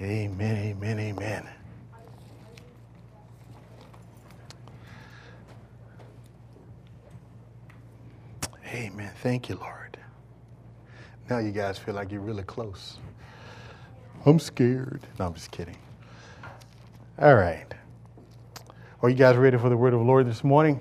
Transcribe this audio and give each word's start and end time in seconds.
Amen, 0.00 0.56
amen, 0.56 0.98
amen. 0.98 1.48
Amen. 8.66 9.10
Thank 9.22 9.48
you, 9.48 9.54
Lord. 9.54 9.96
Now 11.30 11.38
you 11.38 11.50
guys 11.50 11.78
feel 11.78 11.94
like 11.94 12.12
you're 12.12 12.20
really 12.20 12.42
close. 12.42 12.98
I'm 14.26 14.38
scared. 14.38 15.00
No, 15.18 15.26
I'm 15.26 15.34
just 15.34 15.50
kidding. 15.50 15.76
All 17.18 17.34
right. 17.34 17.66
Are 19.02 19.08
you 19.08 19.14
guys 19.14 19.36
ready 19.36 19.56
for 19.56 19.70
the 19.70 19.76
word 19.76 19.94
of 19.94 20.00
the 20.00 20.06
Lord 20.06 20.26
this 20.26 20.44
morning? 20.44 20.80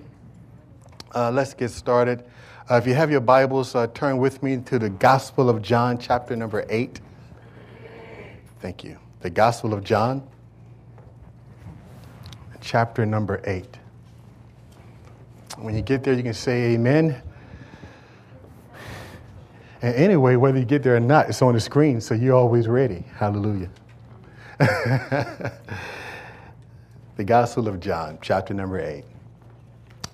Uh, 1.13 1.32
let's 1.32 1.54
get 1.54 1.70
started. 1.71 2.25
Uh, 2.70 2.75
if 2.75 2.86
you 2.86 2.95
have 2.95 3.09
your 3.09 3.21
Bibles, 3.21 3.75
uh, 3.75 3.88
turn 3.88 4.18
with 4.18 4.43
me 4.43 4.57
to 4.57 4.77
the 4.77 4.89
Gospel 4.89 5.50
of 5.50 5.61
John, 5.61 5.97
chapter 5.97 6.36
number 6.36 6.66
8. 6.70 7.00
Thank 8.59 8.84
you. 8.84 8.97
The 9.21 9.29
Gospel 9.29 9.73
of 9.73 9.84
John, 9.84 10.28
chapter 12.61 13.06
number 13.06 13.42
8. 13.46 13.65
When 15.57 15.75
you 15.75 15.82
get 15.82 16.04
there, 16.04 16.14
you 16.14 16.23
can 16.23 16.33
say 16.33 16.73
amen. 16.73 17.21
And 19.82 19.96
anyway, 19.96 20.36
whether 20.36 20.57
you 20.57 20.65
get 20.65 20.83
there 20.83 20.96
or 20.96 21.00
not, 21.00 21.29
it's 21.29 21.42
on 21.42 21.54
the 21.54 21.59
screen, 21.59 22.01
so 22.01 22.14
you're 22.14 22.36
always 22.36 22.68
ready. 22.68 23.04
Hallelujah. 23.15 23.70
the 24.57 25.51
Gospel 27.23 27.68
of 27.68 27.79
John, 27.79 28.18
chapter 28.21 28.54
number 28.54 28.79
8. 28.79 29.04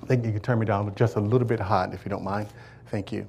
I 0.01 0.05
think 0.05 0.25
you 0.25 0.31
can 0.31 0.41
turn 0.41 0.59
me 0.59 0.65
down 0.65 0.93
just 0.95 1.15
a 1.15 1.19
little 1.19 1.47
bit 1.47 1.59
hot 1.59 1.93
if 1.93 2.05
you 2.05 2.09
don't 2.09 2.23
mind. 2.23 2.47
Thank 2.87 3.11
you. 3.11 3.27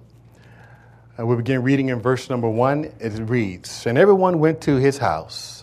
Uh, 1.18 1.26
we 1.26 1.36
begin 1.36 1.62
reading 1.62 1.90
in 1.90 2.00
verse 2.00 2.30
number 2.30 2.48
1. 2.48 2.92
It 2.98 3.12
reads 3.28 3.86
And 3.86 3.98
everyone 3.98 4.38
went 4.38 4.60
to 4.62 4.76
his 4.76 4.98
house. 4.98 5.61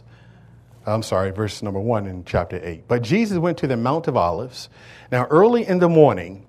I'm 0.90 1.04
sorry, 1.04 1.32
verse 1.32 1.62
number 1.62 1.80
1 1.80 2.08
in 2.08 2.26
chapter 2.26 2.60
8. 2.62 2.88
But 2.88 3.02
Jesus 3.02 3.38
went 3.38 3.58
to 3.60 3.68
the 3.68 3.78
Mount 3.78 4.08
of 4.08 4.18
Olives. 4.18 4.70
Now, 5.12 5.26
early 5.30 5.68
in 5.68 5.80
the 5.80 5.90
morning, 5.90 6.46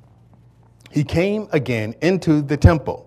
he 0.91 1.05
came 1.05 1.48
again 1.52 1.94
into 2.00 2.42
the 2.42 2.56
temple. 2.56 3.06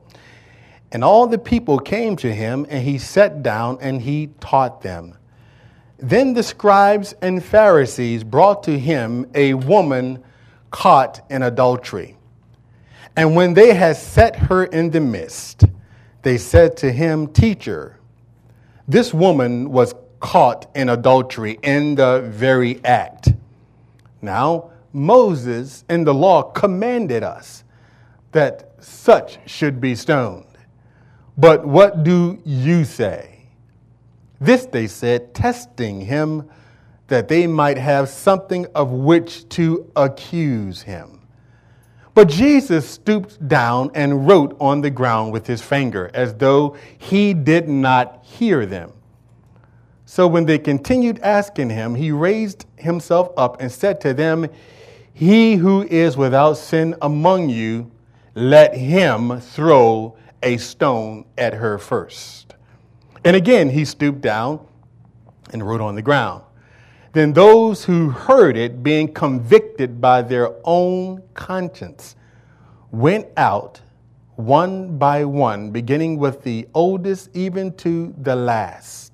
And 0.92 1.04
all 1.04 1.28
the 1.28 1.40
people 1.40 1.80
came 1.80 2.16
to 2.18 2.34
him, 2.34 2.66
and 2.70 2.84
he 2.84 2.98
sat 2.98 3.42
down 3.42 3.80
and 3.82 4.02
he 4.02 4.28
taught 4.40 4.82
them. 4.82 5.18
Then 5.98 6.34
the 6.34 6.44
scribes 6.44 7.14
and 7.22 7.44
Pharisees 7.44 8.24
brought 8.24 8.64
to 8.64 8.78
him 8.78 9.30
a 9.34 9.54
woman 9.54 10.24
caught 10.70 11.26
in 11.30 11.42
adultery. 11.42 12.18
And 13.16 13.36
when 13.36 13.54
they 13.54 13.74
had 13.74 13.96
set 13.98 14.36
her 14.36 14.66
in 14.66 14.90
the 14.90 15.00
midst, 15.00 15.66
they 16.24 16.38
said 16.38 16.78
to 16.78 16.92
him, 16.92 17.28
Teacher, 17.28 18.00
this 18.88 19.14
woman 19.14 19.72
was 19.72 19.94
caught 20.24 20.72
in 20.74 20.88
adultery 20.88 21.60
in 21.64 21.96
the 21.96 22.22
very 22.30 22.84
act. 22.86 23.34
Now, 24.22 24.72
Moses 24.94 25.84
in 25.90 26.06
the 26.06 26.14
law 26.14 26.44
commanded 26.44 27.24
us 27.24 27.66
that 28.32 28.72
such 28.80 29.38
should 29.46 29.82
be 29.82 29.96
stoned. 29.96 30.46
But 31.38 31.66
what 31.66 32.06
do 32.06 32.40
you 32.46 32.86
say? 32.86 33.48
This 34.40 34.66
they 34.66 34.88
said, 34.88 35.34
testing 35.34 36.00
him 36.00 36.50
that 37.08 37.28
they 37.28 37.46
might 37.46 37.78
have 37.78 38.08
something 38.08 38.66
of 38.74 38.92
which 38.92 39.50
to 39.50 39.92
accuse 39.98 40.82
him. 40.82 41.20
But 42.14 42.30
Jesus 42.30 42.90
stooped 42.90 43.46
down 43.50 43.92
and 43.94 44.26
wrote 44.26 44.56
on 44.62 44.80
the 44.80 44.90
ground 44.90 45.34
with 45.34 45.48
his 45.48 45.62
finger, 45.62 46.10
as 46.14 46.34
though 46.36 46.78
he 46.98 47.34
did 47.34 47.68
not 47.68 48.24
hear 48.24 48.66
them. 48.66 48.94
So 50.14 50.28
when 50.28 50.46
they 50.46 50.60
continued 50.60 51.18
asking 51.24 51.72
him, 51.72 51.96
he 51.96 52.12
raised 52.12 52.68
himself 52.76 53.32
up 53.36 53.60
and 53.60 53.72
said 53.72 54.00
to 54.02 54.14
them, 54.14 54.48
He 55.12 55.56
who 55.56 55.82
is 55.82 56.16
without 56.16 56.54
sin 56.54 56.96
among 57.02 57.50
you, 57.50 57.90
let 58.36 58.78
him 58.78 59.40
throw 59.42 60.16
a 60.44 60.58
stone 60.58 61.26
at 61.36 61.56
her 61.56 61.80
first. 61.80 62.54
And 63.26 63.36
again, 63.36 63.72
he 63.72 63.86
stooped 63.86 64.22
down 64.22 64.64
and 65.52 65.66
wrote 65.68 65.82
on 65.82 65.96
the 65.96 66.04
ground. 66.04 66.44
Then 67.14 67.34
those 67.34 67.84
who 67.84 68.12
heard 68.12 68.56
it, 68.56 68.84
being 68.84 69.12
convicted 69.12 70.00
by 70.00 70.22
their 70.22 70.54
own 70.64 71.24
conscience, 71.34 72.16
went 72.92 73.30
out 73.36 73.82
one 74.36 75.00
by 75.00 75.26
one, 75.26 75.72
beginning 75.72 76.20
with 76.20 76.44
the 76.44 76.68
oldest 76.76 77.36
even 77.36 77.74
to 77.78 78.14
the 78.20 78.36
last. 78.36 79.13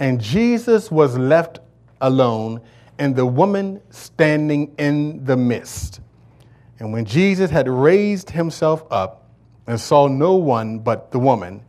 And 0.00 0.20
Jesus 0.20 0.90
was 0.90 1.16
left 1.16 1.60
alone, 2.00 2.62
and 2.98 3.14
the 3.14 3.26
woman 3.26 3.80
standing 3.90 4.74
in 4.78 5.24
the 5.24 5.36
midst. 5.36 6.00
And 6.78 6.92
when 6.92 7.04
Jesus 7.04 7.50
had 7.50 7.68
raised 7.68 8.30
himself 8.30 8.82
up, 8.90 9.20
and 9.66 9.80
saw 9.80 10.08
no 10.08 10.34
one 10.34 10.80
but 10.80 11.12
the 11.12 11.18
woman, 11.18 11.62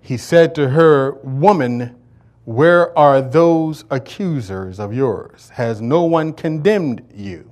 he 0.00 0.16
said 0.16 0.54
to 0.54 0.70
her, 0.70 1.12
Woman, 1.22 1.96
where 2.44 2.96
are 2.98 3.20
those 3.20 3.84
accusers 3.90 4.80
of 4.80 4.94
yours? 4.94 5.50
Has 5.50 5.82
no 5.82 6.04
one 6.04 6.32
condemned 6.32 7.06
you? 7.14 7.50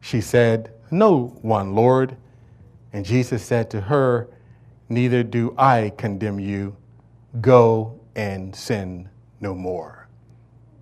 She 0.00 0.20
said, 0.20 0.72
No 0.90 1.36
one, 1.42 1.74
Lord. 1.74 2.16
And 2.92 3.04
Jesus 3.04 3.44
said 3.44 3.70
to 3.70 3.82
her, 3.82 4.28
Neither 4.88 5.22
do 5.22 5.54
I 5.58 5.92
condemn 5.98 6.38
you. 6.38 6.76
Go 7.40 8.00
and 8.16 8.54
sin 8.54 9.08
no 9.40 9.54
more. 9.54 10.08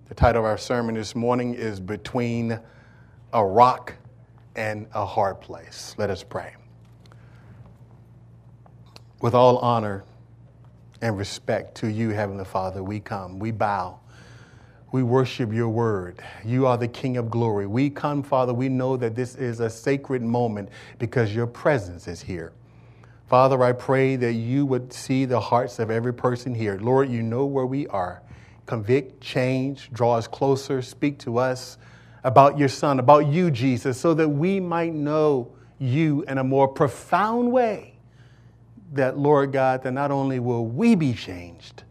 The 0.07 0.15
title 0.15 0.41
of 0.41 0.45
our 0.45 0.57
sermon 0.57 0.95
this 0.95 1.15
morning 1.15 1.53
is 1.55 1.79
Between 1.79 2.59
a 3.31 3.45
Rock 3.45 3.95
and 4.55 4.87
a 4.93 5.05
Hard 5.05 5.41
Place. 5.41 5.95
Let 5.97 6.09
us 6.09 6.23
pray. 6.23 6.55
With 9.21 9.33
all 9.33 9.57
honor 9.59 10.03
and 11.01 11.17
respect 11.17 11.75
to 11.75 11.87
you, 11.87 12.09
Heavenly 12.09 12.45
Father, 12.45 12.83
we 12.83 12.99
come, 12.99 13.39
we 13.39 13.51
bow. 13.51 13.99
We 14.91 15.01
worship 15.01 15.51
your 15.51 15.69
word. 15.69 16.21
You 16.45 16.67
are 16.67 16.77
the 16.77 16.87
King 16.87 17.17
of 17.17 17.31
glory. 17.31 17.65
We 17.65 17.89
come, 17.89 18.21
Father, 18.21 18.53
we 18.53 18.69
know 18.69 18.95
that 18.97 19.15
this 19.15 19.35
is 19.35 19.59
a 19.59 19.69
sacred 19.69 20.21
moment 20.21 20.69
because 20.99 21.33
your 21.33 21.47
presence 21.47 22.07
is 22.07 22.21
here. 22.21 22.53
Father, 23.27 23.63
I 23.63 23.71
pray 23.71 24.15
that 24.17 24.33
you 24.33 24.65
would 24.65 24.93
see 24.93 25.25
the 25.25 25.39
hearts 25.39 25.79
of 25.79 25.89
every 25.89 26.13
person 26.13 26.53
here. 26.53 26.77
Lord, 26.79 27.09
you 27.09 27.23
know 27.23 27.45
where 27.45 27.65
we 27.65 27.87
are. 27.87 28.21
Convict, 28.65 29.21
change, 29.21 29.89
draw 29.91 30.17
us 30.17 30.27
closer, 30.27 30.81
speak 30.81 31.19
to 31.19 31.37
us 31.37 31.77
about 32.23 32.57
your 32.57 32.69
Son, 32.69 32.99
about 32.99 33.27
you, 33.27 33.51
Jesus, 33.51 33.99
so 33.99 34.13
that 34.13 34.29
we 34.29 34.59
might 34.59 34.93
know 34.93 35.51
you 35.79 36.23
in 36.27 36.37
a 36.37 36.43
more 36.43 36.67
profound 36.67 37.51
way 37.51 37.95
that, 38.93 39.17
Lord 39.17 39.51
God, 39.51 39.83
that 39.83 39.91
not 39.91 40.11
only 40.11 40.39
will 40.39 40.65
we 40.65 40.95
be 40.95 41.13
changed, 41.13 41.83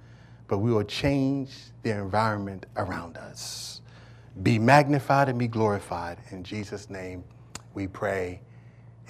but 0.48 0.59
we 0.59 0.72
will 0.72 0.84
change 0.84 1.50
the 1.82 1.91
environment 1.91 2.66
around 2.76 3.16
us. 3.16 3.81
Be 4.42 4.59
magnified 4.59 5.28
and 5.28 5.38
be 5.38 5.48
glorified. 5.48 6.19
In 6.31 6.42
Jesus' 6.42 6.88
name 6.88 7.25
we 7.75 7.87
pray. 7.87 8.41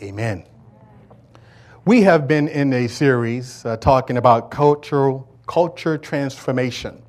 Amen. 0.01 0.47
We 1.85 2.03
have 2.03 2.29
been 2.29 2.47
in 2.47 2.73
a 2.75 2.87
series 2.87 3.67
uh, 3.67 3.77
talking 3.77 4.17
about 4.17 4.53
cultural 4.53 5.29
culture 5.49 5.99
transformation. 5.99 7.03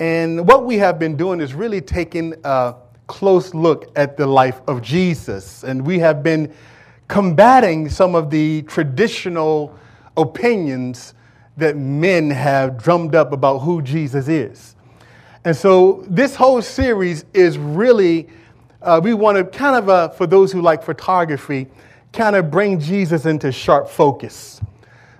And 0.00 0.44
what 0.48 0.64
we 0.64 0.78
have 0.78 0.98
been 0.98 1.16
doing 1.16 1.40
is 1.40 1.54
really 1.54 1.80
taking 1.80 2.34
a 2.42 2.74
close 3.06 3.54
look 3.54 3.92
at 3.94 4.16
the 4.16 4.26
life 4.26 4.60
of 4.66 4.82
Jesus. 4.82 5.62
And 5.62 5.86
we 5.86 6.00
have 6.00 6.20
been 6.20 6.52
combating 7.06 7.88
some 7.88 8.16
of 8.16 8.28
the 8.28 8.62
traditional 8.62 9.78
opinions 10.16 11.14
that 11.56 11.76
men 11.76 12.28
have 12.28 12.76
drummed 12.76 13.14
up 13.14 13.30
about 13.30 13.58
who 13.58 13.82
Jesus 13.82 14.26
is. 14.26 14.74
And 15.44 15.56
so 15.56 16.04
this 16.08 16.34
whole 16.34 16.60
series 16.60 17.24
is 17.32 17.56
really, 17.56 18.26
uh, 18.82 19.00
we 19.00 19.14
want 19.14 19.38
to 19.38 19.44
kind 19.44 19.76
of, 19.76 19.88
uh, 19.88 20.08
for 20.08 20.26
those 20.26 20.50
who 20.50 20.60
like 20.60 20.82
photography, 20.82 21.68
kind 22.12 22.36
of 22.36 22.50
bring 22.50 22.80
Jesus 22.80 23.26
into 23.26 23.52
sharp 23.52 23.88
focus 23.88 24.60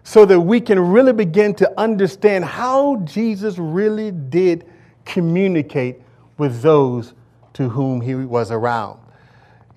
so 0.02 0.24
that 0.24 0.40
we 0.40 0.60
can 0.60 0.78
really 0.78 1.12
begin 1.12 1.54
to 1.54 1.80
understand 1.80 2.44
how 2.44 2.96
Jesus 3.04 3.58
really 3.58 4.10
did 4.10 4.66
communicate 5.04 6.00
with 6.38 6.62
those 6.62 7.14
to 7.52 7.68
whom 7.68 8.00
he 8.00 8.14
was 8.14 8.50
around. 8.50 8.98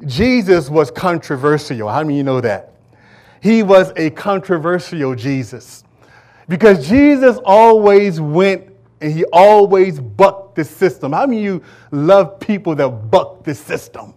Jesus 0.06 0.70
was 0.70 0.90
controversial. 0.90 1.88
How 1.90 2.02
many 2.02 2.18
you 2.18 2.24
know 2.24 2.42
that? 2.42 2.74
He 3.42 3.62
was 3.62 3.92
a 3.96 4.10
controversial 4.12 5.16
Jesus 5.16 5.84
because 6.48 6.88
Jesus 6.88 7.38
always 7.46 8.20
went 8.20 8.70
and 9.02 9.12
he 9.12 9.26
always 9.34 10.00
bucked 10.00 10.56
the 10.56 10.64
system. 10.64 11.12
How 11.12 11.26
many 11.26 11.40
of 11.40 11.44
you 11.44 11.64
love 11.92 12.40
people 12.40 12.74
that 12.76 12.90
buck 12.90 13.44
the 13.44 13.54
system? 13.54 14.14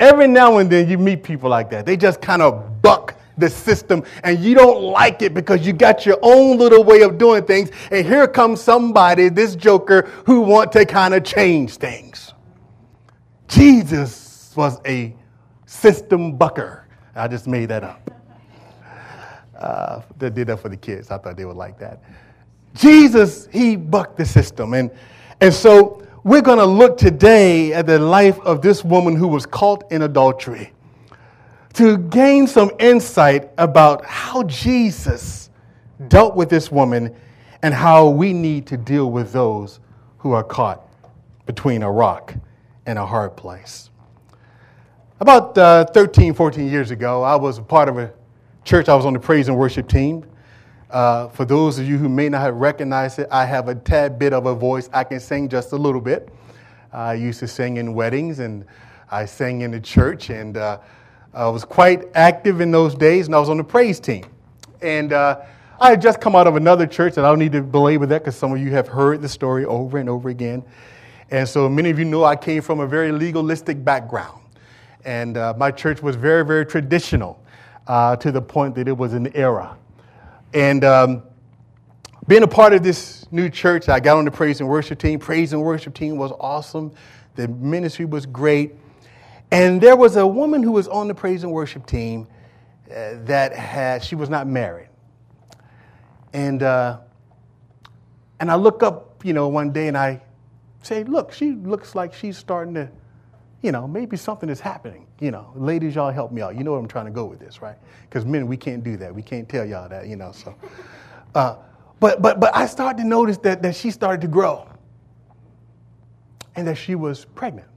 Every 0.00 0.28
now 0.28 0.58
and 0.58 0.70
then 0.70 0.88
you 0.88 0.98
meet 0.98 1.22
people 1.22 1.50
like 1.50 1.70
that. 1.70 1.84
They 1.84 1.96
just 1.96 2.20
kind 2.20 2.42
of 2.42 2.82
buck 2.82 3.18
the 3.36 3.48
system 3.48 4.04
and 4.24 4.38
you 4.40 4.54
don't 4.54 4.82
like 4.82 5.22
it 5.22 5.32
because 5.32 5.66
you 5.66 5.72
got 5.72 6.04
your 6.04 6.18
own 6.22 6.58
little 6.58 6.84
way 6.84 7.02
of 7.02 7.18
doing 7.18 7.44
things. 7.44 7.70
And 7.90 8.06
here 8.06 8.26
comes 8.28 8.60
somebody, 8.60 9.28
this 9.28 9.56
joker, 9.56 10.02
who 10.26 10.40
want 10.40 10.72
to 10.72 10.84
kind 10.84 11.14
of 11.14 11.24
change 11.24 11.76
things. 11.76 12.34
Jesus 13.48 14.52
was 14.56 14.80
a 14.86 15.14
system 15.66 16.36
bucker. 16.36 16.86
I 17.14 17.28
just 17.28 17.46
made 17.46 17.66
that 17.66 17.84
up. 17.84 18.10
Uh, 19.58 20.02
they 20.18 20.30
did 20.30 20.46
that 20.48 20.60
for 20.60 20.68
the 20.68 20.76
kids. 20.76 21.10
I 21.10 21.18
thought 21.18 21.36
they 21.36 21.44
would 21.44 21.56
like 21.56 21.78
that. 21.80 22.02
Jesus, 22.74 23.48
he 23.50 23.74
bucked 23.74 24.16
the 24.16 24.24
system. 24.24 24.74
And, 24.74 24.90
and 25.40 25.52
so 25.52 26.06
we're 26.28 26.42
going 26.42 26.58
to 26.58 26.66
look 26.66 26.98
today 26.98 27.72
at 27.72 27.86
the 27.86 27.98
life 27.98 28.38
of 28.40 28.60
this 28.60 28.84
woman 28.84 29.16
who 29.16 29.26
was 29.26 29.46
caught 29.46 29.90
in 29.90 30.02
adultery 30.02 30.70
to 31.72 31.96
gain 31.96 32.46
some 32.46 32.70
insight 32.78 33.48
about 33.56 34.04
how 34.04 34.42
Jesus 34.42 35.48
dealt 36.08 36.36
with 36.36 36.50
this 36.50 36.70
woman 36.70 37.16
and 37.62 37.72
how 37.72 38.10
we 38.10 38.34
need 38.34 38.66
to 38.66 38.76
deal 38.76 39.10
with 39.10 39.32
those 39.32 39.80
who 40.18 40.32
are 40.32 40.44
caught 40.44 40.86
between 41.46 41.82
a 41.82 41.90
rock 41.90 42.34
and 42.84 42.98
a 42.98 43.06
hard 43.06 43.34
place. 43.34 43.88
About 45.20 45.56
uh, 45.56 45.86
13, 45.86 46.34
14 46.34 46.68
years 46.68 46.90
ago, 46.90 47.22
I 47.22 47.36
was 47.36 47.56
a 47.56 47.62
part 47.62 47.88
of 47.88 47.96
a 47.96 48.12
church. 48.64 48.90
I 48.90 48.94
was 48.94 49.06
on 49.06 49.14
the 49.14 49.18
praise 49.18 49.48
and 49.48 49.56
worship 49.56 49.88
team. 49.88 50.26
Uh, 50.90 51.28
for 51.28 51.44
those 51.44 51.78
of 51.78 51.86
you 51.86 51.98
who 51.98 52.08
may 52.08 52.28
not 52.28 52.40
have 52.40 52.54
recognized 52.54 53.18
it, 53.18 53.28
I 53.30 53.44
have 53.44 53.68
a 53.68 53.74
tad 53.74 54.18
bit 54.18 54.32
of 54.32 54.46
a 54.46 54.54
voice. 54.54 54.88
I 54.92 55.04
can 55.04 55.20
sing 55.20 55.48
just 55.48 55.72
a 55.72 55.76
little 55.76 56.00
bit. 56.00 56.30
I 56.92 57.14
used 57.14 57.40
to 57.40 57.48
sing 57.48 57.76
in 57.76 57.92
weddings 57.92 58.38
and 58.38 58.64
I 59.10 59.24
sang 59.26 59.62
in 59.62 59.70
the 59.70 59.80
church, 59.80 60.28
and 60.28 60.56
uh, 60.56 60.78
I 61.32 61.48
was 61.48 61.64
quite 61.64 62.04
active 62.14 62.60
in 62.60 62.70
those 62.70 62.94
days, 62.94 63.26
and 63.26 63.34
I 63.34 63.38
was 63.38 63.48
on 63.48 63.56
the 63.56 63.64
praise 63.64 64.00
team. 64.00 64.24
And 64.82 65.12
uh, 65.12 65.40
I 65.80 65.90
had 65.90 66.02
just 66.02 66.20
come 66.20 66.36
out 66.36 66.46
of 66.46 66.56
another 66.56 66.86
church, 66.86 67.16
and 67.16 67.24
I 67.24 67.30
don't 67.30 67.38
need 67.38 67.52
to 67.52 67.62
belabor 67.62 68.06
that 68.06 68.22
because 68.22 68.36
some 68.36 68.52
of 68.52 68.58
you 68.58 68.70
have 68.72 68.86
heard 68.86 69.22
the 69.22 69.28
story 69.28 69.64
over 69.64 69.98
and 69.98 70.08
over 70.10 70.28
again. 70.28 70.62
And 71.30 71.48
so 71.48 71.68
many 71.68 71.90
of 71.90 71.98
you 71.98 72.04
know 72.04 72.24
I 72.24 72.36
came 72.36 72.60
from 72.60 72.80
a 72.80 72.86
very 72.86 73.12
legalistic 73.12 73.82
background. 73.82 74.40
And 75.04 75.36
uh, 75.36 75.54
my 75.56 75.70
church 75.70 76.02
was 76.02 76.16
very, 76.16 76.44
very 76.44 76.66
traditional 76.66 77.42
uh, 77.86 78.16
to 78.16 78.30
the 78.30 78.42
point 78.42 78.74
that 78.74 78.88
it 78.88 78.96
was 78.96 79.14
an 79.14 79.34
era. 79.34 79.76
And 80.54 80.84
um, 80.84 81.22
being 82.26 82.42
a 82.42 82.48
part 82.48 82.72
of 82.72 82.82
this 82.82 83.26
new 83.30 83.50
church, 83.50 83.88
I 83.88 84.00
got 84.00 84.16
on 84.16 84.24
the 84.24 84.30
praise 84.30 84.60
and 84.60 84.68
worship 84.68 84.98
team. 84.98 85.18
Praise 85.18 85.52
and 85.52 85.62
worship 85.62 85.94
team 85.94 86.16
was 86.16 86.32
awesome. 86.40 86.92
The 87.34 87.48
ministry 87.48 88.04
was 88.04 88.26
great. 88.26 88.74
And 89.50 89.80
there 89.80 89.96
was 89.96 90.16
a 90.16 90.26
woman 90.26 90.62
who 90.62 90.72
was 90.72 90.88
on 90.88 91.08
the 91.08 91.14
praise 91.14 91.42
and 91.42 91.52
worship 91.52 91.86
team 91.86 92.26
uh, 92.90 93.14
that 93.24 93.52
had, 93.54 94.02
she 94.02 94.14
was 94.14 94.28
not 94.28 94.46
married. 94.46 94.88
And, 96.32 96.62
uh, 96.62 96.98
and 98.40 98.50
I 98.50 98.56
look 98.56 98.82
up, 98.82 99.24
you 99.24 99.32
know, 99.32 99.48
one 99.48 99.72
day 99.72 99.88
and 99.88 99.96
I 99.96 100.22
say, 100.82 101.04
look, 101.04 101.32
she 101.32 101.52
looks 101.52 101.94
like 101.94 102.14
she's 102.14 102.36
starting 102.36 102.74
to 102.74 102.90
you 103.62 103.72
know, 103.72 103.88
maybe 103.88 104.16
something 104.16 104.48
is 104.48 104.60
happening. 104.60 105.06
You 105.20 105.32
know, 105.32 105.52
ladies, 105.56 105.94
y'all 105.94 106.12
help 106.12 106.30
me 106.32 106.42
out. 106.42 106.56
You 106.56 106.64
know 106.64 106.72
where 106.72 106.80
I'm 106.80 106.88
trying 106.88 107.06
to 107.06 107.10
go 107.10 107.24
with 107.24 107.40
this, 107.40 107.60
right? 107.60 107.76
Because 108.02 108.24
men, 108.24 108.46
we 108.46 108.56
can't 108.56 108.84
do 108.84 108.96
that. 108.98 109.14
We 109.14 109.22
can't 109.22 109.48
tell 109.48 109.64
y'all 109.64 109.88
that, 109.88 110.06
you 110.06 110.16
know. 110.16 110.32
So, 110.32 110.54
uh, 111.34 111.56
but 112.00 112.22
but 112.22 112.38
but 112.38 112.54
I 112.54 112.66
started 112.66 113.02
to 113.02 113.08
notice 113.08 113.38
that 113.38 113.62
that 113.62 113.74
she 113.74 113.90
started 113.90 114.20
to 114.20 114.28
grow, 114.28 114.68
and 116.54 116.68
that 116.68 116.76
she 116.76 116.94
was 116.94 117.24
pregnant. 117.24 117.68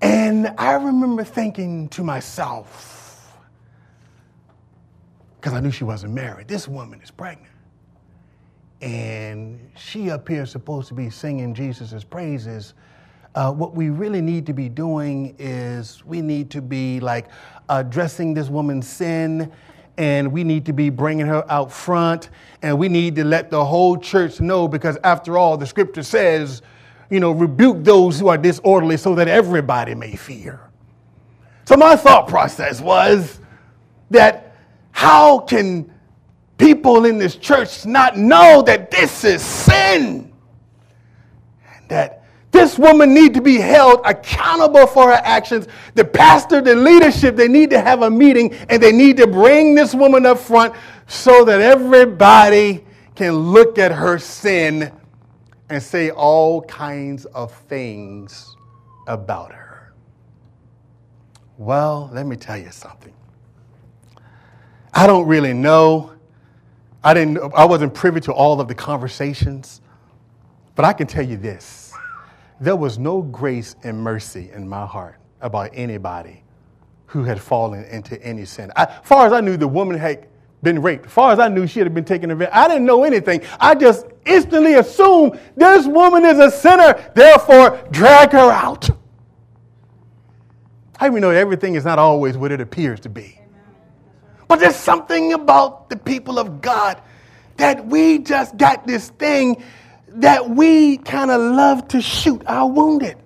And 0.00 0.48
I 0.58 0.72
remember 0.72 1.24
thinking 1.24 1.88
to 1.90 2.02
myself, 2.02 3.38
because 5.36 5.54
I 5.54 5.60
knew 5.60 5.70
she 5.70 5.84
wasn't 5.84 6.14
married, 6.14 6.48
this 6.48 6.68
woman 6.68 7.00
is 7.02 7.10
pregnant. 7.10 7.52
And 8.82 9.70
she 9.76 10.10
up 10.10 10.28
here 10.28 10.44
supposed 10.44 10.88
to 10.88 10.94
be 10.94 11.08
singing 11.08 11.54
Jesus' 11.54 12.04
praises 12.04 12.74
uh, 13.34 13.52
what 13.52 13.74
we 13.74 13.90
really 13.90 14.20
need 14.20 14.46
to 14.46 14.52
be 14.52 14.68
doing 14.68 15.34
is 15.38 16.04
we 16.04 16.22
need 16.22 16.50
to 16.50 16.62
be 16.62 17.00
like 17.00 17.28
addressing 17.68 18.34
this 18.34 18.48
woman's 18.48 18.88
sin 18.88 19.50
and 19.96 20.30
we 20.30 20.44
need 20.44 20.66
to 20.66 20.72
be 20.72 20.90
bringing 20.90 21.26
her 21.26 21.44
out 21.50 21.70
front 21.70 22.30
and 22.62 22.78
we 22.78 22.88
need 22.88 23.14
to 23.16 23.24
let 23.24 23.50
the 23.50 23.64
whole 23.64 23.96
church 23.96 24.40
know 24.40 24.66
because 24.68 24.96
after 25.04 25.38
all 25.38 25.56
the 25.56 25.66
scripture 25.66 26.02
says 26.02 26.62
you 27.10 27.20
know 27.20 27.30
rebuke 27.30 27.84
those 27.84 28.18
who 28.18 28.28
are 28.28 28.38
disorderly 28.38 28.96
so 28.96 29.14
that 29.14 29.28
everybody 29.28 29.94
may 29.94 30.16
fear. 30.16 30.60
So 31.64 31.76
my 31.76 31.96
thought 31.96 32.28
process 32.28 32.80
was 32.80 33.40
that 34.10 34.56
how 34.92 35.38
can 35.38 35.90
people 36.58 37.04
in 37.04 37.18
this 37.18 37.36
church 37.36 37.86
not 37.86 38.16
know 38.16 38.62
that 38.62 38.90
this 38.90 39.24
is 39.24 39.42
sin? 39.42 40.32
And 41.74 41.88
that 41.88 42.23
this 42.54 42.78
woman 42.78 43.12
need 43.12 43.34
to 43.34 43.42
be 43.42 43.56
held 43.56 44.00
accountable 44.04 44.86
for 44.86 45.08
her 45.08 45.20
actions. 45.24 45.66
The 45.94 46.04
pastor, 46.04 46.60
the 46.62 46.76
leadership, 46.76 47.34
they 47.34 47.48
need 47.48 47.68
to 47.70 47.80
have 47.80 48.02
a 48.02 48.10
meeting 48.10 48.54
and 48.70 48.80
they 48.80 48.92
need 48.92 49.16
to 49.16 49.26
bring 49.26 49.74
this 49.74 49.92
woman 49.92 50.24
up 50.24 50.38
front 50.38 50.72
so 51.08 51.44
that 51.44 51.60
everybody 51.60 52.84
can 53.16 53.34
look 53.34 53.76
at 53.78 53.90
her 53.90 54.18
sin 54.18 54.92
and 55.68 55.82
say 55.82 56.10
all 56.10 56.62
kinds 56.62 57.24
of 57.26 57.52
things 57.52 58.54
about 59.08 59.52
her. 59.52 59.92
Well, 61.58 62.08
let 62.12 62.24
me 62.24 62.36
tell 62.36 62.56
you 62.56 62.70
something. 62.70 63.12
I 64.94 65.08
don't 65.08 65.26
really 65.26 65.52
know. 65.52 66.12
I 67.02 67.14
didn't 67.14 67.38
I 67.52 67.64
wasn't 67.64 67.92
privy 67.94 68.20
to 68.20 68.32
all 68.32 68.60
of 68.60 68.68
the 68.68 68.74
conversations, 68.76 69.80
but 70.76 70.84
I 70.84 70.92
can 70.92 71.08
tell 71.08 71.24
you 71.24 71.36
this 71.36 71.83
there 72.60 72.76
was 72.76 72.98
no 72.98 73.22
grace 73.22 73.76
and 73.82 73.98
mercy 73.98 74.50
in 74.52 74.68
my 74.68 74.86
heart 74.86 75.16
about 75.40 75.70
anybody 75.74 76.42
who 77.06 77.24
had 77.24 77.40
fallen 77.40 77.84
into 77.84 78.20
any 78.22 78.44
sin. 78.44 78.72
As 78.76 78.88
far 79.02 79.26
as 79.26 79.32
I 79.32 79.40
knew, 79.40 79.56
the 79.56 79.68
woman 79.68 79.98
had 79.98 80.26
been 80.62 80.80
raped. 80.80 81.06
As 81.06 81.12
far 81.12 81.32
as 81.32 81.38
I 81.38 81.48
knew, 81.48 81.66
she 81.66 81.78
had 81.78 81.92
been 81.94 82.04
taken 82.04 82.30
advantage. 82.30 82.54
I 82.54 82.66
didn't 82.68 82.86
know 82.86 83.04
anything. 83.04 83.42
I 83.60 83.74
just 83.74 84.06
instantly 84.24 84.74
assumed 84.74 85.38
this 85.56 85.86
woman 85.86 86.24
is 86.24 86.38
a 86.38 86.50
sinner, 86.50 87.10
therefore 87.14 87.86
drag 87.90 88.32
her 88.32 88.50
out. 88.50 88.88
I 90.98 91.06
even 91.06 91.20
know 91.20 91.30
everything 91.30 91.74
is 91.74 91.84
not 91.84 91.98
always 91.98 92.36
what 92.36 92.50
it 92.50 92.60
appears 92.60 93.00
to 93.00 93.08
be. 93.08 93.38
But 94.48 94.60
there's 94.60 94.76
something 94.76 95.32
about 95.32 95.90
the 95.90 95.96
people 95.96 96.38
of 96.38 96.60
God 96.60 97.00
that 97.56 97.84
we 97.86 98.18
just 98.18 98.56
got 98.56 98.86
this 98.86 99.10
thing 99.10 99.62
that 100.14 100.48
we 100.48 100.98
kind 100.98 101.30
of 101.30 101.40
love 101.40 101.88
to 101.88 102.00
shoot 102.00 102.42
our 102.46 102.68
wounded. 102.68 103.16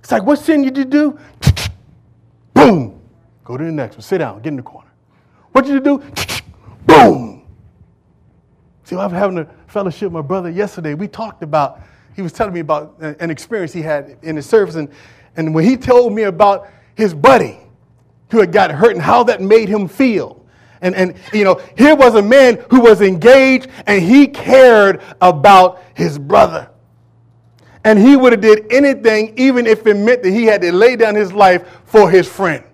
It's 0.00 0.12
like, 0.12 0.22
what 0.22 0.38
sin 0.38 0.62
did 0.62 0.76
you 0.76 0.84
do? 0.84 1.18
Boom. 2.54 3.00
Go 3.44 3.56
to 3.56 3.64
the 3.64 3.72
next 3.72 3.96
one. 3.96 4.02
Sit 4.02 4.18
down. 4.18 4.40
Get 4.40 4.48
in 4.48 4.56
the 4.56 4.62
corner. 4.62 4.90
What 5.52 5.64
did 5.64 5.74
you 5.74 5.80
do? 5.80 5.98
Boom. 6.86 7.46
See, 8.84 8.96
I 8.96 9.04
was 9.04 9.12
having 9.12 9.38
a 9.38 9.46
fellowship 9.66 10.04
with 10.04 10.12
my 10.12 10.22
brother 10.22 10.48
yesterday. 10.48 10.94
We 10.94 11.08
talked 11.08 11.42
about, 11.42 11.80
he 12.16 12.22
was 12.22 12.32
telling 12.32 12.54
me 12.54 12.60
about 12.60 12.96
an 13.00 13.30
experience 13.30 13.72
he 13.72 13.82
had 13.82 14.16
in 14.22 14.36
his 14.36 14.46
service. 14.46 14.76
And, 14.76 14.88
and 15.36 15.54
when 15.54 15.64
he 15.64 15.76
told 15.76 16.12
me 16.14 16.22
about 16.22 16.70
his 16.94 17.12
buddy 17.12 17.58
who 18.30 18.38
had 18.40 18.52
got 18.52 18.70
hurt 18.70 18.92
and 18.92 19.02
how 19.02 19.24
that 19.24 19.42
made 19.42 19.68
him 19.68 19.88
feel, 19.88 20.37
and, 20.80 20.94
and, 20.94 21.14
you 21.32 21.44
know, 21.44 21.60
here 21.76 21.94
was 21.94 22.14
a 22.14 22.22
man 22.22 22.64
who 22.70 22.80
was 22.80 23.00
engaged 23.00 23.68
and 23.86 24.02
he 24.02 24.26
cared 24.28 25.02
about 25.20 25.82
his 25.94 26.18
brother. 26.18 26.70
And 27.84 27.98
he 27.98 28.16
would 28.16 28.32
have 28.32 28.40
did 28.40 28.70
anything, 28.70 29.34
even 29.38 29.66
if 29.66 29.86
it 29.86 29.94
meant 29.94 30.22
that 30.22 30.30
he 30.30 30.44
had 30.44 30.60
to 30.62 30.72
lay 30.72 30.96
down 30.96 31.14
his 31.14 31.32
life 31.32 31.80
for 31.84 32.10
his 32.10 32.28
friend. 32.28 32.64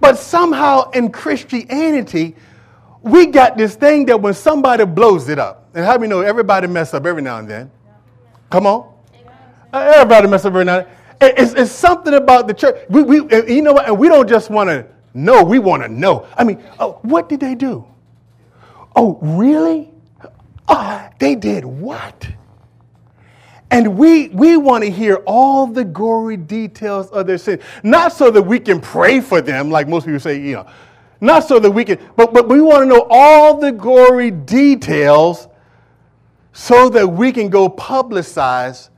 But 0.00 0.18
somehow 0.18 0.90
in 0.90 1.10
Christianity, 1.10 2.34
we 3.02 3.26
got 3.26 3.56
this 3.56 3.74
thing 3.74 4.06
that 4.06 4.20
when 4.20 4.34
somebody 4.34 4.84
blows 4.84 5.28
it 5.28 5.38
up, 5.38 5.70
and 5.74 5.84
how 5.84 5.94
do 5.94 6.00
we 6.00 6.08
know 6.08 6.20
everybody 6.20 6.66
mess 6.66 6.92
up 6.92 7.06
every 7.06 7.22
now 7.22 7.38
and 7.38 7.48
then? 7.48 7.70
Come 8.50 8.66
on. 8.66 8.92
Everybody 9.72 10.28
mess 10.28 10.44
up 10.44 10.52
every 10.52 10.64
now 10.64 10.78
and 10.78 10.86
then. 10.86 11.34
It's, 11.38 11.54
it's 11.54 11.70
something 11.70 12.14
about 12.14 12.48
the 12.48 12.54
church. 12.54 12.84
We, 12.90 13.02
we, 13.02 13.16
you 13.46 13.62
know 13.62 13.72
what? 13.72 13.86
And 13.86 13.96
we 13.96 14.08
don't 14.08 14.28
just 14.28 14.50
want 14.50 14.68
to 14.70 14.86
no, 15.14 15.42
we 15.44 15.58
want 15.58 15.82
to 15.82 15.88
know. 15.88 16.26
I 16.36 16.44
mean, 16.44 16.62
oh, 16.78 16.98
what 17.02 17.28
did 17.28 17.40
they 17.40 17.54
do? 17.54 17.86
Oh, 18.96 19.18
really? 19.20 19.90
Oh, 20.68 21.08
they 21.18 21.34
did 21.34 21.64
what? 21.64 22.28
And 23.70 23.96
we, 23.96 24.28
we 24.28 24.56
want 24.58 24.84
to 24.84 24.90
hear 24.90 25.16
all 25.26 25.66
the 25.66 25.84
gory 25.84 26.36
details 26.36 27.08
of 27.08 27.26
their 27.26 27.38
sin. 27.38 27.60
Not 27.82 28.12
so 28.12 28.30
that 28.30 28.42
we 28.42 28.60
can 28.60 28.80
pray 28.80 29.20
for 29.20 29.40
them, 29.40 29.70
like 29.70 29.88
most 29.88 30.04
people 30.04 30.20
say, 30.20 30.38
you 30.38 30.56
know, 30.56 30.66
not 31.22 31.44
so 31.44 31.58
that 31.58 31.70
we 31.70 31.84
can, 31.84 31.98
but, 32.16 32.34
but 32.34 32.48
we 32.48 32.60
want 32.60 32.82
to 32.82 32.86
know 32.86 33.06
all 33.08 33.58
the 33.58 33.72
gory 33.72 34.30
details 34.30 35.48
so 36.52 36.90
that 36.90 37.06
we 37.06 37.32
can 37.32 37.48
go 37.48 37.68
publicize 37.68 38.90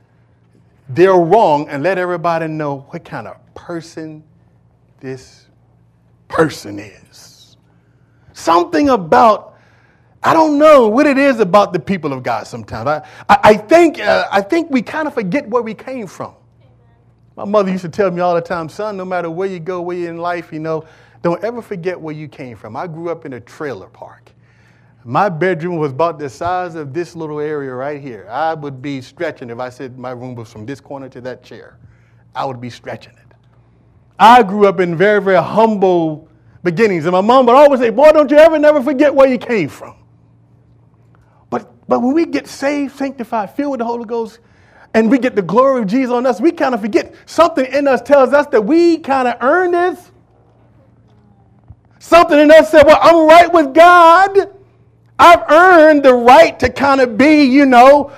their 0.89 1.13
wrong 1.13 1.69
and 1.69 1.81
let 1.81 1.97
everybody 1.97 2.47
know 2.47 2.85
what 2.89 3.05
kind 3.05 3.27
of 3.27 3.37
person 3.55 4.23
this 4.99 5.44
person 6.27 6.79
is. 6.79 7.57
Something 8.33 8.89
about, 8.89 9.57
I 10.23 10.33
don't 10.33 10.57
know 10.57 10.87
what 10.87 11.07
it 11.07 11.17
is 11.17 11.39
about 11.39 11.73
the 11.73 11.79
people 11.79 12.13
of 12.13 12.23
God 12.23 12.47
sometimes. 12.47 12.87
I, 12.87 13.01
I, 13.29 13.39
I 13.43 13.57
think, 13.57 13.99
uh, 13.99 14.27
I 14.31 14.41
think 14.41 14.69
we 14.69 14.81
kind 14.81 15.07
of 15.07 15.13
forget 15.13 15.47
where 15.47 15.61
we 15.61 15.73
came 15.73 16.07
from. 16.07 16.35
My 17.35 17.45
mother 17.45 17.71
used 17.71 17.83
to 17.83 17.89
tell 17.89 18.11
me 18.11 18.21
all 18.21 18.33
the 18.35 18.41
time, 18.41 18.69
son, 18.69 18.95
no 18.95 19.05
matter 19.05 19.29
where 19.29 19.47
you 19.47 19.59
go, 19.59 19.81
where 19.81 19.97
you're 19.97 20.09
in 20.09 20.17
life, 20.17 20.53
you 20.53 20.59
know, 20.59 20.85
don't 21.21 21.43
ever 21.43 21.61
forget 21.61 21.99
where 21.99 22.13
you 22.13 22.27
came 22.27 22.55
from. 22.55 22.75
I 22.75 22.87
grew 22.87 23.09
up 23.09 23.25
in 23.25 23.33
a 23.33 23.39
trailer 23.39 23.87
park. 23.87 24.31
My 25.03 25.29
bedroom 25.29 25.77
was 25.77 25.91
about 25.91 26.17
the 26.17 26.29
size 26.29 26.75
of 26.75 26.93
this 26.93 27.15
little 27.15 27.39
area 27.39 27.73
right 27.73 28.01
here. 28.01 28.27
I 28.29 28.53
would 28.53 28.81
be 28.81 29.01
stretching 29.01 29.49
if 29.49 29.59
I 29.59 29.69
said 29.69 29.99
my 29.99 30.11
room 30.11 30.33
was 30.35 30.51
from 30.51 30.65
this 30.65 30.79
corner 30.79 31.09
to 31.09 31.21
that 31.21 31.43
chair. 31.43 31.77
I 32.33 32.45
would 32.45 32.59
be 32.59 32.69
stretching 32.69 33.13
it. 33.13 33.24
I 34.19 34.43
grew 34.43 34.67
up 34.67 34.79
in 34.79 34.95
very, 34.95 35.21
very 35.21 35.41
humble 35.41 36.29
beginnings. 36.63 37.05
And 37.05 37.13
my 37.13 37.21
mom 37.21 37.45
would 37.45 37.55
always 37.55 37.79
say, 37.79 37.89
Boy, 37.89 38.11
don't 38.11 38.29
you 38.31 38.37
ever 38.37 38.57
never 38.59 38.81
forget 38.81 39.13
where 39.13 39.27
you 39.27 39.37
came 39.37 39.69
from. 39.69 39.95
But, 41.49 41.87
but 41.87 42.01
when 42.01 42.13
we 42.13 42.25
get 42.25 42.47
saved, 42.47 42.95
sanctified, 42.95 43.51
filled 43.55 43.71
with 43.71 43.79
the 43.79 43.85
Holy 43.85 44.05
Ghost, 44.05 44.39
and 44.93 45.11
we 45.11 45.17
get 45.17 45.35
the 45.35 45.41
glory 45.41 45.81
of 45.81 45.87
Jesus 45.87 46.11
on 46.11 46.25
us, 46.25 46.39
we 46.39 46.51
kind 46.51 46.73
of 46.73 46.81
forget 46.81 47.13
something 47.25 47.65
in 47.65 47.87
us 47.87 48.01
tells 48.01 48.33
us 48.33 48.47
that 48.47 48.61
we 48.61 48.97
kind 48.97 49.27
of 49.27 49.35
earned 49.41 49.73
this. 49.73 50.11
Something 51.99 52.39
in 52.39 52.51
us 52.51 52.71
said, 52.71 52.85
Well, 52.85 52.99
I'm 53.01 53.27
right 53.27 53.51
with 53.51 53.73
God. 53.73 54.51
I've 55.17 55.49
earned 55.49 56.03
the 56.03 56.13
right 56.13 56.57
to 56.59 56.69
kind 56.69 57.01
of 57.01 57.17
be, 57.17 57.43
you 57.43 57.65
know, 57.65 58.11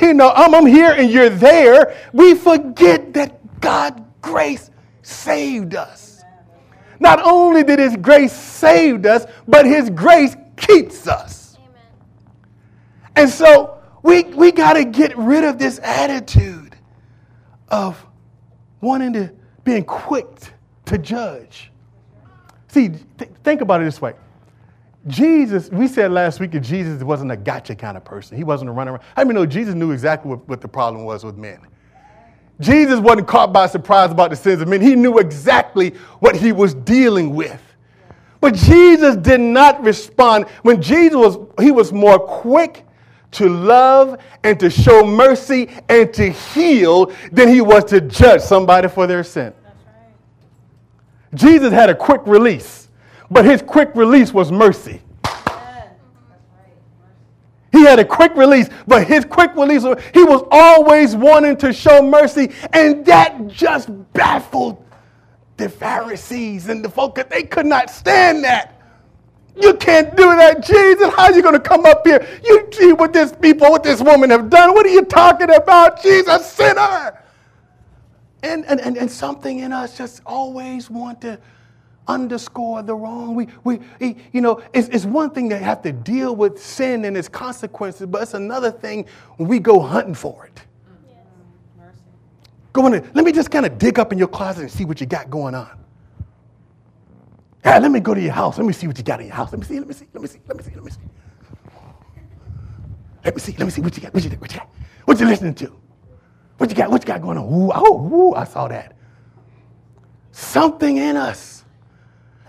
you 0.00 0.14
know, 0.14 0.30
I'm, 0.34 0.54
I'm 0.54 0.66
here 0.66 0.92
and 0.92 1.10
you're 1.10 1.30
there. 1.30 1.96
We 2.12 2.34
forget 2.34 3.12
that 3.14 3.60
God 3.60 4.04
grace 4.22 4.70
saved 5.06 5.74
us. 5.74 6.22
Not 7.00 7.20
only 7.22 7.62
did 7.62 7.78
His 7.78 7.96
grace 7.96 8.32
save 8.32 9.04
us, 9.06 9.26
but 9.46 9.66
His 9.66 9.90
grace 9.90 10.36
keeps 10.56 11.06
us. 11.06 11.58
And 13.16 13.28
so 13.28 13.78
we, 14.02 14.24
we 14.24 14.52
got 14.52 14.74
to 14.74 14.84
get 14.84 15.16
rid 15.16 15.44
of 15.44 15.58
this 15.58 15.78
attitude 15.82 16.76
of 17.68 18.04
wanting 18.80 19.12
to 19.14 19.32
being 19.64 19.84
quick 19.84 20.28
to 20.86 20.98
judge. 20.98 21.70
See, 22.68 22.88
th- 22.88 23.30
think 23.42 23.60
about 23.60 23.80
it 23.80 23.84
this 23.84 24.00
way. 24.00 24.14
Jesus, 25.06 25.70
we 25.70 25.86
said 25.86 26.12
last 26.12 26.40
week 26.40 26.52
that 26.52 26.60
Jesus 26.60 27.02
wasn't 27.02 27.30
a 27.30 27.36
gotcha 27.36 27.74
kind 27.74 27.96
of 27.96 28.04
person. 28.04 28.36
He 28.36 28.44
wasn't 28.44 28.70
a 28.70 28.72
runner. 28.72 29.00
I 29.16 29.24
mean, 29.24 29.34
no, 29.34 29.44
Jesus 29.44 29.74
knew 29.74 29.90
exactly 29.90 30.30
what, 30.30 30.48
what 30.48 30.60
the 30.60 30.68
problem 30.68 31.04
was 31.04 31.24
with 31.24 31.36
men. 31.36 31.60
Jesus 32.60 33.00
wasn't 33.00 33.26
caught 33.26 33.52
by 33.52 33.66
surprise 33.66 34.10
about 34.10 34.30
the 34.30 34.36
sins 34.36 34.60
of 34.62 34.68
men. 34.68 34.80
He 34.80 34.94
knew 34.94 35.18
exactly 35.18 35.90
what 36.20 36.36
he 36.36 36.52
was 36.52 36.74
dealing 36.74 37.34
with. 37.34 37.60
But 38.40 38.54
Jesus 38.54 39.16
did 39.16 39.40
not 39.40 39.82
respond. 39.82 40.46
When 40.62 40.80
Jesus 40.80 41.14
was, 41.14 41.38
he 41.60 41.70
was 41.70 41.92
more 41.92 42.18
quick 42.18 42.84
to 43.32 43.48
love 43.48 44.20
and 44.44 44.58
to 44.60 44.70
show 44.70 45.04
mercy 45.04 45.68
and 45.88 46.12
to 46.14 46.30
heal 46.30 47.12
than 47.32 47.48
he 47.48 47.60
was 47.60 47.84
to 47.84 48.00
judge 48.00 48.40
somebody 48.40 48.88
for 48.88 49.06
their 49.06 49.24
sin. 49.24 49.52
Jesus 51.34 51.72
had 51.72 51.90
a 51.90 51.94
quick 51.94 52.20
release, 52.26 52.88
but 53.30 53.44
his 53.44 53.60
quick 53.60 53.90
release 53.94 54.32
was 54.32 54.52
mercy. 54.52 55.00
Had 57.84 57.98
a 57.98 58.04
quick 58.04 58.34
release, 58.34 58.68
but 58.86 59.06
his 59.06 59.24
quick 59.24 59.54
release, 59.54 59.82
he 60.12 60.24
was 60.24 60.46
always 60.50 61.14
wanting 61.14 61.56
to 61.58 61.72
show 61.72 62.02
mercy, 62.02 62.52
and 62.72 63.04
that 63.06 63.46
just 63.48 63.88
baffled 64.12 64.84
the 65.56 65.68
Pharisees 65.68 66.68
and 66.68 66.84
the 66.84 66.88
folk. 66.88 67.18
They 67.28 67.44
could 67.44 67.66
not 67.66 67.90
stand 67.90 68.44
that. 68.44 68.80
You 69.56 69.74
can't 69.74 70.16
do 70.16 70.24
that, 70.36 70.64
Jesus. 70.64 71.14
How 71.14 71.24
are 71.24 71.32
you 71.32 71.42
going 71.42 71.54
to 71.54 71.60
come 71.60 71.86
up 71.86 72.04
here? 72.06 72.26
You 72.42 72.68
see 72.72 72.92
what 72.92 73.12
this 73.12 73.32
people, 73.32 73.70
what 73.70 73.84
this 73.84 74.00
woman 74.00 74.30
have 74.30 74.50
done. 74.50 74.74
What 74.74 74.84
are 74.84 74.90
you 74.90 75.04
talking 75.04 75.54
about? 75.54 76.02
Jesus, 76.02 76.50
sinner. 76.50 77.22
And, 78.42 78.64
and, 78.66 78.80
and, 78.80 78.96
and 78.96 79.10
something 79.10 79.60
in 79.60 79.72
us 79.72 79.96
just 79.96 80.22
always 80.26 80.90
want 80.90 81.20
to 81.20 81.38
underscore 82.06 82.82
the 82.82 82.94
wrong. 82.94 83.34
We, 83.34 83.48
we, 83.64 83.80
you 84.32 84.40
know, 84.40 84.62
it's, 84.72 84.88
it's 84.88 85.04
one 85.04 85.30
thing 85.30 85.48
to 85.50 85.58
have 85.58 85.82
to 85.82 85.92
deal 85.92 86.36
with 86.36 86.62
sin 86.62 87.04
and 87.04 87.16
its 87.16 87.28
consequences, 87.28 88.06
but 88.06 88.22
it's 88.22 88.34
another 88.34 88.70
thing 88.70 89.06
when 89.36 89.48
we 89.48 89.58
go 89.58 89.80
hunting 89.80 90.14
for 90.14 90.46
it. 90.46 90.60
Go 92.72 92.86
in 92.86 93.08
let 93.14 93.24
me 93.24 93.30
just 93.30 93.52
kind 93.52 93.64
of 93.64 93.78
dig 93.78 94.00
up 94.00 94.12
in 94.12 94.18
your 94.18 94.26
closet 94.26 94.62
and 94.62 94.70
see 94.70 94.84
what 94.84 95.00
you 95.00 95.06
got 95.06 95.30
going 95.30 95.54
on. 95.54 95.70
Yeah, 97.64 97.78
let 97.78 97.90
me 97.90 98.00
go 98.00 98.12
to 98.12 98.20
your 98.20 98.32
house. 98.32 98.58
Let 98.58 98.66
me 98.66 98.72
see 98.72 98.88
what 98.88 98.98
you 98.98 99.04
got 99.04 99.20
in 99.20 99.26
your 99.26 99.36
house. 99.36 99.52
Let 99.52 99.60
me 99.60 99.66
see, 99.66 99.78
let 99.78 99.86
me 99.88 99.94
see, 99.94 100.06
let 100.12 100.20
me 100.20 100.28
see, 100.28 100.40
let 100.46 100.56
me 100.56 100.62
see, 100.62 100.70
let 100.74 100.84
me 100.84 100.90
see. 100.90 100.98
Let 103.24 103.34
me 103.34 103.40
see, 103.40 103.52
let 103.52 103.64
me 103.64 103.70
see 103.70 103.80
what 103.80 103.96
you 103.96 104.02
got, 104.02 104.12
what 104.12 104.24
you, 104.24 104.30
what 104.30 104.52
you 104.52 104.58
got. 104.58 104.68
What 105.04 105.20
you 105.20 105.26
listening 105.26 105.54
to? 105.54 105.72
What 106.58 106.68
you 106.68 106.76
got, 106.76 106.90
what 106.90 107.02
you 107.02 107.06
got 107.06 107.22
going 107.22 107.38
on? 107.38 107.44
Ooh, 107.44 107.70
oh, 107.74 108.12
ooh, 108.12 108.34
I 108.34 108.44
saw 108.44 108.68
that. 108.68 108.96
Something 110.32 110.98
in 110.98 111.16
us 111.16 111.53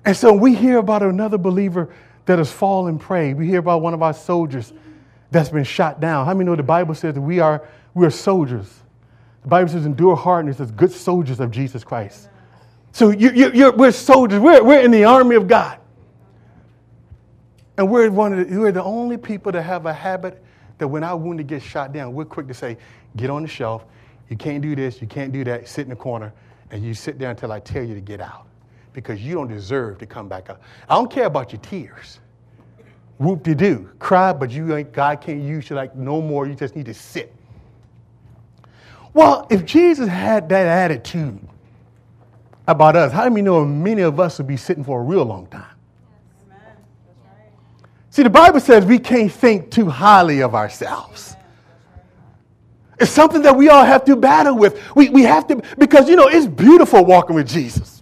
and 0.05 0.15
so 0.15 0.31
we 0.33 0.53
hear 0.53 0.77
about 0.77 1.01
another 1.01 1.37
believer 1.37 1.93
that 2.25 2.37
has 2.37 2.51
fallen 2.51 2.99
prey. 2.99 3.33
We 3.33 3.47
hear 3.47 3.59
about 3.59 3.81
one 3.81 3.93
of 3.93 4.01
our 4.01 4.13
soldiers 4.13 4.73
that's 5.31 5.49
been 5.49 5.63
shot 5.63 5.99
down. 5.99 6.25
How 6.25 6.33
many 6.33 6.45
know 6.45 6.55
the 6.55 6.63
Bible 6.63 6.95
says 6.95 7.15
that 7.15 7.21
we 7.21 7.39
are, 7.39 7.67
we 7.93 8.05
are 8.05 8.11
soldiers? 8.11 8.81
The 9.41 9.47
Bible 9.47 9.69
says, 9.69 9.85
endure 9.85 10.15
hardness 10.15 10.59
as 10.59 10.71
good 10.71 10.91
soldiers 10.91 11.39
of 11.39 11.51
Jesus 11.51 11.83
Christ. 11.83 12.29
So 12.91 13.09
you, 13.09 13.31
you, 13.31 13.71
we're 13.71 13.91
soldiers. 13.91 14.39
We're, 14.39 14.63
we're 14.63 14.79
in 14.79 14.91
the 14.91 15.03
army 15.03 15.35
of 15.35 15.47
God. 15.47 15.79
And 17.77 17.91
we're, 17.91 18.09
one 18.09 18.39
of 18.39 18.49
the, 18.49 18.57
we're 18.57 18.71
the 18.71 18.83
only 18.83 19.17
people 19.17 19.51
that 19.51 19.63
have 19.63 19.85
a 19.85 19.93
habit 19.93 20.41
that 20.77 20.87
when 20.87 21.03
our 21.03 21.17
wounded 21.17 21.47
gets 21.47 21.65
shot 21.65 21.93
down, 21.93 22.13
we're 22.13 22.25
quick 22.25 22.47
to 22.47 22.53
say, 22.53 22.77
get 23.17 23.29
on 23.29 23.41
the 23.41 23.47
shelf. 23.47 23.85
You 24.29 24.37
can't 24.37 24.61
do 24.61 24.75
this. 24.75 25.01
You 25.01 25.07
can't 25.07 25.31
do 25.31 25.43
that. 25.43 25.67
Sit 25.67 25.83
in 25.83 25.89
the 25.89 25.95
corner. 25.95 26.33
And 26.71 26.83
you 26.83 26.93
sit 26.93 27.19
there 27.19 27.29
until 27.29 27.51
I 27.51 27.59
tell 27.59 27.83
you 27.83 27.95
to 27.95 28.01
get 28.01 28.21
out 28.21 28.47
because 28.95 29.21
you 29.21 29.35
don't 29.35 29.47
deserve 29.47 29.99
to 29.99 30.05
come 30.05 30.27
back 30.27 30.49
up. 30.49 30.61
I 30.89 30.95
don't 30.95 31.11
care 31.11 31.25
about 31.25 31.51
your 31.51 31.61
tears. 31.61 32.19
Whoop 33.17 33.43
de 33.43 33.53
doo. 33.53 33.89
Cry, 33.99 34.33
but 34.33 34.49
you 34.49 34.75
ain't, 34.75 34.91
God 34.91 35.21
can't 35.21 35.41
use 35.41 35.69
you 35.69 35.75
like 35.75 35.95
no 35.95 36.21
more. 36.21 36.47
You 36.47 36.55
just 36.55 36.75
need 36.75 36.85
to 36.87 36.93
sit. 36.93 37.33
Well, 39.13 39.47
if 39.49 39.65
Jesus 39.65 40.09
had 40.09 40.49
that 40.49 40.67
attitude 40.67 41.39
about 42.67 42.95
us, 42.95 43.13
how 43.13 43.27
do 43.27 43.33
we 43.33 43.41
know 43.41 43.63
many 43.63 44.01
of 44.01 44.19
us 44.19 44.37
would 44.37 44.47
be 44.47 44.57
sitting 44.57 44.83
for 44.83 44.99
a 44.99 45.03
real 45.03 45.23
long 45.23 45.47
time? 45.47 45.65
See, 48.09 48.23
the 48.23 48.29
Bible 48.29 48.59
says 48.59 48.85
we 48.85 48.99
can't 48.99 49.31
think 49.31 49.71
too 49.71 49.89
highly 49.89 50.41
of 50.41 50.55
ourselves. 50.55 51.35
It's 52.97 53.11
something 53.11 53.41
that 53.41 53.55
we 53.55 53.67
all 53.67 53.83
have 53.83 54.05
to 54.05 54.15
battle 54.15 54.57
with. 54.57 54.81
We, 54.95 55.09
we 55.09 55.23
have 55.23 55.47
to, 55.47 55.61
because, 55.77 56.07
you 56.07 56.15
know, 56.15 56.27
it's 56.27 56.47
beautiful 56.47 57.03
walking 57.03 57.35
with 57.35 57.47
Jesus. 57.47 57.94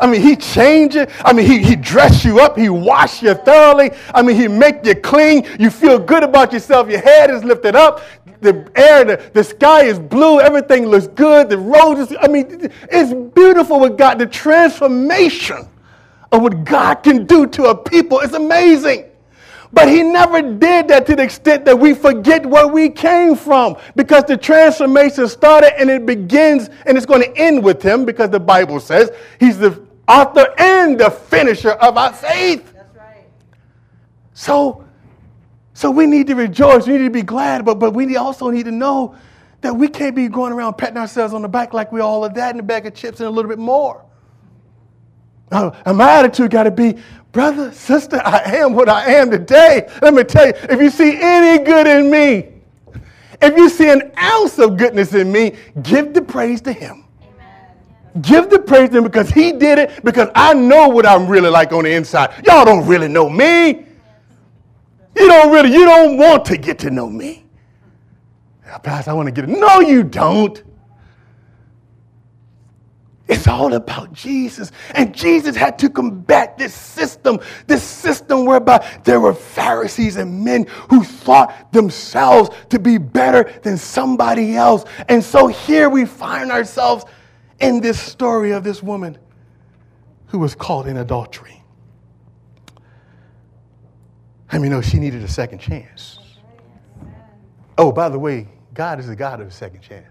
I 0.00 0.06
mean, 0.06 0.20
he 0.22 0.36
changed 0.36 0.96
it. 0.96 1.10
I 1.24 1.32
mean, 1.32 1.46
he, 1.46 1.62
he 1.62 1.76
dressed 1.76 2.24
you 2.24 2.40
up. 2.40 2.56
He 2.56 2.68
washed 2.68 3.22
you 3.22 3.34
thoroughly. 3.34 3.90
I 4.14 4.22
mean, 4.22 4.36
he 4.36 4.48
make 4.48 4.84
you 4.84 4.94
clean. 4.94 5.46
You 5.58 5.70
feel 5.70 5.98
good 5.98 6.22
about 6.22 6.52
yourself. 6.52 6.88
Your 6.88 7.00
head 7.00 7.30
is 7.30 7.44
lifted 7.44 7.74
up. 7.76 8.02
The 8.40 8.70
air, 8.76 9.04
the, 9.04 9.30
the 9.34 9.42
sky 9.42 9.84
is 9.84 9.98
blue. 9.98 10.40
Everything 10.40 10.86
looks 10.86 11.08
good. 11.08 11.48
The 11.48 11.58
roses, 11.58 12.16
I 12.20 12.28
mean, 12.28 12.70
it's 12.90 13.12
beautiful 13.34 13.80
what 13.80 13.98
God, 13.98 14.18
the 14.18 14.26
transformation 14.26 15.68
of 16.30 16.42
what 16.42 16.64
God 16.64 16.96
can 16.96 17.26
do 17.26 17.46
to 17.48 17.64
a 17.64 17.76
people 17.76 18.20
is 18.20 18.34
amazing. 18.34 19.04
But 19.72 19.88
he 19.88 20.02
never 20.02 20.40
did 20.40 20.88
that 20.88 21.06
to 21.06 21.16
the 21.16 21.22
extent 21.22 21.64
that 21.66 21.78
we 21.78 21.92
forget 21.92 22.46
where 22.46 22.66
we 22.66 22.88
came 22.88 23.36
from 23.36 23.76
because 23.96 24.24
the 24.24 24.36
transformation 24.36 25.28
started 25.28 25.78
and 25.78 25.90
it 25.90 26.06
begins 26.06 26.70
and 26.86 26.96
it's 26.96 27.04
going 27.04 27.22
to 27.22 27.36
end 27.36 27.62
with 27.62 27.82
him 27.82 28.06
because 28.06 28.30
the 28.30 28.40
Bible 28.40 28.80
says 28.80 29.10
he's 29.38 29.58
the 29.58 29.87
author 30.08 30.54
and 30.58 30.98
the 30.98 31.10
finisher 31.10 31.70
of 31.72 31.96
our 31.96 32.12
faith. 32.12 32.72
That's 32.72 32.96
right. 32.96 33.26
So, 34.34 34.84
so 35.74 35.90
we 35.90 36.06
need 36.06 36.26
to 36.28 36.34
rejoice. 36.34 36.86
We 36.86 36.94
need 36.94 37.04
to 37.04 37.10
be 37.10 37.22
glad, 37.22 37.64
but, 37.64 37.78
but 37.78 37.92
we 37.92 38.16
also 38.16 38.50
need 38.50 38.64
to 38.64 38.72
know 38.72 39.14
that 39.60 39.74
we 39.74 39.88
can't 39.88 40.14
be 40.14 40.28
going 40.28 40.52
around 40.52 40.74
patting 40.74 40.96
ourselves 40.96 41.34
on 41.34 41.42
the 41.42 41.48
back 41.48 41.72
like 41.74 41.92
we 41.92 42.00
all 42.00 42.24
of 42.24 42.34
that 42.34 42.52
in 42.52 42.56
the 42.56 42.62
bag 42.62 42.86
of 42.86 42.94
chips 42.94 43.20
and 43.20 43.26
a 43.26 43.30
little 43.30 43.48
bit 43.48 43.58
more. 43.58 44.04
Uh, 45.50 45.70
and 45.84 45.98
my 45.98 46.18
attitude 46.18 46.50
got 46.50 46.64
to 46.64 46.70
be, 46.70 46.96
brother, 47.32 47.72
sister, 47.72 48.20
I 48.24 48.56
am 48.56 48.74
what 48.74 48.88
I 48.88 49.14
am 49.14 49.30
today. 49.30 49.90
Let 50.02 50.14
me 50.14 50.24
tell 50.24 50.46
you, 50.46 50.52
if 50.54 50.80
you 50.80 50.90
see 50.90 51.18
any 51.20 51.64
good 51.64 51.86
in 51.86 52.10
me, 52.10 52.52
if 53.40 53.56
you 53.56 53.68
see 53.68 53.88
an 53.88 54.12
ounce 54.18 54.58
of 54.58 54.76
goodness 54.76 55.14
in 55.14 55.30
me, 55.32 55.56
give 55.82 56.12
the 56.12 56.22
praise 56.22 56.60
to 56.62 56.72
him. 56.72 57.04
Give 58.20 58.48
the 58.48 58.58
praise 58.58 58.90
to 58.90 58.98
him 58.98 59.04
because 59.04 59.30
he 59.30 59.52
did 59.52 59.78
it, 59.78 60.04
because 60.04 60.28
I 60.34 60.54
know 60.54 60.88
what 60.88 61.06
I'm 61.06 61.26
really 61.26 61.50
like 61.50 61.72
on 61.72 61.84
the 61.84 61.92
inside. 61.92 62.44
Y'all 62.46 62.64
don't 62.64 62.86
really 62.86 63.08
know 63.08 63.28
me. 63.28 63.86
You 65.16 65.26
don't 65.26 65.52
really, 65.52 65.72
you 65.72 65.84
don't 65.84 66.16
want 66.16 66.44
to 66.46 66.56
get 66.56 66.78
to 66.80 66.90
know 66.90 67.08
me. 67.08 67.44
Pastor, 68.82 69.10
I 69.10 69.14
want 69.14 69.26
to 69.26 69.32
get 69.32 69.48
it. 69.48 69.58
No, 69.58 69.80
you 69.80 70.02
don't. 70.02 70.62
It's 73.28 73.46
all 73.46 73.74
about 73.74 74.12
Jesus. 74.14 74.72
And 74.94 75.14
Jesus 75.14 75.54
had 75.54 75.78
to 75.80 75.90
combat 75.90 76.56
this 76.56 76.72
system, 76.72 77.40
this 77.66 77.82
system 77.82 78.46
whereby 78.46 78.86
there 79.04 79.20
were 79.20 79.34
Pharisees 79.34 80.16
and 80.16 80.42
men 80.42 80.66
who 80.88 81.04
thought 81.04 81.72
themselves 81.72 82.50
to 82.70 82.78
be 82.78 82.96
better 82.96 83.52
than 83.62 83.76
somebody 83.76 84.56
else. 84.56 84.84
And 85.08 85.22
so 85.22 85.46
here 85.46 85.90
we 85.90 86.06
find 86.06 86.50
ourselves 86.50 87.04
in 87.60 87.80
this 87.80 87.98
story 87.98 88.52
of 88.52 88.64
this 88.64 88.82
woman 88.82 89.18
who 90.26 90.38
was 90.38 90.54
caught 90.54 90.86
in 90.86 90.96
adultery. 90.96 91.62
I 94.50 94.58
mean, 94.58 94.70
no, 94.70 94.80
she 94.80 94.98
needed 94.98 95.22
a 95.22 95.28
second 95.28 95.58
chance. 95.58 96.18
Oh, 97.76 97.92
by 97.92 98.08
the 98.08 98.18
way, 98.18 98.48
God 98.74 98.98
is 98.98 99.06
the 99.06 99.16
God 99.16 99.40
of 99.40 99.48
a 99.48 99.50
second 99.50 99.80
chance. 99.80 100.06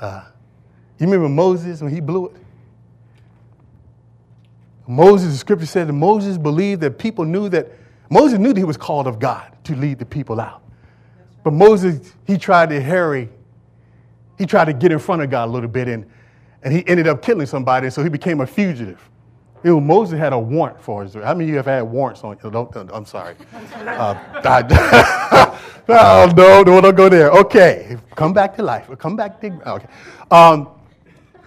Uh, 0.00 0.24
you 0.98 1.06
remember 1.06 1.28
Moses 1.28 1.80
when 1.82 1.92
he 1.92 2.00
blew 2.00 2.26
it? 2.26 2.36
Moses, 4.86 5.32
the 5.32 5.38
scripture 5.38 5.66
said 5.66 5.88
that 5.88 5.92
Moses 5.92 6.38
believed 6.38 6.80
that 6.80 6.98
people 6.98 7.24
knew 7.24 7.48
that 7.48 7.70
Moses 8.10 8.38
knew 8.38 8.52
that 8.52 8.58
he 8.58 8.64
was 8.64 8.76
called 8.76 9.06
of 9.06 9.18
God 9.18 9.56
to 9.64 9.74
lead 9.74 9.98
the 9.98 10.04
people 10.04 10.40
out. 10.40 10.62
But 11.44 11.52
Moses, 11.52 12.12
he 12.26 12.36
tried 12.36 12.68
to 12.70 12.80
hurry, 12.80 13.28
he 14.38 14.46
tried 14.46 14.66
to 14.66 14.72
get 14.72 14.92
in 14.92 14.98
front 14.98 15.22
of 15.22 15.30
God 15.30 15.48
a 15.48 15.52
little 15.52 15.68
bit, 15.68 15.88
and, 15.88 16.06
and 16.62 16.74
he 16.74 16.86
ended 16.86 17.06
up 17.06 17.22
killing 17.22 17.46
somebody, 17.46 17.90
so 17.90 18.02
he 18.02 18.08
became 18.08 18.40
a 18.40 18.46
fugitive. 18.46 19.08
You 19.64 19.70
know, 19.70 19.80
Moses 19.80 20.18
had 20.18 20.32
a 20.32 20.38
warrant 20.38 20.80
for 20.80 21.04
his. 21.04 21.14
How 21.14 21.34
many 21.34 21.44
of 21.44 21.50
you 21.50 21.56
have 21.56 21.66
had 21.66 21.82
warrants 21.82 22.24
on 22.24 22.36
you? 22.42 22.90
I'm 22.92 23.06
sorry. 23.06 23.36
Uh, 23.54 24.18
I, 24.44 25.60
oh, 25.88 26.32
no, 26.36 26.62
no, 26.62 26.80
don't 26.80 26.96
go 26.96 27.08
there. 27.08 27.30
Okay, 27.30 27.96
come 28.16 28.32
back 28.32 28.56
to 28.56 28.62
life. 28.62 28.90
Come 28.98 29.14
back 29.14 29.40
to. 29.40 29.70
Okay. 29.70 29.86
Um, 30.30 30.68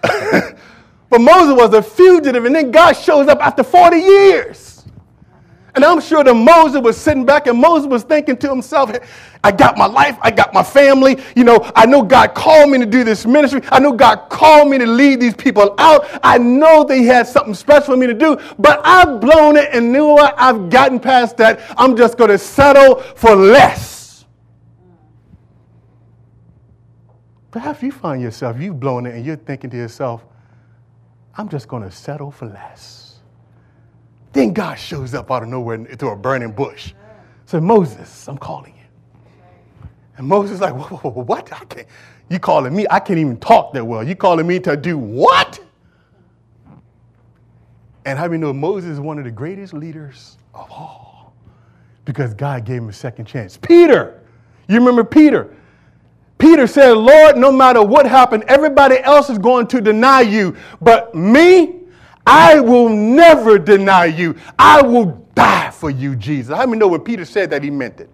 but 0.02 1.20
Moses 1.20 1.54
was 1.54 1.74
a 1.74 1.82
fugitive, 1.82 2.46
and 2.46 2.54
then 2.54 2.70
God 2.70 2.94
shows 2.94 3.28
up 3.28 3.40
after 3.40 3.62
40 3.62 3.98
years. 3.98 4.75
And 5.76 5.84
I'm 5.84 6.00
sure 6.00 6.24
that 6.24 6.34
Moses 6.34 6.80
was 6.80 6.96
sitting 6.96 7.26
back 7.26 7.46
and 7.46 7.60
Moses 7.60 7.86
was 7.86 8.02
thinking 8.02 8.38
to 8.38 8.48
himself, 8.48 8.90
I 9.44 9.52
got 9.52 9.76
my 9.76 9.84
life, 9.84 10.16
I 10.22 10.30
got 10.30 10.54
my 10.54 10.62
family. 10.62 11.18
You 11.36 11.44
know, 11.44 11.70
I 11.76 11.84
know 11.84 12.02
God 12.02 12.34
called 12.34 12.70
me 12.70 12.78
to 12.78 12.86
do 12.86 13.04
this 13.04 13.26
ministry. 13.26 13.60
I 13.70 13.78
know 13.78 13.92
God 13.92 14.30
called 14.30 14.70
me 14.70 14.78
to 14.78 14.86
lead 14.86 15.20
these 15.20 15.34
people 15.34 15.74
out. 15.76 16.08
I 16.22 16.38
know 16.38 16.82
they 16.82 17.02
had 17.02 17.26
something 17.26 17.52
special 17.52 17.92
for 17.92 17.96
me 17.98 18.06
to 18.06 18.14
do, 18.14 18.38
but 18.58 18.80
I've 18.84 19.20
blown 19.20 19.58
it 19.58 19.68
and 19.70 19.92
knew 19.92 20.06
what? 20.06 20.34
I've 20.38 20.70
gotten 20.70 20.98
past 20.98 21.36
that. 21.36 21.60
I'm 21.76 21.94
just 21.94 22.16
going 22.16 22.30
to 22.30 22.38
settle 22.38 23.02
for 23.02 23.36
less. 23.36 24.24
Perhaps 27.50 27.82
you 27.82 27.92
find 27.92 28.22
yourself, 28.22 28.58
you've 28.58 28.80
blown 28.80 29.04
it 29.04 29.14
and 29.14 29.26
you're 29.26 29.36
thinking 29.36 29.68
to 29.70 29.76
yourself, 29.76 30.24
I'm 31.36 31.50
just 31.50 31.68
going 31.68 31.82
to 31.82 31.90
settle 31.90 32.30
for 32.30 32.46
less. 32.46 32.95
Then 34.36 34.52
God 34.52 34.74
shows 34.74 35.14
up 35.14 35.30
out 35.30 35.44
of 35.44 35.48
nowhere 35.48 35.82
through 35.96 36.10
a 36.10 36.16
burning 36.16 36.52
bush. 36.52 36.92
Said, 37.46 37.62
Moses, 37.62 38.28
I'm 38.28 38.36
calling 38.36 38.74
you. 38.76 39.88
And 40.18 40.26
Moses 40.26 40.60
like, 40.60 40.74
whoa, 40.74 40.98
whoa, 40.98 41.10
whoa, 41.10 41.22
what? 41.22 41.50
I 41.54 41.64
can't. 41.64 41.86
You 42.28 42.38
calling 42.38 42.76
me? 42.76 42.86
I 42.90 43.00
can't 43.00 43.18
even 43.18 43.38
talk 43.38 43.72
that 43.72 43.82
well. 43.82 44.06
You 44.06 44.14
calling 44.14 44.46
me 44.46 44.60
to 44.60 44.76
do 44.76 44.98
what? 44.98 45.58
And 48.04 48.18
how 48.18 48.26
many 48.26 48.36
know 48.36 48.52
Moses 48.52 48.90
is 48.90 49.00
one 49.00 49.16
of 49.16 49.24
the 49.24 49.30
greatest 49.30 49.72
leaders 49.72 50.36
of 50.52 50.70
all? 50.70 51.32
Because 52.04 52.34
God 52.34 52.66
gave 52.66 52.82
him 52.82 52.90
a 52.90 52.92
second 52.92 53.24
chance. 53.24 53.56
Peter, 53.56 54.20
you 54.68 54.74
remember 54.74 55.02
Peter? 55.02 55.56
Peter 56.36 56.66
said, 56.66 56.92
Lord, 56.92 57.38
no 57.38 57.50
matter 57.50 57.82
what 57.82 58.04
happened, 58.04 58.44
everybody 58.48 58.98
else 58.98 59.30
is 59.30 59.38
going 59.38 59.66
to 59.68 59.80
deny 59.80 60.20
you. 60.20 60.54
But 60.82 61.14
me, 61.14 61.85
I 62.26 62.58
will 62.58 62.88
never 62.88 63.58
deny 63.58 64.06
you. 64.06 64.36
I 64.58 64.82
will 64.82 65.26
die 65.34 65.70
for 65.70 65.90
you, 65.90 66.16
Jesus. 66.16 66.56
How 66.56 66.66
many 66.66 66.78
know 66.78 66.88
when 66.88 67.02
Peter 67.02 67.24
said 67.24 67.50
that 67.50 67.62
he 67.62 67.70
meant 67.70 68.00
it? 68.00 68.10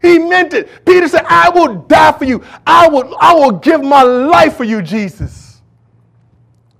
He 0.00 0.18
meant 0.18 0.52
it. 0.52 0.84
Peter 0.84 1.08
said, 1.08 1.24
I 1.26 1.48
will 1.50 1.76
die 1.82 2.12
for 2.12 2.24
you. 2.24 2.44
I 2.66 2.88
will, 2.88 3.16
I 3.20 3.34
will 3.34 3.52
give 3.52 3.82
my 3.82 4.02
life 4.02 4.56
for 4.56 4.64
you, 4.64 4.82
Jesus. 4.82 5.62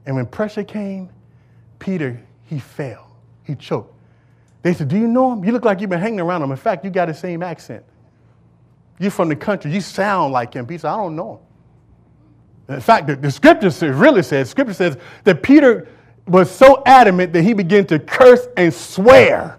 And 0.06 0.16
when 0.16 0.26
pressure 0.26 0.64
came, 0.64 1.08
Peter, 1.78 2.22
he 2.44 2.58
fell. 2.58 3.16
He 3.42 3.54
choked. 3.54 3.94
They 4.62 4.74
said, 4.74 4.88
Do 4.88 4.98
you 4.98 5.08
know 5.08 5.32
him? 5.32 5.44
You 5.44 5.52
look 5.52 5.64
like 5.64 5.80
you've 5.80 5.90
been 5.90 6.00
hanging 6.00 6.20
around 6.20 6.42
him. 6.42 6.50
In 6.50 6.56
fact, 6.56 6.84
you 6.84 6.90
got 6.90 7.06
the 7.06 7.14
same 7.14 7.42
accent. 7.42 7.84
You're 8.98 9.10
from 9.10 9.28
the 9.28 9.36
country. 9.36 9.72
You 9.72 9.80
sound 9.80 10.32
like 10.32 10.54
him. 10.54 10.66
Peter 10.66 10.80
said, 10.80 10.90
I 10.90 10.96
don't 10.96 11.16
know 11.16 11.34
him. 11.34 11.38
In 12.68 12.80
fact, 12.80 13.06
the, 13.06 13.16
the 13.16 13.30
scripture 13.30 13.70
really 13.92 14.22
says, 14.22 14.48
scripture 14.48 14.74
says 14.74 14.96
that 15.24 15.42
Peter 15.42 15.88
was 16.26 16.50
so 16.50 16.82
adamant 16.86 17.32
that 17.34 17.42
he 17.42 17.52
began 17.52 17.86
to 17.86 17.98
curse 17.98 18.46
and 18.56 18.72
swear. 18.72 19.58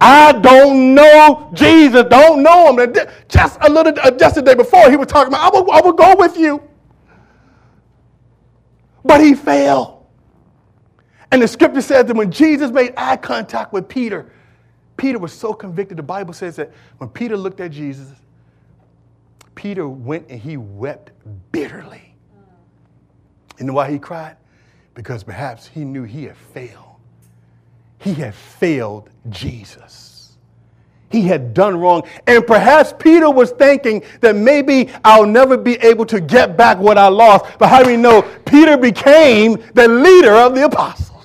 I 0.00 0.32
don't 0.32 0.94
know 0.94 1.50
Jesus, 1.54 2.04
don't 2.08 2.42
know 2.42 2.76
him. 2.76 2.94
Just 3.28 3.58
a 3.60 3.68
little, 3.68 3.92
uh, 4.00 4.12
just 4.12 4.36
the 4.36 4.42
day 4.42 4.54
before, 4.54 4.90
he 4.90 4.96
was 4.96 5.08
talking 5.08 5.28
about, 5.28 5.52
I 5.52 5.58
will, 5.58 5.70
I 5.70 5.80
will 5.80 5.92
go 5.92 6.14
with 6.16 6.38
you. 6.38 6.62
But 9.04 9.20
he 9.20 9.34
failed. 9.34 10.06
And 11.30 11.42
the 11.42 11.48
scripture 11.48 11.82
says 11.82 12.06
that 12.06 12.16
when 12.16 12.30
Jesus 12.30 12.70
made 12.70 12.94
eye 12.96 13.16
contact 13.16 13.72
with 13.72 13.88
Peter, 13.88 14.32
Peter 14.96 15.18
was 15.18 15.32
so 15.32 15.52
convicted. 15.52 15.98
The 15.98 16.02
Bible 16.02 16.32
says 16.32 16.56
that 16.56 16.72
when 16.98 17.10
Peter 17.10 17.36
looked 17.36 17.60
at 17.60 17.70
Jesus, 17.70 18.08
Peter 19.58 19.88
went 19.88 20.24
and 20.28 20.38
he 20.38 20.56
wept 20.56 21.10
bitterly. 21.50 22.14
You 23.58 23.66
know 23.66 23.72
why 23.72 23.90
he 23.90 23.98
cried? 23.98 24.36
Because 24.94 25.24
perhaps 25.24 25.66
he 25.66 25.84
knew 25.84 26.04
he 26.04 26.26
had 26.26 26.36
failed. 26.36 26.94
He 27.98 28.14
had 28.14 28.36
failed 28.36 29.10
Jesus. 29.30 30.36
He 31.10 31.22
had 31.22 31.54
done 31.54 31.76
wrong. 31.76 32.04
And 32.28 32.46
perhaps 32.46 32.94
Peter 33.00 33.28
was 33.28 33.50
thinking 33.50 34.04
that 34.20 34.36
maybe 34.36 34.90
I'll 35.04 35.26
never 35.26 35.56
be 35.56 35.74
able 35.78 36.06
to 36.06 36.20
get 36.20 36.56
back 36.56 36.78
what 36.78 36.96
I 36.96 37.08
lost. 37.08 37.46
But 37.58 37.68
how 37.68 37.82
do 37.82 37.90
we 37.90 37.96
know 37.96 38.22
Peter 38.46 38.76
became 38.76 39.60
the 39.74 39.88
leader 39.88 40.34
of 40.34 40.54
the 40.54 40.66
apostles? 40.66 41.17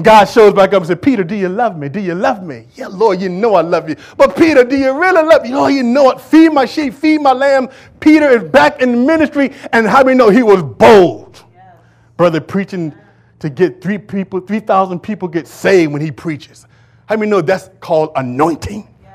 God 0.00 0.26
shows 0.26 0.52
back 0.52 0.74
up 0.74 0.82
and 0.82 0.86
says, 0.86 0.98
Peter, 1.00 1.24
do 1.24 1.34
you 1.34 1.48
love 1.48 1.78
me? 1.78 1.88
Do 1.88 2.00
you 2.00 2.14
love 2.14 2.42
me? 2.42 2.66
Yeah, 2.74 2.88
Lord, 2.88 3.18
you 3.20 3.30
know 3.30 3.54
I 3.54 3.62
love 3.62 3.88
you. 3.88 3.96
But 4.18 4.36
Peter, 4.36 4.62
do 4.62 4.76
you 4.76 4.92
really 4.92 5.22
love 5.22 5.42
me? 5.42 5.54
Oh, 5.54 5.68
you 5.68 5.82
know 5.82 6.10
it. 6.10 6.20
Feed 6.20 6.52
my 6.52 6.66
sheep, 6.66 6.92
feed 6.92 7.22
my 7.22 7.32
lamb. 7.32 7.70
Peter 7.98 8.28
is 8.28 8.44
back 8.44 8.82
in 8.82 9.06
ministry, 9.06 9.54
and 9.72 9.86
how 9.86 10.02
do 10.02 10.08
we 10.08 10.14
know 10.14 10.28
he 10.28 10.42
was 10.42 10.62
bold? 10.62 11.42
Yes. 11.54 11.74
Brother, 12.18 12.42
preaching 12.42 12.94
to 13.38 13.48
get 13.48 13.80
three 13.80 13.96
people, 13.96 14.40
3,000 14.40 15.00
people 15.00 15.28
get 15.28 15.46
saved 15.46 15.92
when 15.92 16.02
he 16.02 16.10
preaches. 16.10 16.66
How 17.06 17.16
many 17.16 17.30
know 17.30 17.40
that's 17.40 17.70
called 17.80 18.10
anointing? 18.16 18.86
Yes. 19.02 19.12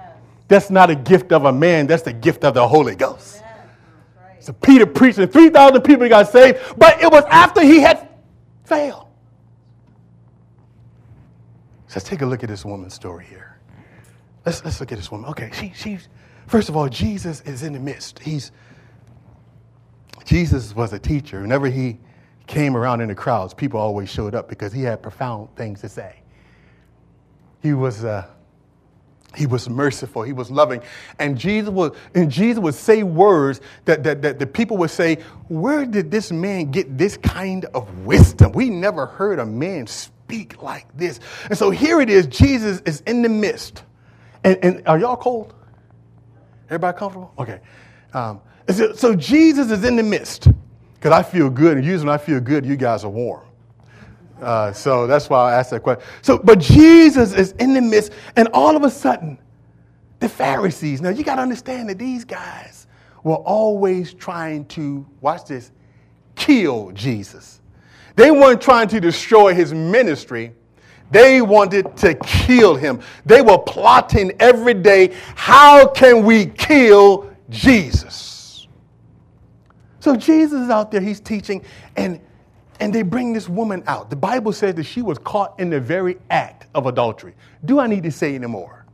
That's 0.47 0.69
not 0.71 0.89
a 0.89 0.95
gift 0.95 1.31
of 1.31 1.45
a 1.45 1.53
man, 1.53 1.85
that's 1.85 2.03
the 2.03 2.13
gift 2.13 2.43
of 2.43 2.55
the 2.55 2.67
Holy 2.67 2.95
Ghost. 2.95 3.37
Yes. 3.39 3.67
Right. 4.17 4.43
So 4.43 4.53
Peter 4.53 4.87
preaching, 4.87 5.27
3,000 5.27 5.81
people 5.81 6.09
got 6.09 6.27
saved, 6.31 6.57
but 6.75 6.99
it 7.03 7.11
was 7.11 7.23
after 7.25 7.61
he 7.61 7.81
had 7.81 8.09
failed. 8.63 9.09
Let's 11.95 12.07
take 12.07 12.21
a 12.21 12.25
look 12.25 12.43
at 12.43 12.49
this 12.49 12.63
woman's 12.63 12.93
story 12.93 13.25
here. 13.25 13.57
Let's, 14.45 14.63
let's 14.63 14.79
look 14.79 14.91
at 14.91 14.97
this 14.97 15.11
woman. 15.11 15.29
Okay, 15.31 15.51
she, 15.53 15.73
she's, 15.75 16.07
first 16.47 16.69
of 16.69 16.77
all, 16.77 16.87
Jesus 16.87 17.41
is 17.41 17.63
in 17.63 17.73
the 17.73 17.79
midst. 17.79 18.19
He's, 18.19 18.51
Jesus 20.23 20.73
was 20.73 20.93
a 20.93 20.99
teacher. 20.99 21.41
Whenever 21.41 21.67
he 21.67 21.99
came 22.47 22.77
around 22.77 23.01
in 23.01 23.09
the 23.09 23.15
crowds, 23.15 23.53
people 23.53 23.79
always 23.79 24.09
showed 24.09 24.33
up 24.33 24.47
because 24.47 24.71
he 24.71 24.83
had 24.83 25.01
profound 25.03 25.53
things 25.55 25.81
to 25.81 25.89
say. 25.89 26.21
He 27.61 27.73
was, 27.73 28.03
uh, 28.03 28.25
he 29.35 29.45
was 29.45 29.69
merciful. 29.69 30.23
He 30.23 30.33
was 30.33 30.49
loving. 30.49 30.81
And 31.19 31.37
Jesus 31.37 31.69
would, 31.69 31.93
and 32.15 32.31
Jesus 32.31 32.59
would 32.59 32.73
say 32.73 33.03
words 33.03 33.61
that, 33.85 34.03
that, 34.03 34.21
that 34.21 34.39
the 34.39 34.47
people 34.47 34.77
would 34.77 34.89
say, 34.89 35.17
Where 35.49 35.85
did 35.85 36.09
this 36.09 36.31
man 36.31 36.71
get 36.71 36.97
this 36.97 37.17
kind 37.17 37.65
of 37.65 38.05
wisdom? 38.05 38.53
We 38.53 38.69
never 38.69 39.05
heard 39.05 39.39
a 39.39 39.45
man 39.45 39.87
speak 39.87 40.20
speak 40.31 40.61
like 40.61 40.85
this. 40.95 41.19
And 41.49 41.57
so 41.57 41.71
here 41.71 41.99
it 41.99 42.09
is 42.09 42.25
Jesus 42.25 42.81
is 42.85 43.01
in 43.01 43.21
the 43.21 43.27
midst. 43.27 43.83
And, 44.45 44.57
and 44.63 44.87
are 44.87 44.97
y'all 44.97 45.17
cold? 45.17 45.53
Everybody 46.67 46.97
comfortable? 46.97 47.33
Okay. 47.37 47.59
Um, 48.13 48.39
so, 48.69 48.93
so 48.93 49.13
Jesus 49.13 49.71
is 49.71 49.83
in 49.83 49.97
the 49.97 50.03
midst 50.03 50.47
because 50.93 51.11
I 51.11 51.21
feel 51.21 51.49
good. 51.49 51.75
And 51.77 51.85
usually 51.85 52.07
when 52.07 52.15
I 52.15 52.17
feel 52.17 52.39
good, 52.39 52.65
you 52.65 52.77
guys 52.77 53.03
are 53.03 53.09
warm. 53.09 53.45
Uh, 54.41 54.71
so 54.71 55.05
that's 55.05 55.29
why 55.29 55.51
I 55.51 55.55
asked 55.55 55.71
that 55.71 55.83
question. 55.83 56.03
So, 56.21 56.37
but 56.37 56.59
Jesus 56.59 57.33
is 57.33 57.51
in 57.53 57.73
the 57.73 57.81
midst, 57.81 58.13
and 58.35 58.47
all 58.53 58.75
of 58.75 58.83
a 58.83 58.89
sudden, 58.89 59.37
the 60.19 60.29
Pharisees. 60.29 61.01
Now 61.01 61.09
you 61.09 61.23
got 61.23 61.35
to 61.35 61.41
understand 61.41 61.89
that 61.89 61.99
these 61.99 62.23
guys 62.23 62.87
were 63.23 63.35
always 63.35 64.13
trying 64.13 64.65
to 64.67 65.05
watch 65.19 65.45
this, 65.45 65.71
kill 66.35 66.91
Jesus. 66.91 67.60
They 68.15 68.31
weren't 68.31 68.61
trying 68.61 68.87
to 68.89 68.99
destroy 68.99 69.53
his 69.53 69.73
ministry. 69.73 70.53
They 71.11 71.41
wanted 71.41 71.97
to 71.97 72.15
kill 72.15 72.75
him. 72.75 73.01
They 73.25 73.41
were 73.41 73.57
plotting 73.57 74.31
every 74.39 74.73
day 74.73 75.13
how 75.35 75.87
can 75.87 76.23
we 76.23 76.45
kill 76.45 77.29
Jesus? 77.49 78.67
So 79.99 80.15
Jesus 80.15 80.63
is 80.63 80.69
out 80.69 80.89
there, 80.89 81.01
he's 81.01 81.19
teaching, 81.19 81.63
and, 81.95 82.19
and 82.79 82.93
they 82.93 83.03
bring 83.03 83.33
this 83.33 83.47
woman 83.47 83.83
out. 83.85 84.09
The 84.09 84.15
Bible 84.15 84.53
says 84.53 84.73
that 84.75 84.85
she 84.85 85.01
was 85.01 85.19
caught 85.19 85.59
in 85.59 85.69
the 85.69 85.79
very 85.79 86.17
act 86.29 86.65
of 86.73 86.87
adultery. 86.87 87.35
Do 87.65 87.79
I 87.79 87.87
need 87.87 88.03
to 88.03 88.11
say 88.11 88.33
any 88.33 88.47
more? 88.47 88.85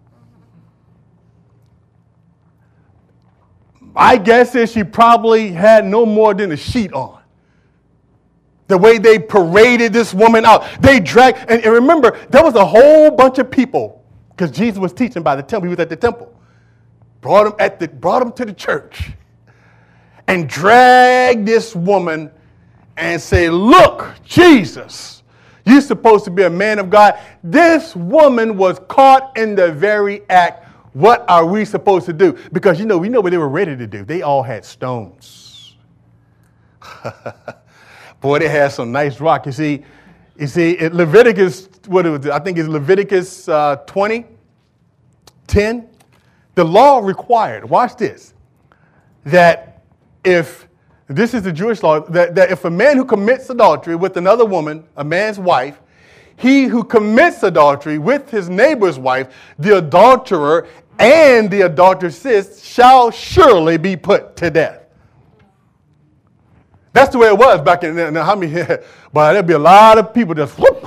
My 3.80 4.18
guess 4.18 4.54
is 4.54 4.72
she 4.72 4.84
probably 4.84 5.52
had 5.52 5.86
no 5.86 6.06
more 6.06 6.34
than 6.34 6.52
a 6.52 6.58
sheet 6.58 6.94
on. 6.94 7.17
The 8.68 8.78
way 8.78 8.98
they 8.98 9.18
paraded 9.18 9.94
this 9.94 10.14
woman 10.14 10.46
out, 10.46 10.66
they 10.82 11.00
dragged, 11.00 11.38
and, 11.50 11.64
and 11.64 11.74
remember, 11.74 12.20
there 12.30 12.44
was 12.44 12.56
a 12.56 12.66
whole 12.66 13.12
bunch 13.12 13.38
of 13.38 13.50
people 13.50 14.04
because 14.32 14.52
Jesus 14.52 14.78
was 14.78 14.94
teaching 14.94 15.24
by 15.24 15.36
the 15.36 15.44
temple. 15.44 15.68
He 15.68 15.70
was 15.70 15.80
at 15.80 15.90
the 15.90 15.96
temple. 15.96 16.34
Brought 17.22 17.48
him, 17.48 17.54
at 17.60 17.80
the, 17.80 17.88
brought 17.88 18.22
him 18.22 18.32
to 18.34 18.46
the 18.46 18.54
church 18.54 19.12
and 20.28 20.48
dragged 20.48 21.46
this 21.46 21.76
woman 21.76 22.30
and 22.98 23.22
say, 23.22 23.50
Look, 23.50 24.14
Jesus, 24.24 25.24
you're 25.66 25.82
supposed 25.82 26.26
to 26.26 26.32
be 26.32 26.44
a 26.44 26.50
man 26.50 26.80
of 26.80 26.90
God. 26.90 27.20
This 27.44 27.96
woman 27.96 28.58
was 28.58 28.80
caught 28.88 29.36
in 29.38 29.56
the 29.56 29.72
very 29.72 30.22
act. 30.30 30.66
What 30.94 31.26
are 31.30 31.46
we 31.46 31.66
supposed 31.66 32.06
to 32.08 32.14
do? 32.14 32.38
Because 32.52 32.80
you 32.80 32.86
know, 32.86 32.98
we 32.98 33.10
know 33.10 33.22
what 33.22 33.32
they 33.32 33.38
were 33.38 33.50
ready 33.50 33.76
to 33.76 33.88
do. 33.88 34.04
They 34.04 34.22
all 34.22 34.44
had 34.44 34.66
stones. 34.66 35.76
Boy, 38.22 38.40
they 38.40 38.50
had 38.50 38.72
some 38.72 38.92
nice 38.92 39.20
rock. 39.20 39.46
You 39.46 39.52
see, 39.52 39.84
you 40.38 40.48
see, 40.48 40.90
Leviticus, 40.90 41.70
what 41.88 42.06
it 42.06 42.10
was, 42.10 42.28
I 42.28 42.40
think 42.40 42.58
it's 42.58 42.68
Leviticus 42.68 43.48
uh, 43.48 43.78
20, 43.88 44.26
10. 45.48 45.90
The 46.56 46.64
law 46.64 47.00
required, 47.00 47.70
watch 47.70 47.96
this, 47.98 48.34
that 49.26 49.84
if, 50.24 50.68
this 51.08 51.34
is 51.34 51.44
the 51.44 51.52
Jewish 51.52 51.84
law, 51.84 52.02
that, 52.02 52.36
that 52.36 52.52
if 52.52 52.66
a 52.66 52.70
man 52.70 52.98
who 52.98 53.06
commits 53.06 53.50
adultery 53.50 53.96
with 53.96 54.18
another 54.18 54.46
woman, 54.46 54.84
a 54.98 55.04
man's 55.04 55.40
wife, 55.40 55.80
he 56.36 56.66
who 56.66 56.84
commits 56.84 57.44
adultery 57.44 57.98
with 57.98 58.30
his 58.30 58.50
neighbor's 58.50 59.00
wife, 59.00 59.34
the 59.58 59.78
adulterer 59.78 60.68
and 61.00 61.50
the 61.50 61.62
adulteress 61.62 62.64
shall 62.64 63.12
surely 63.12 63.78
be 63.78 63.96
put 63.96 64.36
to 64.38 64.50
death. 64.50 64.87
That's 66.98 67.12
the 67.12 67.20
way 67.20 67.28
it 67.28 67.38
was 67.38 67.62
back 67.62 67.84
in 67.84 67.96
now. 67.96 68.24
How 68.24 68.36
many? 68.36 68.54
But 69.14 69.34
there'd 69.34 69.46
be 69.46 69.54
a 69.54 69.60
lot 69.60 70.00
of 70.00 70.14
people 70.16 70.34
just 70.34 70.58
whoop, 70.58 70.84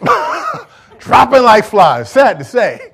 dropping 1.00 1.42
like 1.42 1.64
flies. 1.64 2.08
Sad 2.08 2.38
to 2.38 2.44
say. 2.44 2.92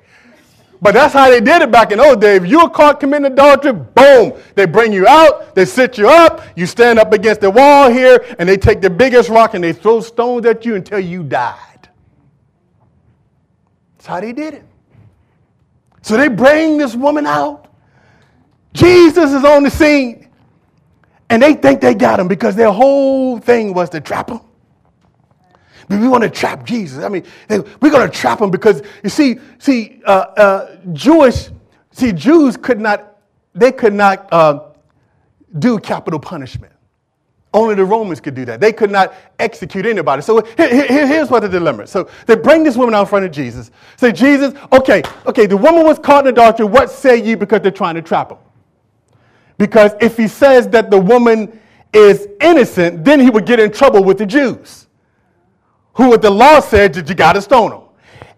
But 0.81 0.95
that's 0.95 1.13
how 1.13 1.29
they 1.29 1.41
did 1.41 1.61
it 1.61 1.71
back 1.71 1.91
in 1.91 1.99
those 1.99 2.17
days. 2.17 2.41
If 2.41 2.49
you 2.49 2.63
were 2.63 2.69
caught 2.69 2.99
committing 2.99 3.31
adultery, 3.31 3.73
boom, 3.73 4.33
they 4.55 4.65
bring 4.65 4.93
you 4.93 5.07
out, 5.07 5.53
they 5.53 5.65
sit 5.65 5.97
you 5.99 6.09
up, 6.09 6.41
you 6.55 6.65
stand 6.65 6.97
up 6.97 7.13
against 7.13 7.41
the 7.41 7.51
wall 7.51 7.89
here, 7.89 8.25
and 8.39 8.49
they 8.49 8.57
take 8.57 8.81
the 8.81 8.89
biggest 8.89 9.29
rock 9.29 9.53
and 9.53 9.63
they 9.63 9.73
throw 9.73 10.01
stones 10.01 10.45
at 10.47 10.65
you 10.65 10.75
until 10.75 10.99
you 10.99 11.23
died. 11.23 11.89
That's 13.97 14.07
how 14.07 14.19
they 14.19 14.33
did 14.33 14.55
it. 14.55 14.65
So 16.01 16.17
they 16.17 16.29
bring 16.29 16.79
this 16.79 16.95
woman 16.95 17.27
out. 17.27 17.71
Jesus 18.73 19.33
is 19.33 19.43
on 19.43 19.63
the 19.63 19.71
scene. 19.71 20.26
And 21.29 21.41
they 21.41 21.53
think 21.53 21.81
they 21.81 21.93
got 21.93 22.19
him 22.19 22.27
because 22.27 22.55
their 22.55 22.71
whole 22.71 23.39
thing 23.39 23.73
was 23.73 23.89
to 23.89 24.01
trap 24.01 24.29
him. 24.29 24.39
But 25.89 25.99
we 25.99 26.07
want 26.07 26.23
to 26.23 26.29
trap 26.29 26.65
Jesus. 26.65 27.03
I 27.03 27.09
mean, 27.09 27.23
they, 27.47 27.59
we're 27.59 27.91
going 27.91 28.09
to 28.09 28.15
trap 28.15 28.41
him 28.41 28.51
because 28.51 28.81
you 29.03 29.09
see, 29.09 29.39
see, 29.57 30.01
uh, 30.05 30.11
uh, 30.11 30.77
Jewish, 30.93 31.49
see, 31.91 32.11
Jews 32.11 32.57
could 32.57 32.79
not, 32.79 33.17
they 33.53 33.71
could 33.71 33.93
not 33.93 34.31
uh, 34.31 34.65
do 35.59 35.79
capital 35.79 36.19
punishment. 36.19 36.73
Only 37.53 37.75
the 37.75 37.85
Romans 37.85 38.19
could 38.19 38.35
do 38.35 38.43
that. 38.45 38.59
They 38.59 38.73
could 38.73 38.91
not 38.91 39.13
execute 39.39 39.85
anybody. 39.85 40.21
So 40.21 40.41
here, 40.57 40.85
here, 40.85 41.07
here's 41.07 41.29
what 41.29 41.39
the 41.41 41.49
dilemma. 41.49 41.87
So 41.87 42.09
they 42.25 42.35
bring 42.35 42.63
this 42.63 42.75
woman 42.75 42.93
out 42.93 43.01
in 43.01 43.07
front 43.07 43.25
of 43.25 43.31
Jesus. 43.31 43.71
Say, 43.95 44.11
Jesus, 44.11 44.53
okay, 44.73 45.01
okay, 45.25 45.45
the 45.45 45.57
woman 45.57 45.83
was 45.83 45.97
caught 45.97 46.27
in 46.27 46.33
adultery. 46.33 46.65
What 46.65 46.91
say 46.91 47.23
you? 47.23 47.37
Because 47.37 47.61
they're 47.61 47.71
trying 47.71 47.95
to 47.95 48.01
trap 48.01 48.31
him. 48.31 48.37
Because 49.57 49.93
if 49.99 50.17
he 50.17 50.27
says 50.27 50.67
that 50.69 50.91
the 50.91 50.99
woman 50.99 51.59
is 51.93 52.27
innocent, 52.41 53.03
then 53.03 53.19
he 53.19 53.29
would 53.29 53.45
get 53.45 53.59
in 53.59 53.71
trouble 53.71 54.03
with 54.03 54.17
the 54.17 54.25
Jews, 54.25 54.87
who 55.93 56.09
with 56.09 56.21
the 56.21 56.29
law 56.29 56.59
said 56.59 56.93
that 56.93 57.09
you 57.09 57.15
got 57.15 57.33
to 57.33 57.41
stone 57.41 57.71
him. 57.71 57.81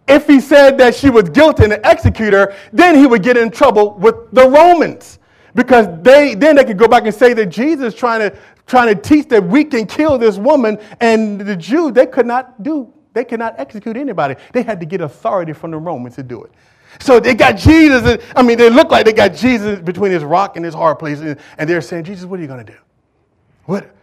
If 0.07 0.27
he 0.27 0.39
said 0.39 0.77
that 0.79 0.95
she 0.95 1.09
was 1.09 1.29
guilty 1.29 1.65
and 1.65 1.73
execute 1.83 2.33
her, 2.33 2.55
then 2.73 2.95
he 2.95 3.05
would 3.05 3.21
get 3.21 3.37
in 3.37 3.51
trouble 3.51 3.95
with 3.95 4.15
the 4.31 4.49
Romans. 4.49 5.19
Because 5.55 5.87
they 6.01 6.35
then 6.35 6.55
they 6.55 6.63
could 6.63 6.77
go 6.77 6.87
back 6.87 7.03
and 7.05 7.13
say 7.13 7.33
that 7.33 7.47
Jesus 7.47 7.93
trying 7.93 8.19
to 8.19 8.37
trying 8.65 8.95
to 8.95 9.01
teach 9.01 9.27
that 9.29 9.43
we 9.43 9.63
can 9.65 9.85
kill 9.85 10.17
this 10.17 10.37
woman, 10.37 10.77
and 10.99 11.41
the 11.41 11.55
Jews 11.55 11.91
they 11.93 12.05
could 12.05 12.27
not 12.27 12.61
do, 12.61 12.93
they 13.13 13.25
could 13.25 13.39
not 13.39 13.55
execute 13.59 13.97
anybody. 13.97 14.35
They 14.53 14.61
had 14.61 14.79
to 14.79 14.85
get 14.85 15.01
authority 15.01 15.53
from 15.53 15.71
the 15.71 15.77
Romans 15.77 16.15
to 16.15 16.23
do 16.23 16.43
it. 16.43 16.51
So 16.99 17.19
they 17.19 17.35
got 17.35 17.57
Jesus. 17.57 18.23
I 18.35 18.41
mean, 18.41 18.57
they 18.57 18.69
look 18.69 18.89
like 18.89 19.05
they 19.05 19.13
got 19.13 19.35
Jesus 19.35 19.79
between 19.79 20.11
his 20.11 20.23
rock 20.23 20.55
and 20.55 20.65
his 20.65 20.73
hard 20.73 20.97
place. 20.97 21.19
And, 21.19 21.69
they're 21.69 21.81
saying, 21.81 22.05
Jesus, 22.05 22.25
what 22.25 22.39
are 22.39 22.41
you 22.41 22.47
going 22.47 22.65
to 22.65 22.71
do? 22.71 22.77
What 23.65 23.95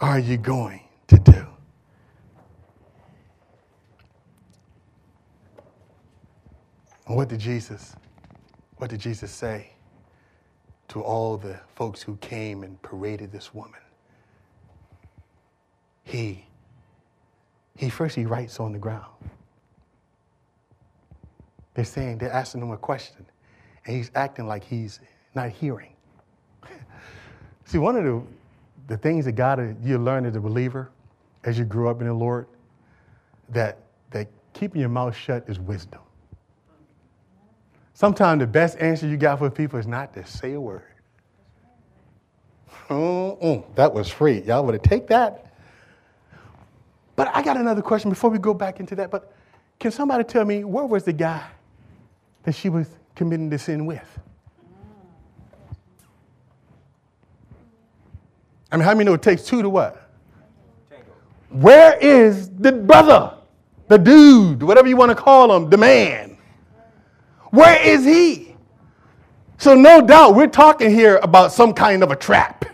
are 0.00 0.18
you 0.18 0.36
going 0.36 0.82
to 1.08 1.18
do? 1.18 1.46
And 7.06 7.16
what 7.16 7.28
did 7.28 7.40
Jesus, 7.40 7.96
what 8.76 8.90
did 8.90 9.00
Jesus 9.00 9.30
say 9.30 9.70
to 10.88 11.02
all 11.02 11.36
the 11.36 11.58
folks 11.74 12.02
who 12.02 12.16
came 12.16 12.62
and 12.62 12.80
paraded 12.82 13.32
this 13.32 13.54
woman? 13.54 13.80
He, 16.04 16.44
he 17.76 17.88
first 17.88 18.14
he 18.14 18.26
writes 18.26 18.60
on 18.60 18.72
the 18.72 18.78
ground. 18.78 19.06
They're 21.74 21.84
saying, 21.84 22.18
they're 22.18 22.32
asking 22.32 22.62
him 22.62 22.70
a 22.70 22.76
question, 22.76 23.26
and 23.84 23.96
he's 23.96 24.10
acting 24.14 24.46
like 24.46 24.64
he's 24.64 25.00
not 25.34 25.50
hearing. 25.50 25.92
See, 27.64 27.78
one 27.78 27.96
of 27.96 28.04
the, 28.04 28.22
the 28.86 28.96
things 28.96 29.24
that 29.24 29.32
God, 29.32 29.76
you 29.84 29.98
learn 29.98 30.24
as 30.24 30.36
a 30.36 30.40
believer 30.40 30.90
as 31.42 31.58
you 31.58 31.64
grew 31.64 31.88
up 31.88 32.00
in 32.00 32.06
the 32.06 32.14
Lord, 32.14 32.46
that, 33.50 33.78
that 34.10 34.28
keeping 34.52 34.80
your 34.80 34.88
mouth 34.88 35.16
shut 35.16 35.44
is 35.48 35.58
wisdom. 35.58 36.00
Sometimes 37.92 38.40
the 38.40 38.46
best 38.46 38.78
answer 38.78 39.06
you 39.06 39.16
got 39.16 39.38
for 39.38 39.50
people 39.50 39.78
is 39.78 39.86
not 39.86 40.14
to 40.14 40.26
say 40.26 40.54
a 40.54 40.60
word. 40.60 40.82
Mm-mm, 42.88 43.64
that 43.76 43.92
was 43.92 44.08
free. 44.08 44.42
Y'all 44.42 44.64
would 44.64 44.74
have 44.74 44.82
take 44.82 45.06
that. 45.08 45.52
But 47.16 47.30
I 47.34 47.42
got 47.42 47.56
another 47.56 47.82
question 47.82 48.10
before 48.10 48.30
we 48.30 48.38
go 48.38 48.52
back 48.52 48.80
into 48.80 48.96
that. 48.96 49.10
But 49.10 49.32
can 49.78 49.90
somebody 49.90 50.24
tell 50.24 50.44
me 50.44 50.64
where 50.64 50.84
was 50.84 51.04
the 51.04 51.12
guy 51.12 51.44
that 52.44 52.54
she 52.54 52.68
was 52.68 52.88
committing 53.14 53.48
the 53.48 53.58
sin 53.58 53.86
with. 53.86 54.18
I 58.70 58.76
mean, 58.76 58.84
how 58.84 58.92
many 58.94 59.04
know 59.04 59.14
it 59.14 59.22
takes 59.22 59.42
two 59.42 59.62
to 59.62 59.68
what? 59.68 60.10
Where 61.50 61.96
is 61.98 62.50
the 62.50 62.72
brother, 62.72 63.34
the 63.86 63.98
dude, 63.98 64.62
whatever 64.62 64.88
you 64.88 64.96
want 64.96 65.10
to 65.10 65.14
call 65.14 65.54
him, 65.54 65.70
the 65.70 65.76
man? 65.76 66.36
Where 67.50 67.80
is 67.80 68.04
he? 68.04 68.56
So, 69.58 69.76
no 69.76 70.00
doubt, 70.00 70.34
we're 70.34 70.48
talking 70.48 70.90
here 70.90 71.20
about 71.22 71.52
some 71.52 71.72
kind 71.72 72.02
of 72.02 72.10
a 72.10 72.16
trap. 72.16 72.64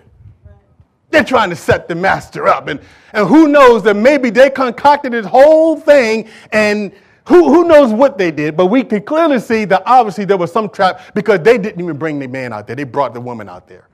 They're 1.10 1.24
trying 1.24 1.50
to 1.50 1.56
set 1.56 1.86
the 1.86 1.94
master 1.94 2.48
up. 2.48 2.68
And, 2.68 2.80
and 3.12 3.28
who 3.28 3.48
knows 3.48 3.82
that 3.82 3.94
maybe 3.94 4.30
they 4.30 4.48
concocted 4.48 5.12
this 5.12 5.26
whole 5.26 5.76
thing 5.76 6.28
and 6.52 6.92
who, 7.30 7.48
who 7.48 7.62
knows 7.62 7.92
what 7.92 8.18
they 8.18 8.32
did, 8.32 8.56
but 8.56 8.66
we 8.66 8.82
can 8.82 9.00
clearly 9.02 9.38
see 9.38 9.64
that 9.66 9.84
obviously 9.86 10.24
there 10.24 10.36
was 10.36 10.50
some 10.50 10.68
trap 10.68 11.14
because 11.14 11.38
they 11.40 11.58
didn't 11.58 11.80
even 11.80 11.96
bring 11.96 12.18
the 12.18 12.26
man 12.26 12.52
out 12.52 12.66
there. 12.66 12.74
They 12.74 12.82
brought 12.82 13.14
the 13.14 13.20
woman 13.20 13.48
out 13.48 13.68
there. 13.68 13.86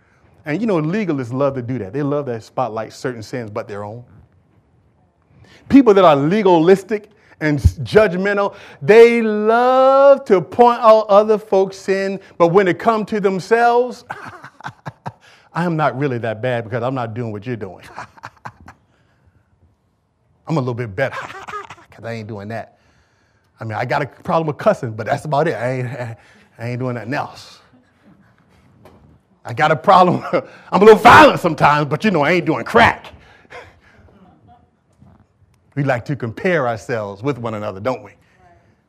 And 0.47 0.59
you 0.59 0.67
know, 0.67 0.77
legalists 0.77 1.35
love 1.35 1.55
to 1.57 1.61
do 1.61 1.77
that. 1.81 1.93
They 1.93 2.03
love 2.03 2.25
to 2.27 2.41
spotlight 2.41 2.95
certain 2.95 3.23
sins 3.23 3.51
but 3.51 3.69
their 3.69 3.85
own. 3.85 4.03
People 5.69 5.93
that 5.93 6.03
are 6.03 6.17
legalistic 6.17 7.11
and 7.43 7.59
judgmental, 7.59 8.57
they 8.81 9.21
love 9.21 10.25
to 10.25 10.41
point 10.41 10.81
out 10.81 11.07
other 11.09 11.37
folks' 11.37 11.77
sin, 11.77 12.19
but 12.39 12.49
when 12.49 12.67
it 12.67 12.79
comes 12.79 13.11
to 13.11 13.21
themselves, 13.21 14.07
I 15.53 15.65
am 15.65 15.77
not 15.77 15.99
really 15.99 16.17
that 16.19 16.41
bad 16.41 16.65
because 16.65 16.83
I'm 16.83 16.95
not 16.95 17.13
doing 17.13 17.33
what 17.33 17.45
you're 17.45 17.55
doing. 17.55 17.85
I'm 20.47 20.57
a 20.57 20.61
little 20.61 20.73
bit 20.73 20.97
better 20.97 21.19
because 21.91 22.07
I 22.07 22.13
ain't 22.13 22.29
doing 22.29 22.49
that. 22.49 22.76
I 23.59 23.65
mean, 23.65 23.75
I 23.75 23.85
got 23.85 24.03
a 24.03 24.07
problem 24.07 24.49
with 24.49 24.59
cussing, 24.59 24.93
but 24.93 25.07
that's 25.07 25.25
about 25.25 25.49
it. 25.49 25.55
I 25.55 25.73
ain't, 25.73 26.19
I 26.59 26.69
ain't 26.69 26.79
doing 26.79 26.95
nothing 26.95 27.15
else. 27.15 27.61
I 29.45 29.55
got 29.55 29.71
a 29.71 29.77
problem. 29.77 30.25
I'm 30.73 30.83
a 30.83 30.85
little 30.85 31.01
violent 31.01 31.41
sometimes, 31.41 31.89
but 31.89 32.05
you 32.05 32.11
know, 32.11 32.23
I 32.23 32.33
ain't 32.33 32.47
doing 32.47 32.65
crack. 32.65 33.13
we 35.75 35.85
like 35.85 36.05
to 36.07 36.17
compare 36.17 36.69
ourselves 36.69 37.23
with 37.23 37.39
one 37.39 37.55
another, 37.55 37.81
don't 37.81 38.03
we? 38.03 38.13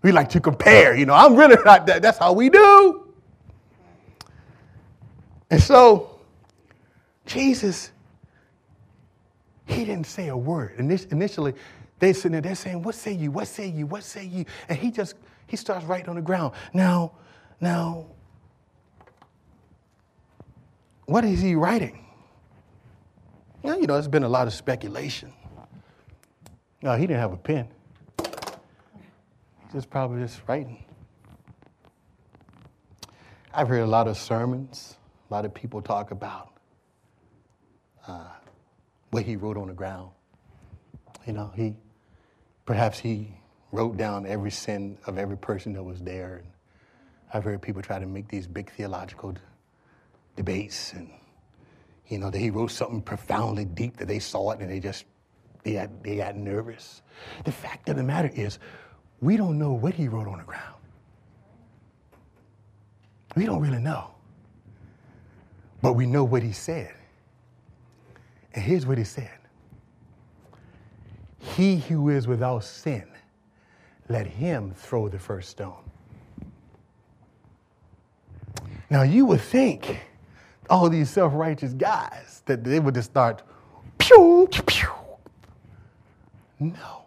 We 0.01 0.11
like 0.11 0.29
to 0.29 0.39
compare. 0.39 0.95
You 0.95 1.05
know, 1.05 1.13
I'm 1.13 1.35
really 1.35 1.57
not 1.65 1.85
that. 1.87 2.01
That's 2.01 2.17
how 2.17 2.33
we 2.33 2.49
do. 2.49 3.03
And 5.49 5.61
so 5.61 6.17
Jesus, 7.27 7.91
he 9.65 9.85
didn't 9.85 10.07
say 10.07 10.29
a 10.29 10.37
word. 10.37 10.75
Initially, 10.79 11.53
they 11.99 12.13
sitting 12.13 12.33
there, 12.33 12.41
they're 12.41 12.55
saying, 12.55 12.83
What 12.83 12.95
say 12.95 13.13
you? 13.13 13.31
What 13.31 13.47
say 13.47 13.67
you? 13.67 13.87
What 13.87 14.03
say 14.03 14.25
you? 14.25 14.45
And 14.69 14.77
he 14.77 14.91
just, 14.91 15.15
he 15.47 15.57
starts 15.57 15.85
writing 15.85 16.09
on 16.09 16.15
the 16.15 16.21
ground. 16.21 16.53
Now, 16.73 17.13
now, 17.59 18.05
what 21.05 21.23
is 21.23 21.41
he 21.41 21.55
writing? 21.55 22.05
Well, 23.63 23.79
you 23.79 23.87
know, 23.87 23.93
there's 23.93 24.07
been 24.07 24.23
a 24.23 24.29
lot 24.29 24.47
of 24.47 24.53
speculation. 24.53 25.33
No, 26.83 26.95
he 26.95 27.07
didn't 27.07 27.19
have 27.19 27.33
a 27.33 27.37
pen. 27.37 27.67
He's 28.19 29.73
just 29.73 29.89
probably 29.89 30.21
just 30.21 30.41
writing. 30.47 30.83
I've 33.53 33.67
heard 33.67 33.81
a 33.81 33.87
lot 33.87 34.07
of 34.07 34.17
sermons, 34.17 34.97
a 35.29 35.33
lot 35.33 35.43
of 35.43 35.53
people 35.53 35.81
talk 35.81 36.11
about 36.11 36.53
uh, 38.07 38.29
what 39.09 39.23
he 39.23 39.35
wrote 39.35 39.57
on 39.57 39.67
the 39.67 39.73
ground. 39.73 40.11
You 41.25 41.33
know, 41.33 41.51
he 41.55 41.73
perhaps 42.67 42.99
he 42.99 43.33
wrote 43.71 43.97
down 43.97 44.27
every 44.27 44.51
sin 44.51 44.99
of 45.07 45.17
every 45.17 45.37
person 45.37 45.73
that 45.73 45.83
was 45.83 46.01
there. 46.01 46.43
And 46.43 46.47
I've 47.33 47.43
heard 47.43 47.61
people 47.63 47.81
try 47.81 47.97
to 47.97 48.05
make 48.05 48.27
these 48.27 48.45
big 48.45 48.69
theological 48.69 49.35
debates, 50.35 50.93
and 50.93 51.09
you 52.07 52.19
know, 52.19 52.29
that 52.29 52.37
he 52.37 52.51
wrote 52.51 52.69
something 52.69 53.01
profoundly 53.01 53.65
deep 53.65 53.97
that 53.97 54.07
they 54.07 54.19
saw 54.19 54.51
it 54.51 54.59
and 54.59 54.69
they 54.69 54.79
just 54.79 55.05
they 55.63 55.73
got, 55.73 56.03
they 56.03 56.15
got 56.17 56.35
nervous. 56.35 57.01
The 57.43 57.51
fact 57.51 57.89
of 57.89 57.97
the 57.97 58.03
matter 58.03 58.31
is, 58.33 58.59
we 59.19 59.35
don't 59.35 59.57
know 59.57 59.73
what 59.73 59.95
he 59.95 60.07
wrote 60.07 60.27
on 60.27 60.37
the 60.37 60.43
ground. 60.43 60.75
We 63.35 63.45
don't 63.45 63.59
really 63.59 63.79
know. 63.79 64.11
But 65.81 65.93
we 65.93 66.05
know 66.05 66.23
what 66.23 66.43
he 66.43 66.51
said. 66.51 66.93
And 68.53 68.63
here's 68.63 68.85
what 68.85 68.97
he 68.97 69.03
said 69.03 69.36
He 71.55 71.77
who 71.77 72.09
is 72.09 72.27
without 72.27 72.63
sin, 72.63 73.07
let 74.09 74.27
him 74.27 74.73
throw 74.75 75.07
the 75.07 75.19
first 75.19 75.49
stone. 75.49 75.83
Now, 78.89 79.03
you 79.03 79.25
would 79.25 79.41
think 79.41 79.99
all 80.69 80.89
these 80.89 81.09
self 81.09 81.33
righteous 81.33 81.73
guys 81.73 82.41
that 82.45 82.63
they 82.63 82.79
would 82.79 82.93
just 82.93 83.11
start, 83.11 83.43
pew, 83.97 84.47
pew. 84.65 84.89
No. 86.59 87.05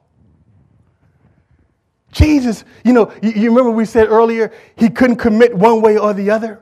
Jesus, 2.13 2.65
you 2.85 2.93
know, 2.93 3.13
you, 3.23 3.31
you 3.31 3.51
remember 3.51 3.71
we 3.71 3.85
said 3.85 4.09
earlier 4.09 4.53
he 4.77 4.89
couldn't 4.91 5.17
commit 5.17 5.57
one 5.57 5.81
way 5.81 5.97
or 5.97 6.13
the 6.13 6.31
other? 6.31 6.61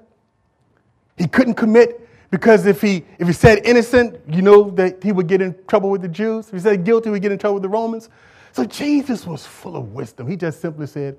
He 1.17 1.27
couldn't 1.27 1.55
commit 1.55 2.08
because 2.31 2.67
if 2.67 2.81
he, 2.81 3.05
if 3.19 3.27
he 3.27 3.33
said 3.33 3.61
innocent, 3.64 4.21
you 4.29 4.43
know 4.43 4.71
that 4.71 5.03
he 5.03 5.12
would 5.12 5.27
get 5.27 5.41
in 5.41 5.57
trouble 5.67 5.91
with 5.91 6.03
the 6.03 6.09
Jews. 6.09 6.49
If 6.49 6.55
he 6.55 6.61
said 6.61 6.85
guilty, 6.85 7.09
he 7.09 7.11
would 7.12 7.23
get 7.23 7.33
in 7.33 7.38
trouble 7.38 7.55
with 7.55 7.62
the 7.62 7.69
Romans. 7.69 8.11
So 8.53 8.64
Jesus 8.64 9.27
was 9.27 9.47
full 9.47 9.77
of 9.77 9.93
wisdom. 9.93 10.29
He 10.29 10.37
just 10.37 10.61
simply 10.61 10.87
said, 10.87 11.19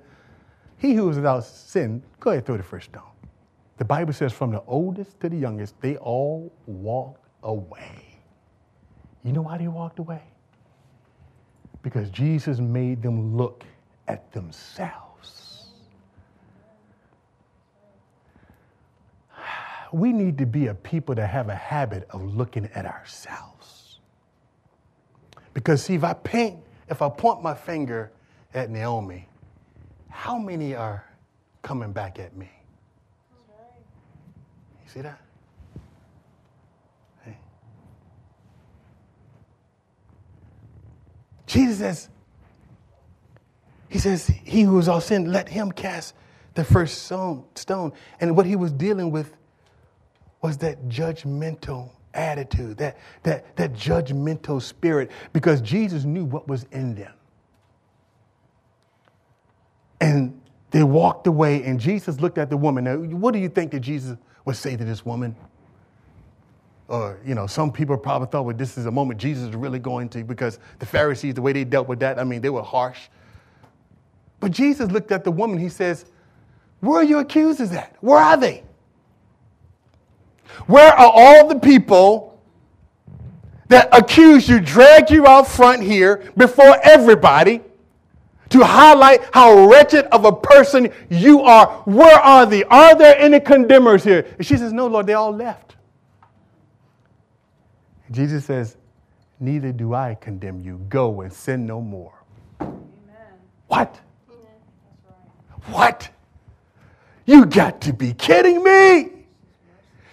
He 0.76 0.94
who 0.94 1.08
is 1.10 1.16
without 1.16 1.44
sin, 1.44 2.02
go 2.20 2.30
ahead, 2.30 2.46
throw 2.46 2.56
the 2.56 2.62
first 2.62 2.90
stone. 2.90 3.02
The 3.80 3.84
Bible 3.86 4.12
says, 4.12 4.30
from 4.30 4.50
the 4.50 4.62
oldest 4.66 5.18
to 5.20 5.30
the 5.30 5.38
youngest, 5.38 5.74
they 5.80 5.96
all 5.96 6.52
walked 6.66 7.26
away. 7.42 8.18
You 9.24 9.32
know 9.32 9.40
why 9.40 9.56
they 9.56 9.68
walked 9.68 9.98
away? 9.98 10.22
Because 11.82 12.10
Jesus 12.10 12.58
made 12.58 13.02
them 13.02 13.38
look 13.38 13.64
at 14.06 14.30
themselves. 14.32 15.09
We 19.92 20.12
need 20.12 20.38
to 20.38 20.46
be 20.46 20.68
a 20.68 20.74
people 20.74 21.14
that 21.16 21.26
have 21.26 21.48
a 21.48 21.54
habit 21.54 22.06
of 22.10 22.22
looking 22.22 22.68
at 22.74 22.86
ourselves. 22.86 23.98
Because, 25.52 25.82
see, 25.84 25.94
if 25.94 26.04
I 26.04 26.12
paint, 26.12 26.58
if 26.88 27.02
I 27.02 27.08
point 27.08 27.42
my 27.42 27.54
finger 27.54 28.12
at 28.54 28.70
Naomi, 28.70 29.28
how 30.08 30.38
many 30.38 30.74
are 30.74 31.04
coming 31.62 31.92
back 31.92 32.18
at 32.18 32.36
me? 32.36 32.50
You 34.84 34.90
see 34.90 35.00
that? 35.00 35.20
Hey. 37.24 37.36
Jesus 41.46 41.78
says, 41.78 42.08
he 43.88 43.98
says, 43.98 44.26
He 44.26 44.62
who 44.62 44.78
is 44.78 44.88
all 44.88 45.00
sin, 45.00 45.32
let 45.32 45.48
him 45.48 45.72
cast 45.72 46.14
the 46.54 46.64
first 46.64 47.02
stone. 47.02 47.92
And 48.20 48.36
what 48.36 48.46
he 48.46 48.56
was 48.56 48.72
dealing 48.72 49.10
with 49.10 49.32
was 50.42 50.56
that 50.58 50.88
judgmental 50.88 51.90
attitude, 52.14 52.76
that, 52.78 52.98
that, 53.22 53.56
that 53.56 53.72
judgmental 53.72 54.60
spirit, 54.60 55.10
because 55.32 55.60
Jesus 55.60 56.04
knew 56.04 56.24
what 56.24 56.48
was 56.48 56.66
in 56.72 56.94
them. 56.94 57.12
And 60.00 60.40
they 60.70 60.82
walked 60.82 61.26
away, 61.26 61.62
and 61.64 61.78
Jesus 61.78 62.20
looked 62.20 62.38
at 62.38 62.48
the 62.48 62.56
woman. 62.56 62.84
Now, 62.84 62.96
what 62.96 63.32
do 63.32 63.38
you 63.38 63.48
think 63.48 63.70
that 63.72 63.80
Jesus 63.80 64.16
would 64.44 64.56
say 64.56 64.76
to 64.76 64.84
this 64.84 65.04
woman? 65.04 65.36
Or, 66.88 67.20
you 67.24 67.34
know, 67.34 67.46
some 67.46 67.70
people 67.70 67.96
probably 67.96 68.28
thought, 68.28 68.44
well, 68.44 68.56
this 68.56 68.78
is 68.78 68.86
a 68.86 68.90
moment 68.90 69.20
Jesus 69.20 69.50
is 69.50 69.54
really 69.54 69.78
going 69.78 70.08
to, 70.10 70.24
because 70.24 70.58
the 70.78 70.86
Pharisees, 70.86 71.34
the 71.34 71.42
way 71.42 71.52
they 71.52 71.64
dealt 71.64 71.86
with 71.86 72.00
that, 72.00 72.18
I 72.18 72.24
mean, 72.24 72.40
they 72.40 72.50
were 72.50 72.62
harsh. 72.62 73.08
But 74.40 74.52
Jesus 74.52 74.90
looked 74.90 75.12
at 75.12 75.22
the 75.22 75.30
woman, 75.30 75.58
he 75.58 75.68
says, 75.68 76.06
Where 76.80 77.00
are 77.00 77.04
your 77.04 77.20
accusers 77.20 77.72
at? 77.72 77.94
Where 78.00 78.18
are 78.18 78.36
they? 78.36 78.64
Where 80.66 80.92
are 80.92 81.12
all 81.14 81.48
the 81.48 81.58
people 81.58 82.40
that 83.68 83.88
accused 83.92 84.48
you, 84.48 84.60
dragged 84.60 85.10
you 85.10 85.26
out 85.26 85.46
front 85.46 85.82
here 85.82 86.30
before 86.36 86.76
everybody 86.82 87.60
to 88.50 88.64
highlight 88.64 89.22
how 89.32 89.68
wretched 89.68 90.06
of 90.06 90.24
a 90.24 90.32
person 90.32 90.92
you 91.08 91.42
are? 91.42 91.68
Where 91.84 92.18
are 92.18 92.46
they? 92.46 92.64
Are 92.64 92.96
there 92.96 93.16
any 93.16 93.40
condemners 93.40 94.04
here? 94.04 94.26
And 94.36 94.46
she 94.46 94.56
says, 94.56 94.72
No, 94.72 94.86
Lord, 94.86 95.06
they 95.06 95.14
all 95.14 95.34
left. 95.34 95.76
Jesus 98.10 98.44
says, 98.44 98.76
Neither 99.38 99.72
do 99.72 99.94
I 99.94 100.16
condemn 100.20 100.60
you. 100.60 100.84
Go 100.88 101.22
and 101.22 101.32
sin 101.32 101.64
no 101.64 101.80
more. 101.80 102.12
Amen. 102.60 102.80
What? 103.68 104.00
What? 105.66 106.10
You 107.26 107.46
got 107.46 107.80
to 107.82 107.92
be 107.92 108.12
kidding 108.12 108.62
me. 108.64 109.19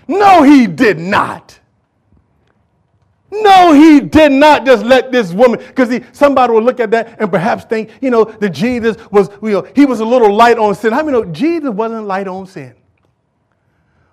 No, 0.07 0.43
he 0.43 0.67
did 0.67 0.99
not. 0.99 1.59
No, 3.29 3.73
he 3.73 3.99
did 3.99 4.31
not 4.31 4.65
just 4.65 4.85
let 4.85 5.11
this 5.11 5.33
woman, 5.33 5.59
because 5.59 6.01
somebody 6.13 6.53
will 6.53 6.63
look 6.63 6.79
at 6.79 6.91
that 6.91 7.19
and 7.19 7.29
perhaps 7.29 7.65
think, 7.65 7.91
you 8.01 8.09
know, 8.09 8.23
that 8.23 8.51
Jesus 8.51 8.95
was, 9.11 9.29
you 9.41 9.49
know, 9.49 9.67
he 9.75 9.85
was 9.85 9.99
a 9.99 10.05
little 10.05 10.33
light 10.33 10.57
on 10.57 10.73
sin. 10.75 10.93
How 10.93 11.03
many 11.03 11.11
know 11.11 11.25
Jesus 11.25 11.69
wasn't 11.69 12.05
light 12.07 12.27
on 12.27 12.47
sin? 12.47 12.73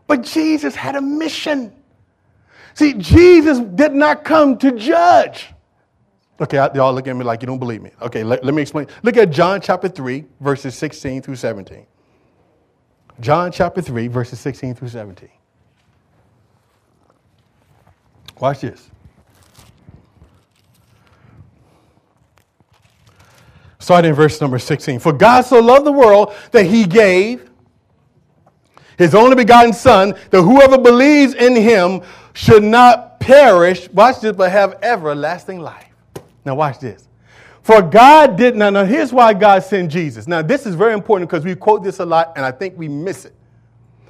But 0.07 0.23
Jesus 0.23 0.75
had 0.75 0.97
a 0.97 1.01
mission. 1.01 1.73
See, 2.75 2.95
Jesus 2.95 3.61
did 3.61 3.93
not 3.93 4.25
come 4.25 4.59
to 4.59 4.73
judge. 4.73 5.55
Okay, 6.41 6.57
y'all 6.57 6.93
look 6.93 7.07
at 7.07 7.15
me 7.15 7.25
like 7.25 7.41
you 7.41 7.47
don't 7.47 7.61
believe 7.61 7.81
me. 7.81 7.93
Okay, 8.03 8.25
let, 8.25 8.45
let 8.45 8.53
me 8.53 8.63
explain. 8.63 8.89
Look 9.05 9.17
at 9.17 9.31
John 9.31 9.61
chapter 9.61 9.89
3, 9.89 10.25
verses 10.41 10.75
16 10.75 11.23
through 11.23 11.37
17. 11.37 11.87
John 13.21 13.53
chapter 13.53 13.81
3, 13.81 14.09
verses 14.09 14.41
16 14.41 14.75
through 14.75 14.89
17. 14.89 15.29
Watch 18.45 18.61
this. 18.61 18.91
Starting 23.79 24.11
in 24.11 24.15
verse 24.15 24.39
number 24.39 24.59
16. 24.59 24.99
For 24.99 25.15
God 25.15 25.47
so 25.47 25.61
loved 25.61 25.87
the 25.87 25.93
world 25.93 26.35
that 26.51 26.67
he 26.67 26.85
gave 26.85 27.49
his 28.99 29.15
only 29.15 29.35
begotten 29.35 29.73
Son, 29.73 30.15
that 30.29 30.43
whoever 30.43 30.77
believes 30.77 31.33
in 31.33 31.57
him 31.57 32.03
should 32.35 32.63
not 32.63 33.19
perish, 33.19 33.89
watch 33.89 34.21
this, 34.21 34.37
but 34.37 34.53
have 34.53 34.79
everlasting 34.83 35.61
life. 35.61 35.89
Now, 36.45 36.55
watch 36.55 36.81
this. 36.81 37.09
For 37.63 37.81
God 37.81 38.37
did 38.37 38.57
not. 38.57 38.75
Now, 38.75 38.85
here's 38.85 39.11
why 39.11 39.33
God 39.33 39.65
sent 39.65 39.91
Jesus. 39.91 40.27
Now, 40.27 40.43
this 40.43 40.67
is 40.67 40.75
very 40.75 40.93
important 40.93 41.31
because 41.31 41.47
we 41.47 41.55
quote 41.55 41.83
this 41.83 41.99
a 41.99 42.05
lot 42.05 42.35
and 42.37 42.45
I 42.45 42.53
think 42.53 42.77
we 42.77 42.89
miss 42.89 43.25
it. 43.25 43.35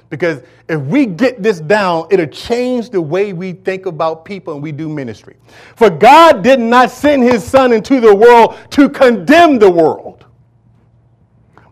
Because 0.09 0.43
if 0.69 0.79
we 0.81 1.05
get 1.05 1.41
this 1.41 1.59
down, 1.59 2.07
it'll 2.11 2.27
change 2.27 2.89
the 2.89 3.01
way 3.01 3.33
we 3.33 3.53
think 3.53 3.85
about 3.85 4.23
people 4.23 4.53
and 4.53 4.61
we 4.61 4.71
do 4.71 4.87
ministry. 4.87 5.35
For 5.75 5.89
God 5.89 6.43
did 6.43 6.59
not 6.59 6.91
send 6.91 7.23
his 7.23 7.43
Son 7.43 7.73
into 7.73 7.99
the 7.99 8.13
world 8.13 8.55
to 8.71 8.89
condemn 8.89 9.59
the 9.59 9.69
world, 9.69 10.25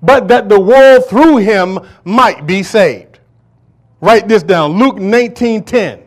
but 0.02 0.28
that 0.28 0.50
the 0.50 0.60
world 0.60 1.06
through 1.06 1.38
him 1.38 1.80
might 2.04 2.46
be 2.48 2.64
saved. 2.64 3.20
Write 4.02 4.28
this 4.28 4.44
down 4.44 4.78
Luke 4.78 4.98
19 4.98 5.64
10. 5.64 6.04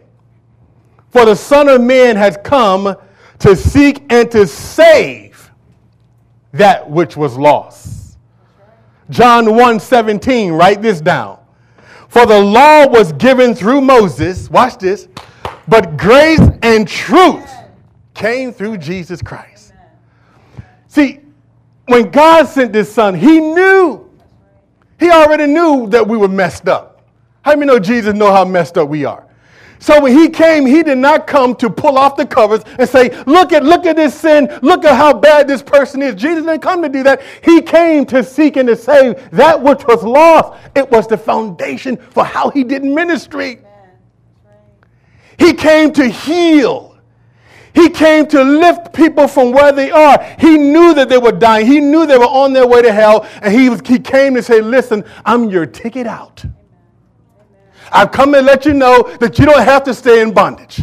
For 1.11 1.25
the 1.25 1.35
Son 1.35 1.69
of 1.69 1.81
Man 1.81 2.17
has 2.17 2.37
come 2.45 2.95
to 3.39 3.57
seek 3.57 4.13
and 4.13 4.31
to 4.33 4.47
save 4.47 5.51
that 6.53 6.91
which 6.91 7.17
was 7.17 7.39
lost. 7.39 8.19
John 9.09 9.55
1 9.55 9.81
17, 9.81 10.53
write 10.53 10.83
this 10.83 11.01
down. 11.01 11.39
For 12.17 12.25
the 12.25 12.41
law 12.41 12.87
was 12.87 13.13
given 13.13 13.55
through 13.55 13.83
Moses, 13.83 14.49
watch 14.49 14.79
this, 14.79 15.07
But 15.69 15.99
grace 15.99 16.41
and 16.63 16.89
truth 16.89 17.47
came 18.15 18.55
through 18.55 18.79
Jesus 18.79 19.21
Christ. 19.21 19.75
See, 20.89 21.21
when 21.85 22.11
God 22.11 22.49
sent 22.49 22.73
this 22.73 22.91
son, 22.91 23.15
he 23.15 23.39
knew. 23.39 24.09
He 24.99 25.11
already 25.11 25.45
knew 25.45 25.89
that 25.89 26.09
we 26.09 26.17
were 26.17 26.27
messed 26.27 26.69
up. 26.69 27.07
How 27.43 27.55
many 27.55 27.67
know 27.67 27.79
Jesus 27.79 28.15
know 28.15 28.33
how 28.33 28.47
messed 28.47 28.79
up 28.79 28.89
we 28.89 29.05
are? 29.05 29.26
So 29.79 30.01
when 30.01 30.17
he 30.17 30.29
came, 30.29 30.67
he 30.67 30.83
did 30.83 30.99
not 30.99 31.27
come 31.27 31.55
to 31.57 31.69
pull 31.69 31.99
off 31.99 32.17
the 32.17 32.27
covers 32.27 32.63
and 32.79 32.89
say, 32.89 33.11
look 33.25 33.53
at, 33.53 33.63
look 33.63 33.87
at 33.87 33.97
this 33.97 34.19
sin. 34.19 34.49
Look 34.63 34.85
at 34.85 34.97
how 34.97 35.13
bad 35.13 35.47
this 35.47 35.63
person 35.63 36.03
is. 36.03 36.15
Jesus 36.15 36.45
didn't 36.45 36.63
come 36.63 36.83
to 36.83 36.89
do 36.89 37.03
that. 37.03 37.23
He 37.43 37.61
came 37.63 38.07
to 38.07 38.25
seek 38.25 38.57
and 38.57 38.69
to 38.69 38.77
save 38.77 39.31
that 39.31 39.63
which 39.63 39.87
was 39.87 40.03
lost. 40.03 40.59
It 40.75 40.91
was 40.91 41.07
the 41.07 41.19
foundation 41.19 41.97
for 41.97 42.25
how 42.25 42.51
he 42.51 42.65
did 42.65 42.85
ministry. 42.85 43.61
He 45.39 45.53
came 45.53 45.93
to 45.93 46.09
heal. 46.09 46.97
He 47.75 47.91
came 47.91 48.27
to 48.29 48.43
lift 48.43 48.95
people 48.95 49.29
from 49.29 49.53
where 49.53 49.71
they 49.71 49.91
are. 49.91 50.23
He 50.39 50.57
knew 50.57 50.95
that 50.95 51.11
they 51.11 51.19
were 51.19 51.33
dying. 51.33 51.67
He 51.67 51.79
knew 51.79 52.07
they 52.07 52.17
were 52.17 52.25
on 52.25 52.55
their 52.55 52.67
way 52.67 52.81
to 52.81 52.91
hell. 52.91 53.29
And 53.43 53.53
he, 53.53 53.69
was, 53.69 53.83
he 53.85 53.99
came 53.99 54.35
to 54.35 54.43
say, 54.43 54.63
Listen, 54.63 55.05
I'm 55.27 55.51
your 55.51 55.67
ticket 55.67 56.07
out. 56.07 56.43
I've 57.93 58.13
come 58.13 58.33
to 58.33 58.43
let 58.43 58.65
you 58.65 58.75
know 58.75 59.03
that 59.21 59.39
you 59.39 59.47
don't 59.47 59.65
have 59.65 59.85
to 59.85 59.95
stay 59.95 60.21
in 60.21 60.33
bondage. 60.33 60.81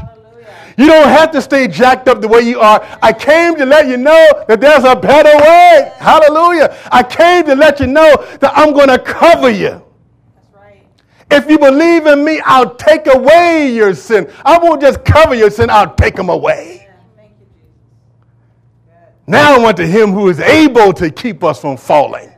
You 0.77 0.87
don't 0.87 1.07
have 1.07 1.31
to 1.31 1.41
stay 1.41 1.67
jacked 1.67 2.07
up 2.07 2.21
the 2.21 2.27
way 2.27 2.41
you 2.41 2.59
are. 2.59 2.81
I 3.01 3.13
came 3.13 3.55
to 3.57 3.65
let 3.65 3.87
you 3.87 3.97
know 3.97 4.43
that 4.47 4.59
there's 4.59 4.83
a 4.83 4.95
better 4.95 5.35
way. 5.37 5.91
Hallelujah. 5.97 6.75
I 6.91 7.03
came 7.03 7.45
to 7.45 7.55
let 7.55 7.79
you 7.79 7.87
know 7.87 8.15
that 8.39 8.51
I'm 8.55 8.73
going 8.73 8.89
to 8.89 8.97
cover 8.97 9.49
you. 9.49 9.81
If 11.29 11.49
you 11.49 11.57
believe 11.57 12.05
in 12.05 12.23
me, 12.23 12.41
I'll 12.45 12.75
take 12.75 13.07
away 13.07 13.71
your 13.73 13.95
sin. 13.95 14.31
I 14.45 14.57
won't 14.57 14.81
just 14.81 15.03
cover 15.03 15.33
your 15.33 15.49
sin, 15.49 15.69
I'll 15.69 15.93
take 15.95 16.15
them 16.15 16.29
away. 16.29 16.87
Now 19.25 19.55
I 19.55 19.59
want 19.59 19.77
to 19.77 19.87
him 19.87 20.11
who 20.11 20.29
is 20.29 20.39
able 20.39 20.91
to 20.93 21.09
keep 21.09 21.43
us 21.43 21.61
from 21.61 21.77
falling 21.77 22.32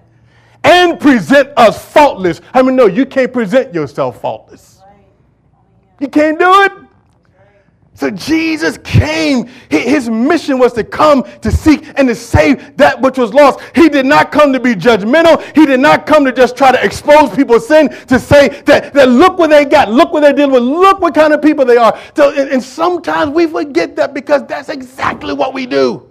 and 0.66 1.00
present 1.00 1.50
us 1.56 1.86
faultless. 1.94 2.42
How 2.54 2.64
many 2.64 2.76
know 2.76 2.88
you 2.88 3.06
can't 3.06 3.32
present 3.32 3.74
yourself 3.74 4.20
faultless? 4.20 4.82
You 6.00 6.10
can't 6.10 6.40
do 6.40 6.52
it. 6.64 6.72
So 7.94 8.12
Jesus 8.12 8.78
came. 8.80 9.48
His 9.70 10.10
mission 10.10 10.60
was 10.60 10.74
to 10.74 10.84
come 10.84 11.24
to 11.40 11.50
seek 11.50 11.88
and 11.96 12.10
to 12.10 12.16
save 12.16 12.76
that 12.76 13.00
which 13.00 13.18
was 13.18 13.34
lost. 13.34 13.62
He 13.74 13.88
did 13.88 14.06
not 14.06 14.34
come 14.34 14.52
to 14.52 14.60
be 14.60 14.76
judgmental. 14.76 15.42
He 15.56 15.66
did 15.66 15.80
not 15.80 16.06
come 16.06 16.26
to 16.26 16.34
just 16.34 16.58
try 16.58 16.74
to 16.74 16.84
expose 16.84 17.34
people's 17.34 17.66
sin, 17.66 17.88
to 18.08 18.20
say 18.20 18.50
that, 18.64 18.94
that 18.94 19.08
look 19.08 19.38
what 19.38 19.50
they 19.50 19.64
got, 19.64 19.90
look 19.90 20.12
what 20.12 20.22
they're 20.22 20.34
dealing 20.34 20.52
with, 20.52 20.64
look 20.64 21.00
what 21.00 21.16
kind 21.16 21.32
of 21.32 21.42
people 21.42 21.64
they 21.64 21.78
are. 21.78 21.98
So, 22.18 22.32
and, 22.32 22.50
and 22.50 22.62
sometimes 22.62 23.32
we 23.32 23.48
forget 23.48 23.96
that 23.96 24.14
because 24.14 24.46
that's 24.46 24.68
exactly 24.68 25.34
what 25.34 25.54
we 25.54 25.66
do. 25.66 26.10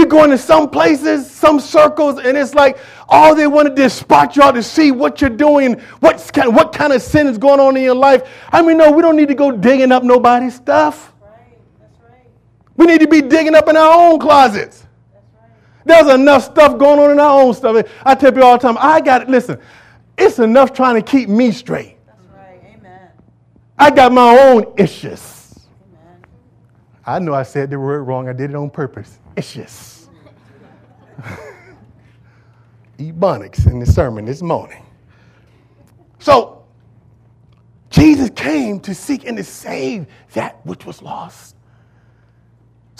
You're 0.00 0.08
going 0.08 0.30
to 0.30 0.38
some 0.38 0.70
places, 0.70 1.30
some 1.30 1.60
circles, 1.60 2.20
and 2.20 2.34
it's 2.34 2.54
like 2.54 2.78
all 3.06 3.34
they 3.34 3.46
want 3.46 3.68
to 3.68 3.74
do 3.74 3.82
is 3.82 3.92
spot 3.92 4.34
you 4.34 4.42
out 4.42 4.52
to 4.52 4.62
see 4.62 4.92
what 4.92 5.20
you're 5.20 5.28
doing, 5.28 5.78
what's 6.00 6.30
kind, 6.30 6.56
what 6.56 6.72
kind 6.72 6.94
of 6.94 7.02
sin 7.02 7.26
is 7.26 7.36
going 7.36 7.60
on 7.60 7.76
in 7.76 7.82
your 7.82 7.94
life. 7.94 8.26
I 8.50 8.62
mean, 8.62 8.78
no, 8.78 8.90
we 8.90 9.02
don't 9.02 9.14
need 9.14 9.28
to 9.28 9.34
go 9.34 9.52
digging 9.52 9.92
up 9.92 10.02
nobody's 10.02 10.54
stuff. 10.54 11.12
Right. 11.20 11.58
Right. 12.02 12.26
We 12.78 12.86
need 12.86 13.02
to 13.02 13.08
be 13.08 13.20
digging 13.20 13.54
up 13.54 13.68
in 13.68 13.76
our 13.76 13.92
own 13.92 14.18
closets. 14.18 14.86
Right. 15.12 15.50
There's 15.84 16.08
enough 16.14 16.44
stuff 16.44 16.78
going 16.78 16.98
on 16.98 17.10
in 17.10 17.20
our 17.20 17.42
own 17.42 17.52
stuff. 17.52 17.86
I 18.02 18.14
tell 18.14 18.32
people 18.32 18.48
all 18.48 18.56
the 18.56 18.66
time, 18.66 18.78
I 18.80 19.02
got 19.02 19.20
it. 19.20 19.28
Listen, 19.28 19.60
it's 20.16 20.38
enough 20.38 20.72
trying 20.72 20.94
to 20.94 21.02
keep 21.02 21.28
me 21.28 21.52
straight. 21.52 21.98
I 23.78 23.90
got 23.90 24.12
my 24.12 24.38
own 24.48 24.72
issues. 24.78 25.58
Amen. 25.92 26.24
I 27.04 27.18
know 27.18 27.34
I 27.34 27.42
said 27.42 27.68
the 27.68 27.78
word 27.78 28.04
wrong. 28.04 28.30
I 28.30 28.32
did 28.32 28.48
it 28.48 28.56
on 28.56 28.70
purpose. 28.70 29.19
Issues. 29.36 30.08
Ebonics 32.98 33.66
in 33.66 33.78
the 33.78 33.86
sermon 33.86 34.24
this 34.24 34.42
morning. 34.42 34.84
So, 36.18 36.64
Jesus 37.88 38.30
came 38.30 38.78
to 38.80 38.94
seek 38.94 39.26
and 39.26 39.36
to 39.36 39.44
save 39.44 40.06
that 40.32 40.64
which 40.64 40.86
was 40.86 41.02
lost. 41.02 41.56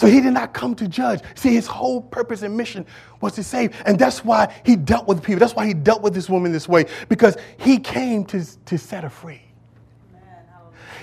So 0.01 0.07
he 0.07 0.19
did 0.19 0.33
not 0.33 0.51
come 0.51 0.73
to 0.75 0.87
judge. 0.87 1.21
See, 1.35 1.53
his 1.53 1.67
whole 1.67 2.01
purpose 2.01 2.41
and 2.41 2.57
mission 2.57 2.87
was 3.21 3.33
to 3.33 3.43
save. 3.43 3.79
And 3.85 3.99
that's 3.99 4.25
why 4.25 4.51
he 4.65 4.75
dealt 4.75 5.07
with 5.07 5.21
people. 5.21 5.39
That's 5.39 5.53
why 5.53 5.67
he 5.67 5.75
dealt 5.75 6.01
with 6.01 6.15
this 6.15 6.27
woman 6.27 6.51
this 6.51 6.67
way, 6.67 6.87
because 7.07 7.37
he 7.59 7.77
came 7.77 8.25
to, 8.25 8.43
to 8.65 8.77
set 8.79 9.03
her 9.03 9.11
free. 9.11 9.43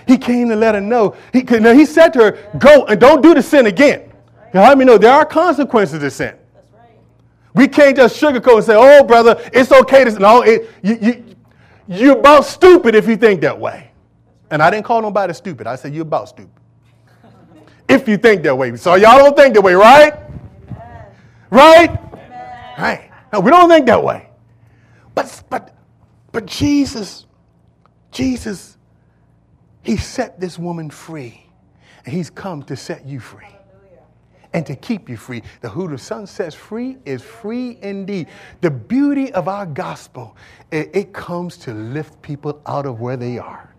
He 0.08 0.18
came 0.18 0.48
to 0.48 0.56
let 0.56 0.74
her 0.74 0.80
know. 0.80 1.14
He, 1.32 1.42
now 1.42 1.74
he 1.74 1.84
said 1.84 2.12
to 2.14 2.18
her, 2.18 2.50
Go 2.58 2.86
and 2.86 2.98
don't 2.98 3.22
do 3.22 3.34
the 3.34 3.42
sin 3.42 3.66
again. 3.66 4.07
Now, 4.54 4.62
let 4.62 4.78
me 4.78 4.84
know 4.84 4.98
there 4.98 5.12
are 5.12 5.24
consequences 5.24 6.00
to 6.00 6.10
sin. 6.10 6.34
We 7.54 7.66
can't 7.66 7.96
just 7.96 8.20
sugarcoat 8.20 8.56
and 8.56 8.64
say, 8.64 8.74
oh, 8.76 9.02
brother, 9.04 9.36
it's 9.52 9.72
okay 9.72 10.04
to. 10.04 10.10
No, 10.18 10.42
it, 10.42 10.70
you, 10.82 10.98
you, 11.00 11.36
you're 11.88 12.18
about 12.18 12.44
stupid 12.44 12.94
if 12.94 13.08
you 13.08 13.16
think 13.16 13.40
that 13.40 13.58
way. 13.58 13.90
And 14.50 14.62
I 14.62 14.70
didn't 14.70 14.84
call 14.84 15.02
nobody 15.02 15.34
stupid. 15.34 15.66
I 15.66 15.76
said, 15.76 15.92
you're 15.92 16.02
about 16.02 16.28
stupid. 16.28 16.52
if 17.88 18.06
you 18.06 18.16
think 18.16 18.42
that 18.44 18.56
way. 18.56 18.74
So 18.76 18.94
y'all 18.94 19.18
don't 19.18 19.36
think 19.36 19.54
that 19.54 19.62
way, 19.62 19.74
right? 19.74 20.14
Amen. 20.68 21.06
Right? 21.50 21.90
Amen. 21.90 22.74
Right. 22.78 23.10
No, 23.32 23.40
we 23.40 23.50
don't 23.50 23.68
think 23.68 23.86
that 23.86 24.02
way. 24.02 24.28
But, 25.14 25.42
but, 25.50 25.76
but 26.32 26.46
Jesus, 26.46 27.26
Jesus, 28.12 28.78
he 29.82 29.96
set 29.96 30.38
this 30.40 30.58
woman 30.58 30.90
free. 30.90 31.44
And 32.04 32.14
he's 32.14 32.30
come 32.30 32.62
to 32.62 32.76
set 32.76 33.04
you 33.04 33.20
free 33.20 33.57
and 34.52 34.64
to 34.66 34.74
keep 34.76 35.08
you 35.08 35.16
free. 35.16 35.42
The 35.60 35.68
who 35.68 35.88
the 35.88 35.98
Son 35.98 36.26
sets 36.26 36.54
free 36.54 36.96
is 37.04 37.22
free 37.22 37.78
indeed. 37.82 38.28
The 38.60 38.70
beauty 38.70 39.32
of 39.32 39.48
our 39.48 39.66
gospel, 39.66 40.36
it, 40.70 40.90
it 40.94 41.12
comes 41.12 41.56
to 41.58 41.74
lift 41.74 42.20
people 42.22 42.60
out 42.66 42.86
of 42.86 43.00
where 43.00 43.16
they 43.16 43.38
are. 43.38 43.74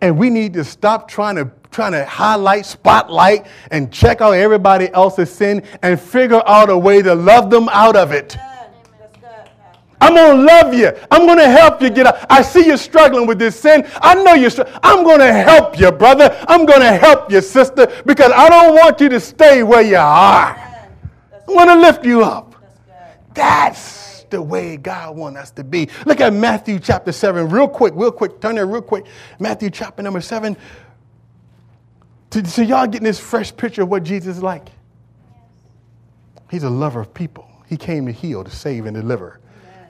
And 0.00 0.18
we 0.18 0.28
need 0.28 0.52
to 0.54 0.64
stop 0.64 1.08
trying 1.08 1.36
to 1.36 1.50
trying 1.70 1.92
to 1.92 2.04
highlight, 2.04 2.64
spotlight, 2.64 3.46
and 3.72 3.92
check 3.92 4.20
out 4.20 4.32
everybody 4.32 4.88
else's 4.92 5.30
sin 5.30 5.62
and 5.82 6.00
figure 6.00 6.42
out 6.46 6.70
a 6.70 6.78
way 6.78 7.02
to 7.02 7.14
love 7.14 7.50
them 7.50 7.68
out 7.70 7.96
of 7.96 8.12
it. 8.12 8.36
I'm 10.04 10.14
going 10.14 10.36
to 10.36 10.42
love 10.42 10.74
you. 10.74 10.92
I'm 11.10 11.24
going 11.24 11.38
to 11.38 11.48
help 11.48 11.80
you 11.80 11.88
get 11.88 12.06
out. 12.06 12.26
I 12.28 12.42
see 12.42 12.66
you 12.66 12.76
struggling 12.76 13.26
with 13.26 13.38
this 13.38 13.58
sin. 13.58 13.88
I 14.02 14.14
know 14.22 14.34
you're 14.34 14.50
struggling. 14.50 14.78
I'm 14.82 15.02
going 15.02 15.20
to 15.20 15.32
help 15.32 15.80
you, 15.80 15.90
brother. 15.90 16.36
I'm 16.46 16.66
going 16.66 16.82
to 16.82 16.92
help 16.92 17.32
you, 17.32 17.40
sister, 17.40 17.90
because 18.04 18.30
I 18.30 18.50
don't 18.50 18.74
want 18.74 19.00
you 19.00 19.08
to 19.08 19.18
stay 19.18 19.62
where 19.62 19.80
you 19.80 19.96
are. 19.96 20.54
I 20.54 20.82
want 21.48 21.70
to 21.70 21.76
lift 21.76 22.04
you 22.04 22.22
up. 22.22 22.54
That's 23.32 24.24
the 24.24 24.42
way 24.42 24.76
God 24.76 25.16
wants 25.16 25.40
us 25.40 25.50
to 25.52 25.64
be. 25.64 25.88
Look 26.04 26.20
at 26.20 26.34
Matthew 26.34 26.78
chapter 26.80 27.10
7, 27.10 27.48
real 27.48 27.66
quick, 27.66 27.94
real 27.96 28.12
quick. 28.12 28.42
Turn 28.42 28.56
there 28.56 28.66
real 28.66 28.82
quick. 28.82 29.06
Matthew 29.38 29.70
chapter 29.70 30.02
number 30.02 30.20
7. 30.20 30.54
So, 32.44 32.60
y'all 32.60 32.86
getting 32.86 33.04
this 33.04 33.20
fresh 33.20 33.56
picture 33.56 33.82
of 33.82 33.88
what 33.88 34.02
Jesus 34.02 34.36
is 34.36 34.42
like. 34.42 34.68
He's 36.50 36.64
a 36.64 36.70
lover 36.70 37.00
of 37.00 37.14
people. 37.14 37.48
He 37.68 37.78
came 37.78 38.04
to 38.04 38.12
heal, 38.12 38.44
to 38.44 38.50
save, 38.50 38.84
and 38.84 38.94
deliver. 38.94 39.40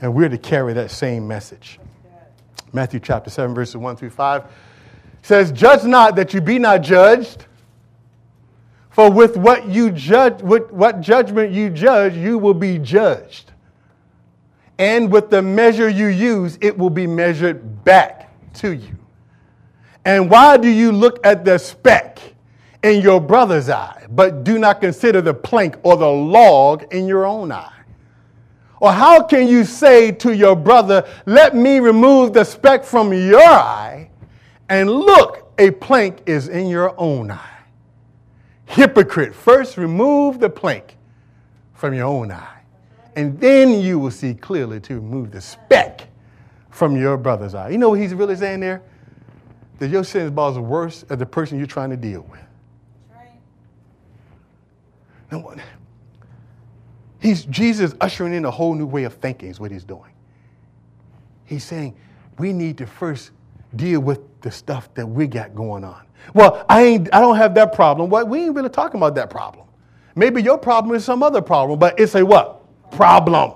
And 0.01 0.15
we're 0.15 0.29
to 0.29 0.39
carry 0.39 0.73
that 0.75 0.91
same 0.91 1.27
message. 1.27 1.79
Matthew 2.73 3.01
chapter 3.01 3.31
7, 3.31 3.55
verses 3.55 3.77
1 3.77 3.97
through 3.97 4.11
5 4.11 4.45
says, 5.23 5.53
Judge 5.53 5.85
not 5.85 6.17
that 6.17 6.35
you 6.35 6.41
be 6.41 6.59
not 6.59 6.83
judged. 6.83 7.47
For 8.91 9.11
with 9.11 9.37
what 9.37 9.67
you 9.67 9.91
judge, 9.91 10.41
with 10.43 10.71
what 10.71 11.01
judgment 11.01 11.53
you 11.53 11.69
judge, 11.69 12.15
you 12.15 12.39
will 12.39 12.55
be 12.55 12.79
judged. 12.79 13.51
And 14.79 15.11
with 15.11 15.31
the 15.31 15.43
measure 15.43 15.89
you 15.89 16.07
use, 16.07 16.59
it 16.61 16.77
will 16.77 16.91
be 16.91 17.07
measured 17.07 17.85
back 17.85 18.31
to 18.55 18.75
you. 18.75 18.97
And 20.05 20.31
why 20.31 20.57
do 20.59 20.69
you 20.69 20.93
look 20.93 21.25
at 21.27 21.45
the 21.45 21.59
speck 21.59 22.21
in 22.83 23.01
your 23.01 23.21
brother's 23.21 23.71
eye, 23.71 24.07
but 24.11 24.45
do 24.45 24.59
not 24.59 24.81
consider 24.81 25.21
the 25.21 25.35
plank 25.35 25.77
or 25.83 25.97
the 25.97 26.09
log 26.09 26.93
in 26.93 27.09
your 27.09 27.25
own 27.25 27.51
eye? 27.51 27.74
Or 28.81 28.93
how 28.93 29.23
can 29.23 29.49
you 29.49 29.65
say 29.65 30.11
to 30.13 30.35
your 30.35 30.57
brother, 30.57 31.09
Let 31.27 31.55
me 31.55 31.79
remove 31.79 32.33
the 32.33 32.45
speck 32.45 32.85
from 32.85 33.13
your 33.13 33.41
eye, 33.41 34.11
and 34.69 34.91
look, 34.91 35.53
a 35.59 35.71
plank 35.71 36.23
is 36.27 36.49
in 36.49 36.69
your 36.69 36.95
own 36.99 37.31
eye? 37.31 37.51
Hypocrite, 38.67 39.35
first 39.35 39.77
remove 39.77 40.41
the 40.41 40.51
plank 40.51 40.97
from 41.75 41.95
your 41.95 42.07
own 42.07 42.33
eye, 42.33 42.61
and 43.15 43.39
then 43.39 43.81
you 43.81 43.99
will 43.99 44.11
see 44.11 44.35
clearly 44.35 44.81
to 44.81 44.95
remove 44.95 45.31
the 45.31 45.41
speck 45.41 46.09
from 46.71 46.97
your 46.97 47.17
brother's 47.17 47.55
eye. 47.55 47.69
You 47.69 47.79
know 47.79 47.91
what 47.91 48.01
he's 48.01 48.15
really 48.15 48.37
saying 48.37 48.61
there? 48.61 48.83
That 49.79 49.89
your 49.89 50.03
sin 50.03 50.27
is 50.27 50.59
worse 50.59 51.05
as 51.09 51.19
the 51.19 51.27
person 51.27 51.59
you're 51.59 51.67
trying 51.67 51.91
to 51.91 51.97
deal 51.97 52.23
with. 52.23 52.41
Right. 53.13 53.31
Now, 55.31 55.55
He's 57.25 57.47
Jesus 57.47 57.95
ushering 58.03 58.35
in 58.35 58.45
a 58.45 58.51
whole 58.51 58.75
new 58.75 58.85
way 58.85 59.05
of 59.05 59.15
thinking, 59.15 59.49
is 59.49 59.59
what 59.59 59.71
he's 59.71 59.83
doing. 59.83 60.13
He's 61.47 61.65
saying 61.65 61.97
we 62.39 62.53
need 62.53 62.77
to 62.77 62.87
first 62.87 63.31
deal 63.77 64.01
with 64.01 64.21
the 64.43 64.51
stuff 64.51 64.93
that 64.93 65.07
we 65.07 65.27
got 65.27 65.55
going 65.55 65.85
on. 65.85 66.05
Well, 66.35 66.67
I 66.69 66.83
ain't 66.83 67.09
I 67.15 67.21
don't 67.21 67.39
have 67.39 67.55
that 67.55 67.73
problem. 67.73 68.11
What 68.11 68.29
we 68.29 68.45
ain't 68.45 68.55
really 68.55 68.69
talking 68.69 69.01
about 69.01 69.15
that 69.15 69.31
problem. 69.31 69.67
Maybe 70.15 70.43
your 70.43 70.59
problem 70.59 70.95
is 70.95 71.03
some 71.03 71.23
other 71.23 71.41
problem, 71.41 71.79
but 71.79 71.99
it's 71.99 72.15
a 72.15 72.23
what? 72.23 72.61
Problem. 72.91 73.55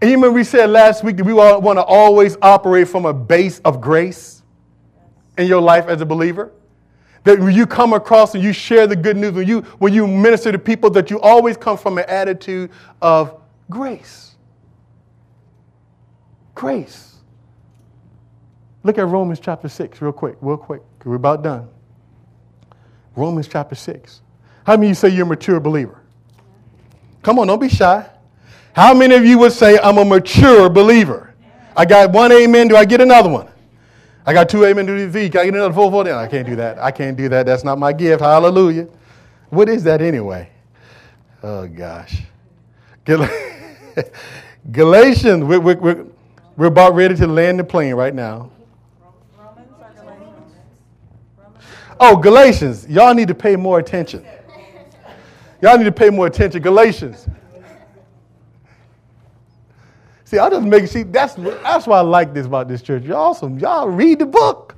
And 0.00 0.10
you 0.10 0.16
remember 0.16 0.36
we 0.36 0.44
said 0.44 0.70
last 0.70 1.02
week 1.02 1.16
that 1.16 1.24
we 1.24 1.32
want 1.32 1.76
to 1.76 1.82
always 1.82 2.36
operate 2.40 2.86
from 2.86 3.04
a 3.04 3.12
base 3.12 3.58
of 3.64 3.80
grace 3.80 4.44
in 5.36 5.48
your 5.48 5.60
life 5.60 5.88
as 5.88 6.00
a 6.00 6.06
believer? 6.06 6.52
That 7.24 7.38
when 7.38 7.54
you 7.54 7.66
come 7.66 7.92
across 7.92 8.34
and 8.34 8.42
you 8.42 8.52
share 8.52 8.86
the 8.86 8.96
good 8.96 9.16
news, 9.16 9.32
when 9.32 9.46
you, 9.46 9.60
when 9.78 9.92
you 9.92 10.06
minister 10.06 10.50
to 10.52 10.58
people, 10.58 10.90
that 10.90 11.10
you 11.10 11.20
always 11.20 11.56
come 11.56 11.76
from 11.76 11.98
an 11.98 12.04
attitude 12.08 12.70
of 13.02 13.40
grace. 13.68 14.36
Grace. 16.54 17.16
Look 18.82 18.96
at 18.96 19.06
Romans 19.06 19.40
chapter 19.40 19.68
6 19.68 20.00
real 20.00 20.12
quick, 20.12 20.36
real 20.40 20.56
quick, 20.56 20.82
we're 21.04 21.16
about 21.16 21.42
done. 21.42 21.68
Romans 23.14 23.48
chapter 23.48 23.74
6. 23.74 24.22
How 24.64 24.76
many 24.76 24.86
of 24.86 24.90
you 24.90 24.94
say 24.94 25.08
you're 25.08 25.26
a 25.26 25.28
mature 25.28 25.60
believer? 25.60 26.00
Come 27.22 27.38
on, 27.38 27.46
don't 27.48 27.60
be 27.60 27.68
shy. 27.68 28.08
How 28.72 28.94
many 28.94 29.14
of 29.14 29.24
you 29.24 29.38
would 29.38 29.52
say, 29.52 29.78
I'm 29.78 29.98
a 29.98 30.04
mature 30.04 30.70
believer? 30.70 31.34
I 31.76 31.84
got 31.84 32.12
one 32.12 32.32
amen. 32.32 32.68
Do 32.68 32.76
I 32.76 32.84
get 32.84 33.00
another 33.00 33.28
one? 33.28 33.48
I 34.26 34.32
got 34.32 34.48
two 34.48 34.64
amen 34.64 34.86
to 34.86 34.92
the 34.92 35.08
V. 35.08 35.30
Can 35.30 35.40
I 35.40 35.44
get 35.44 35.54
another 35.54 35.72
four 35.72 35.90
for 35.90 36.04
four? 36.04 36.14
I 36.14 36.26
can't 36.26 36.46
do 36.46 36.56
that. 36.56 36.78
I 36.78 36.90
can't 36.90 37.16
do 37.16 37.28
that. 37.30 37.46
That's 37.46 37.64
not 37.64 37.78
my 37.78 37.92
gift. 37.92 38.20
Hallelujah. 38.20 38.86
What 39.48 39.68
is 39.68 39.82
that 39.84 40.02
anyway? 40.02 40.50
Oh, 41.42 41.66
gosh. 41.66 42.22
Galatians, 44.72 45.44
we're, 45.44 45.60
we're, 45.60 46.06
we're 46.56 46.66
about 46.66 46.94
ready 46.94 47.16
to 47.16 47.26
land 47.26 47.58
the 47.58 47.64
plane 47.64 47.94
right 47.94 48.14
now. 48.14 48.50
Oh, 51.98 52.16
Galatians. 52.16 52.88
Y'all 52.88 53.14
need 53.14 53.28
to 53.28 53.34
pay 53.34 53.56
more 53.56 53.78
attention. 53.78 54.24
Y'all 55.60 55.76
need 55.76 55.84
to 55.84 55.92
pay 55.92 56.08
more 56.08 56.26
attention. 56.26 56.62
Galatians. 56.62 57.26
See, 60.30 60.38
I 60.38 60.48
just 60.48 60.64
make 60.64 60.86
see 60.86 61.02
that's 61.02 61.34
that's 61.34 61.88
why 61.88 61.98
I 61.98 62.02
like 62.02 62.32
this 62.32 62.46
about 62.46 62.68
this 62.68 62.82
church. 62.82 63.02
Y'all 63.02 63.16
awesome. 63.16 63.58
Y'all 63.58 63.88
read 63.88 64.20
the 64.20 64.26
book. 64.26 64.76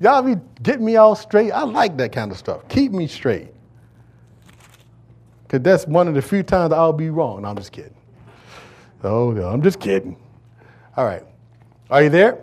Y'all 0.00 0.22
be 0.22 0.34
getting 0.60 0.84
me 0.84 0.96
all 0.96 1.14
straight. 1.14 1.52
I 1.52 1.62
like 1.62 1.96
that 1.98 2.10
kind 2.10 2.32
of 2.32 2.36
stuff. 2.36 2.66
Keep 2.68 2.90
me 2.90 3.06
straight. 3.06 3.54
Cause 5.46 5.60
that's 5.60 5.86
one 5.86 6.08
of 6.08 6.14
the 6.14 6.22
few 6.22 6.42
times 6.42 6.72
I'll 6.72 6.92
be 6.92 7.10
wrong. 7.10 7.42
No, 7.42 7.48
I'm 7.50 7.56
just 7.56 7.70
kidding. 7.70 7.94
Oh 9.04 9.30
no, 9.30 9.46
I'm 9.46 9.62
just 9.62 9.78
kidding. 9.78 10.16
All 10.96 11.04
right. 11.04 11.22
Are 11.88 12.02
you 12.02 12.10
there? 12.10 12.40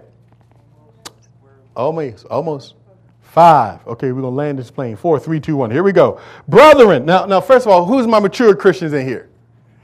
Almost, 1.75 2.25
almost. 2.27 2.75
Five. 3.21 3.85
Okay, 3.85 4.13
we're 4.13 4.21
gonna 4.21 4.33
land 4.33 4.59
this 4.59 4.71
plane. 4.71 4.95
Four, 4.95 5.19
three, 5.19 5.41
two, 5.41 5.57
one. 5.57 5.71
Here 5.71 5.83
we 5.83 5.91
go. 5.91 6.21
Brethren. 6.47 7.05
Now, 7.05 7.25
now, 7.25 7.41
first 7.41 7.65
of 7.65 7.73
all, 7.73 7.85
who's 7.85 8.07
my 8.07 8.21
mature 8.21 8.55
Christians 8.55 8.93
in 8.93 9.05
here? 9.05 9.27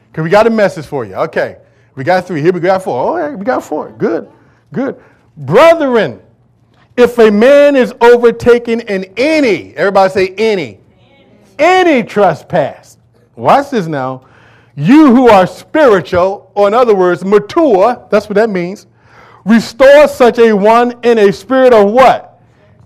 Because 0.10 0.24
we 0.24 0.30
got 0.30 0.48
a 0.48 0.50
message 0.50 0.86
for 0.86 1.04
you. 1.04 1.16
Okay. 1.16 1.58
We 1.96 2.04
got 2.04 2.28
three. 2.28 2.42
Here 2.42 2.52
we 2.52 2.60
got 2.60 2.84
four. 2.84 2.98
All 2.98 3.18
right, 3.18 3.38
we 3.38 3.46
got 3.46 3.64
four. 3.64 3.92
Good, 3.92 4.30
good. 4.74 5.02
Brethren, 5.38 6.22
if 6.98 7.18
a 7.18 7.32
man 7.32 7.76
is 7.76 7.94
overtaken 8.02 8.82
in 8.82 9.06
any, 9.18 9.76
everybody 9.76 10.12
say 10.12 10.28
any, 10.38 10.80
any, 11.58 11.90
any 11.92 12.04
trespass. 12.04 12.98
Watch 13.36 13.70
this 13.72 13.88
now. 13.88 14.26
You 14.76 15.16
who 15.16 15.30
are 15.30 15.48
spiritual, 15.48 16.52
or 16.54 16.68
in 16.68 16.74
other 16.74 16.96
words, 16.96 17.24
mature, 17.24 18.06
that's 18.10 18.28
what 18.28 18.36
that 18.36 18.50
means, 18.50 18.88
restore 19.46 20.08
such 20.08 20.38
a 20.40 20.54
one 20.54 21.00
in 21.04 21.18
a 21.18 21.32
spirit 21.32 21.74
of 21.74 21.92
what? 21.92 22.42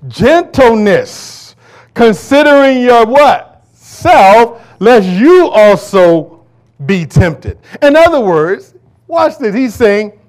Gentleness. 0.07 1.55
Considering 1.95 2.82
your 2.82 3.05
what? 3.05 3.66
Self, 3.74 4.64
lest 4.80 5.07
you 5.07 5.49
also 5.49 6.45
be 6.86 7.05
tempted. 7.05 7.57
In 7.82 7.95
other 7.95 8.22
words, 8.22 8.76
Watch 9.10 9.39
this. 9.39 9.55
He's 9.55 9.74
saying, 9.74 10.20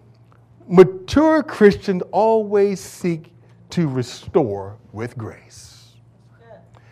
mature 0.67 1.43
Christians 1.43 2.03
always 2.13 2.81
seek 2.81 3.31
to 3.69 3.87
restore 3.87 4.79
with 4.93 5.19
grace. 5.19 5.97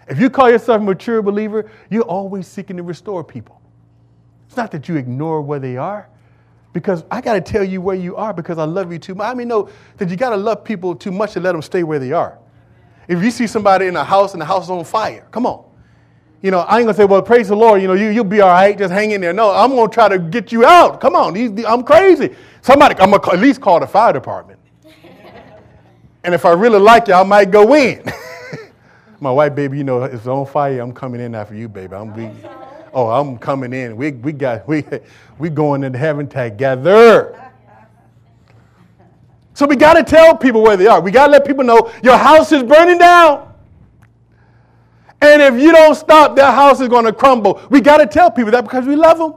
If 0.06 0.20
you 0.20 0.28
call 0.28 0.50
yourself 0.50 0.82
a 0.82 0.84
mature 0.84 1.22
believer, 1.22 1.70
you're 1.88 2.02
always 2.02 2.46
seeking 2.46 2.76
to 2.76 2.82
restore 2.82 3.24
people. 3.24 3.62
It's 4.46 4.56
not 4.56 4.70
that 4.72 4.86
you 4.86 4.96
ignore 4.96 5.40
where 5.40 5.58
they 5.58 5.78
are, 5.78 6.10
because 6.74 7.04
I 7.10 7.22
got 7.22 7.32
to 7.32 7.40
tell 7.40 7.64
you 7.64 7.80
where 7.80 7.96
you 7.96 8.16
are 8.16 8.34
because 8.34 8.58
I 8.58 8.64
love 8.64 8.92
you 8.92 8.98
too 8.98 9.14
much. 9.14 9.26
I 9.26 9.32
mean, 9.32 9.48
no, 9.48 9.70
that 9.96 10.10
you 10.10 10.16
got 10.16 10.30
to 10.30 10.36
love 10.36 10.64
people 10.64 10.94
too 10.94 11.10
much 11.10 11.32
to 11.32 11.40
let 11.40 11.52
them 11.52 11.62
stay 11.62 11.84
where 11.84 11.98
they 11.98 12.12
are. 12.12 12.38
If 13.08 13.22
you 13.22 13.30
see 13.30 13.46
somebody 13.46 13.86
in 13.86 13.96
a 13.96 14.04
house 14.04 14.34
and 14.34 14.42
the 14.42 14.46
house 14.46 14.64
is 14.64 14.70
on 14.70 14.84
fire, 14.84 15.26
come 15.30 15.46
on 15.46 15.67
you 16.40 16.52
know, 16.52 16.60
I 16.60 16.78
ain't 16.78 16.86
gonna 16.86 16.96
say, 16.96 17.04
well, 17.04 17.22
praise 17.22 17.48
the 17.48 17.56
Lord, 17.56 17.82
you 17.82 17.88
know, 17.88 17.94
you, 17.94 18.08
you'll 18.10 18.24
be 18.24 18.40
all 18.40 18.50
right, 18.50 18.76
just 18.76 18.92
hang 18.92 19.10
in 19.10 19.20
there. 19.20 19.32
No, 19.32 19.50
I'm 19.50 19.70
gonna 19.74 19.90
try 19.90 20.08
to 20.08 20.18
get 20.18 20.52
you 20.52 20.64
out. 20.64 21.00
Come 21.00 21.16
on, 21.16 21.34
these, 21.34 21.64
I'm 21.64 21.82
crazy. 21.82 22.34
Somebody, 22.62 22.94
I'm 23.00 23.10
gonna 23.10 23.32
at 23.32 23.40
least 23.40 23.60
call 23.60 23.80
the 23.80 23.86
fire 23.86 24.12
department. 24.12 24.60
and 26.24 26.34
if 26.34 26.44
I 26.44 26.52
really 26.52 26.78
like 26.78 27.08
you, 27.08 27.14
I 27.14 27.24
might 27.24 27.50
go 27.50 27.74
in. 27.74 28.04
My 29.20 29.32
wife, 29.32 29.56
baby, 29.56 29.78
you 29.78 29.84
know, 29.84 30.04
it's 30.04 30.28
on 30.28 30.46
fire. 30.46 30.80
I'm 30.80 30.92
coming 30.92 31.20
in 31.20 31.34
after 31.34 31.56
you, 31.56 31.68
baby. 31.68 31.96
I'm 31.96 32.12
be, 32.12 32.30
oh, 32.92 33.08
I'm 33.08 33.36
coming 33.36 33.72
in. 33.72 33.96
We, 33.96 34.12
we 34.12 34.32
got, 34.32 34.68
we, 34.68 34.84
we 35.38 35.50
going 35.50 35.82
into 35.82 35.98
heaven 35.98 36.28
together. 36.28 37.50
So 39.54 39.66
we 39.66 39.74
got 39.74 39.94
to 39.94 40.04
tell 40.04 40.36
people 40.36 40.62
where 40.62 40.76
they 40.76 40.86
are. 40.86 41.00
We 41.00 41.10
got 41.10 41.26
to 41.26 41.32
let 41.32 41.44
people 41.44 41.64
know 41.64 41.92
your 42.00 42.16
house 42.16 42.52
is 42.52 42.62
burning 42.62 42.98
down. 42.98 43.47
And 45.20 45.42
if 45.42 45.60
you 45.60 45.72
don't 45.72 45.94
stop, 45.94 46.36
their 46.36 46.50
house 46.50 46.80
is 46.80 46.88
going 46.88 47.04
to 47.04 47.12
crumble. 47.12 47.60
We 47.70 47.80
got 47.80 47.98
to 47.98 48.06
tell 48.06 48.30
people 48.30 48.52
that 48.52 48.62
because 48.62 48.86
we 48.86 48.96
love 48.96 49.18
them. 49.18 49.34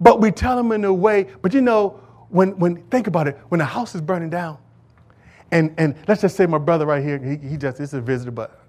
But 0.00 0.20
we 0.20 0.32
tell 0.32 0.56
them 0.56 0.72
in 0.72 0.84
a 0.84 0.92
way, 0.92 1.28
but 1.42 1.54
you 1.54 1.60
know, 1.60 2.00
when, 2.28 2.58
when 2.58 2.82
think 2.84 3.06
about 3.06 3.28
it, 3.28 3.38
when 3.50 3.58
the 3.58 3.64
house 3.64 3.94
is 3.94 4.00
burning 4.00 4.30
down, 4.30 4.58
and, 5.52 5.72
and 5.78 5.94
let's 6.08 6.22
just 6.22 6.34
say 6.34 6.46
my 6.46 6.58
brother 6.58 6.86
right 6.86 7.04
here, 7.04 7.18
he, 7.18 7.36
he 7.36 7.56
just, 7.56 7.78
this 7.78 7.90
is 7.90 7.94
a 7.94 8.00
visitor, 8.00 8.32
but, 8.32 8.62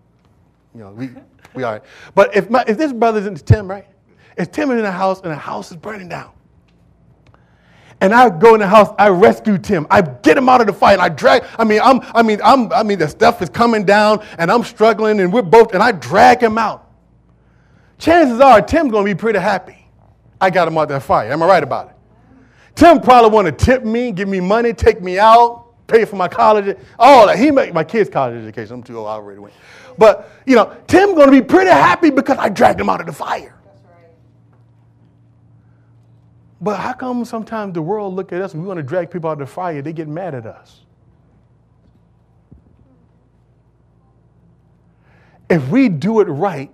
you 0.76 0.82
know, 0.82 0.92
we, 0.92 1.10
we 1.56 1.64
are. 1.64 1.82
But 2.14 2.36
if, 2.36 2.50
my, 2.50 2.64
if 2.68 2.78
this 2.78 2.94
brother's 2.94 3.26
in 3.26 3.36
Tim, 3.36 3.68
right? 3.68 3.88
If 4.38 4.52
Tim 4.52 4.70
is 4.72 4.78
in 4.78 4.84
the 4.84 4.92
house 4.92 5.22
and 5.22 5.32
the 5.32 5.36
house 5.36 5.72
is 5.72 5.78
burning 5.78 6.10
down, 6.10 6.32
and 8.04 8.14
I 8.14 8.30
go 8.30 8.54
in 8.54 8.60
the 8.60 8.68
house, 8.68 8.94
I 9.00 9.08
rescue 9.08 9.58
Tim. 9.58 9.88
I 9.90 10.02
get 10.02 10.38
him 10.38 10.50
out 10.50 10.60
of 10.60 10.68
the 10.68 10.74
fight. 10.74 10.94
And 10.94 11.02
I 11.02 11.08
drag, 11.08 11.46
I 11.58 11.64
mean, 11.64 11.80
I'm, 11.82 12.02
I 12.14 12.22
mean, 12.22 12.42
I'm, 12.44 12.70
I 12.74 12.84
mean, 12.84 13.00
the 13.00 13.08
stuff 13.08 13.42
is 13.42 13.48
coming 13.48 13.86
down 13.86 14.22
and 14.38 14.52
I'm 14.52 14.66
struggling 14.66 15.22
and 15.22 15.32
we're 15.32 15.42
both, 15.42 15.74
and 15.74 15.82
I 15.82 15.94
drag 15.94 16.44
him 16.44 16.58
out. 16.58 16.92
Chances 17.98 18.42
are 18.42 18.62
Tim's 18.62 18.92
gonna 18.92 19.06
be 19.06 19.16
pretty 19.16 19.40
happy. 19.40 19.88
I 20.42 20.50
got 20.50 20.68
him 20.68 20.78
out 20.78 20.90
that 20.90 21.02
fight. 21.02 21.32
Am 21.32 21.42
I 21.42 21.46
right 21.46 21.64
about 21.64 21.92
it? 21.92 21.96
Tim 22.76 23.00
probably 23.00 23.32
want 23.32 23.46
to 23.46 23.54
tip 23.54 23.86
me, 23.86 24.12
give 24.12 24.28
me 24.28 24.42
money, 24.42 24.74
take 24.74 25.02
me 25.02 25.18
out, 25.18 25.88
pay 25.88 26.04
for 26.04 26.18
my 26.18 26.28
college, 26.28 26.76
all 27.00 27.28
that. 27.28 27.40
He 27.40 27.52
make 27.52 27.74
my 27.74 27.86
kids' 27.86 28.10
college 28.10 28.36
education. 28.36 28.74
I'm 28.74 28.84
too 28.84 28.98
old, 28.98 29.08
I 29.08 29.12
already 29.12 29.40
went. 29.40 29.54
But 29.98 30.30
you 30.46 30.58
know, 30.58 30.76
Tim's 30.88 31.14
gonna 31.14 31.32
be 31.32 31.42
pretty 31.42 31.72
happy 31.72 32.10
because 32.10 32.38
I 32.38 32.50
dragged 32.50 32.82
him 32.82 32.90
out 32.90 33.00
of 33.00 33.08
the 33.08 33.14
fire. 33.14 33.56
But 36.64 36.80
how 36.80 36.94
come 36.94 37.26
sometimes 37.26 37.74
the 37.74 37.82
world 37.82 38.16
look 38.16 38.32
at 38.32 38.42
us 38.42 38.54
and 38.54 38.64
we 38.64 38.68
want 38.70 38.78
to 38.78 38.84
drag 38.84 39.12
people 39.12 39.30
out 39.30 39.34
of 39.34 39.40
the 39.40 39.46
fire, 39.48 39.82
they 39.82 39.92
get 39.92 40.08
mad 40.08 40.34
at 40.34 40.46
us? 40.46 40.80
If 45.50 45.68
we 45.68 45.90
do 45.90 46.22
it 46.22 46.26
right 46.26 46.72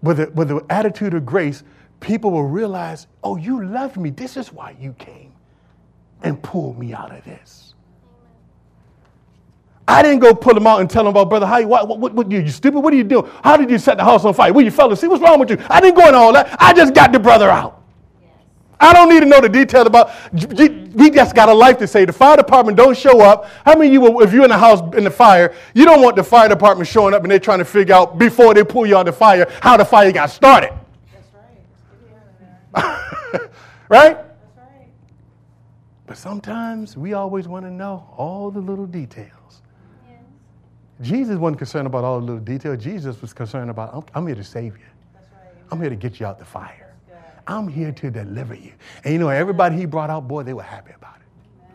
with, 0.00 0.20
a, 0.20 0.30
with 0.30 0.48
the 0.48 0.64
attitude 0.70 1.14
of 1.14 1.26
grace, 1.26 1.64
people 1.98 2.30
will 2.30 2.46
realize, 2.46 3.08
oh, 3.24 3.36
you 3.36 3.66
love 3.66 3.96
me. 3.96 4.10
This 4.10 4.36
is 4.36 4.52
why 4.52 4.76
you 4.80 4.92
came 4.92 5.32
and 6.22 6.40
pulled 6.40 6.78
me 6.78 6.94
out 6.94 7.10
of 7.10 7.24
this. 7.24 7.74
I 9.88 10.02
didn't 10.02 10.20
go 10.20 10.32
pull 10.32 10.54
them 10.54 10.68
out 10.68 10.80
and 10.80 10.88
tell 10.88 11.02
them 11.02 11.10
about, 11.10 11.28
brother, 11.28 11.46
how 11.46 11.58
you, 11.58 11.66
what, 11.66 11.88
what, 11.98 12.14
what, 12.14 12.30
you, 12.30 12.38
you 12.38 12.50
stupid? 12.50 12.78
What 12.78 12.94
are 12.94 12.96
you 12.96 13.02
doing? 13.02 13.28
How 13.42 13.56
did 13.56 13.68
you 13.68 13.78
set 13.78 13.96
the 13.96 14.04
house 14.04 14.24
on 14.24 14.34
fire? 14.34 14.52
Where 14.52 14.64
you 14.64 14.70
fell 14.70 14.94
see 14.94 15.08
What's 15.08 15.20
wrong 15.20 15.40
with 15.40 15.50
you? 15.50 15.58
I 15.68 15.80
didn't 15.80 15.96
go 15.96 16.06
into 16.06 16.16
all 16.16 16.32
that. 16.32 16.56
I 16.60 16.72
just 16.72 16.94
got 16.94 17.10
the 17.10 17.18
brother 17.18 17.50
out. 17.50 17.79
I 18.82 18.94
don't 18.94 19.10
need 19.10 19.20
to 19.20 19.26
know 19.26 19.40
the 19.42 19.48
details 19.48 19.86
about. 19.86 20.10
We 20.32 21.10
just 21.10 21.34
got 21.34 21.50
a 21.50 21.52
life 21.52 21.76
to 21.78 21.86
say. 21.86 22.06
The 22.06 22.14
fire 22.14 22.38
department 22.38 22.78
don't 22.78 22.96
show 22.96 23.20
up. 23.20 23.46
How 23.64 23.76
many 23.76 23.94
of 23.94 24.02
you, 24.02 24.22
if 24.22 24.32
you're 24.32 24.44
in 24.44 24.50
the 24.50 24.58
house 24.58 24.80
in 24.96 25.04
the 25.04 25.10
fire, 25.10 25.54
you 25.74 25.84
don't 25.84 26.02
want 26.02 26.16
the 26.16 26.24
fire 26.24 26.48
department 26.48 26.88
showing 26.88 27.12
up 27.12 27.22
and 27.22 27.30
they're 27.30 27.38
trying 27.38 27.58
to 27.58 27.64
figure 27.64 27.94
out 27.94 28.18
before 28.18 28.54
they 28.54 28.64
pull 28.64 28.86
you 28.86 28.96
out 28.96 29.06
of 29.06 29.14
the 29.14 29.18
fire 29.18 29.46
how 29.60 29.76
the 29.76 29.84
fire 29.84 30.10
got 30.12 30.30
started. 30.30 30.72
That's 31.12 31.26
right. 32.74 33.50
right? 33.90 34.16
That's 34.16 34.56
right. 34.56 34.88
But 36.06 36.16
sometimes 36.16 36.96
we 36.96 37.12
always 37.12 37.46
want 37.46 37.66
to 37.66 37.70
know 37.70 38.08
all 38.16 38.50
the 38.50 38.60
little 38.60 38.86
details. 38.86 39.60
Yes. 40.08 40.20
Jesus 41.02 41.36
wasn't 41.36 41.58
concerned 41.58 41.86
about 41.86 42.04
all 42.04 42.18
the 42.18 42.24
little 42.24 42.40
details. 42.40 42.82
Jesus 42.82 43.20
was 43.20 43.34
concerned 43.34 43.68
about, 43.68 43.94
I'm, 43.94 44.04
I'm 44.14 44.26
here 44.26 44.36
to 44.36 44.44
save 44.44 44.78
you. 44.78 44.86
Right. 45.14 45.52
I'm 45.70 45.80
here 45.80 45.90
to 45.90 45.96
get 45.96 46.18
you 46.18 46.24
out 46.24 46.38
the 46.38 46.46
fire. 46.46 46.79
I'm 47.46 47.68
here 47.68 47.92
to 47.92 48.10
deliver 48.10 48.54
you. 48.54 48.72
And 49.04 49.12
you 49.12 49.18
know, 49.18 49.28
everybody 49.28 49.76
he 49.76 49.86
brought 49.86 50.10
out, 50.10 50.28
boy, 50.28 50.42
they 50.42 50.54
were 50.54 50.62
happy 50.62 50.92
about 50.96 51.16
it. 51.16 51.66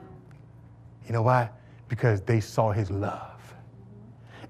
You 1.07 1.13
know 1.13 1.21
why? 1.21 1.49
Because 1.87 2.21
they 2.21 2.39
saw 2.39 2.71
his 2.71 2.89
love. 2.89 3.31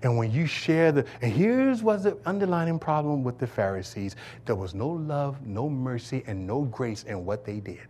And 0.02 0.18
when 0.18 0.32
you 0.32 0.46
share 0.46 0.92
the, 0.92 1.06
and 1.22 1.32
here's 1.32 1.82
was 1.82 2.04
the 2.04 2.18
underlying 2.26 2.78
problem 2.78 3.24
with 3.24 3.40
the 3.40 3.48
Pharisees 3.48 4.16
there 4.46 4.56
was 4.56 4.76
no 4.76 4.88
love, 4.88 5.46
no 5.46 5.70
mercy, 5.70 6.24
and 6.28 6.46
no 6.46 6.62
grace 6.64 7.04
in 7.04 7.26
what 7.26 7.44
they 7.44 7.60
did. 7.60 7.88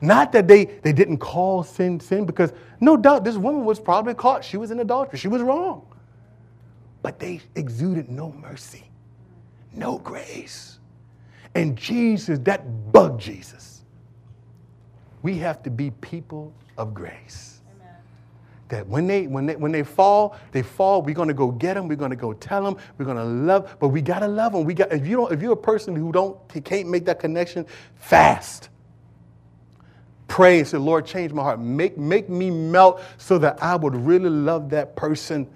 Not 0.00 0.32
that 0.32 0.48
they, 0.48 0.66
they 0.66 0.92
didn't 0.92 1.18
call 1.18 1.62
sin 1.62 2.00
sin, 2.00 2.26
because 2.26 2.52
no 2.80 2.96
doubt 2.96 3.24
this 3.24 3.36
woman 3.36 3.64
was 3.64 3.78
probably 3.80 4.14
caught. 4.14 4.44
She 4.44 4.56
was 4.56 4.70
in 4.70 4.80
adultery. 4.80 5.18
She 5.18 5.28
was 5.28 5.42
wrong. 5.42 5.86
But 7.02 7.18
they 7.18 7.40
exuded 7.54 8.10
no 8.10 8.32
mercy, 8.32 8.84
no 9.72 9.98
grace. 9.98 10.75
And 11.56 11.74
Jesus, 11.74 12.38
that 12.40 12.92
bugged 12.92 13.18
Jesus. 13.18 13.82
We 15.22 15.38
have 15.38 15.62
to 15.62 15.70
be 15.70 15.90
people 15.90 16.52
of 16.76 16.92
grace. 16.92 17.62
Amen. 17.80 17.94
That 18.68 18.86
when 18.86 19.06
they, 19.06 19.26
when, 19.26 19.46
they, 19.46 19.56
when 19.56 19.72
they 19.72 19.82
fall, 19.82 20.36
they 20.52 20.60
fall. 20.60 21.00
We're 21.00 21.14
going 21.14 21.28
to 21.28 21.34
go 21.34 21.50
get 21.50 21.72
them. 21.72 21.88
We're 21.88 21.96
going 21.96 22.10
to 22.10 22.16
go 22.16 22.34
tell 22.34 22.62
them. 22.62 22.76
We're 22.98 23.06
going 23.06 23.16
to 23.16 23.24
love. 23.24 23.74
But 23.80 23.88
we 23.88 24.02
got 24.02 24.18
to 24.18 24.28
love 24.28 24.52
them. 24.52 24.64
We 24.64 24.74
got, 24.74 24.92
if, 24.92 25.06
you 25.06 25.16
don't, 25.16 25.32
if 25.32 25.40
you're 25.40 25.54
a 25.54 25.56
person 25.56 25.96
who 25.96 26.12
don't, 26.12 26.36
can't 26.62 26.90
make 26.90 27.06
that 27.06 27.20
connection, 27.20 27.64
fast. 27.94 28.68
Pray 30.28 30.58
and 30.58 30.68
say, 30.68 30.76
Lord, 30.76 31.06
change 31.06 31.32
my 31.32 31.42
heart. 31.42 31.58
Make, 31.58 31.96
make 31.96 32.28
me 32.28 32.50
melt 32.50 33.00
so 33.16 33.38
that 33.38 33.62
I 33.62 33.76
would 33.76 33.96
really 33.96 34.28
love 34.28 34.68
that 34.70 34.94
person 34.94 35.48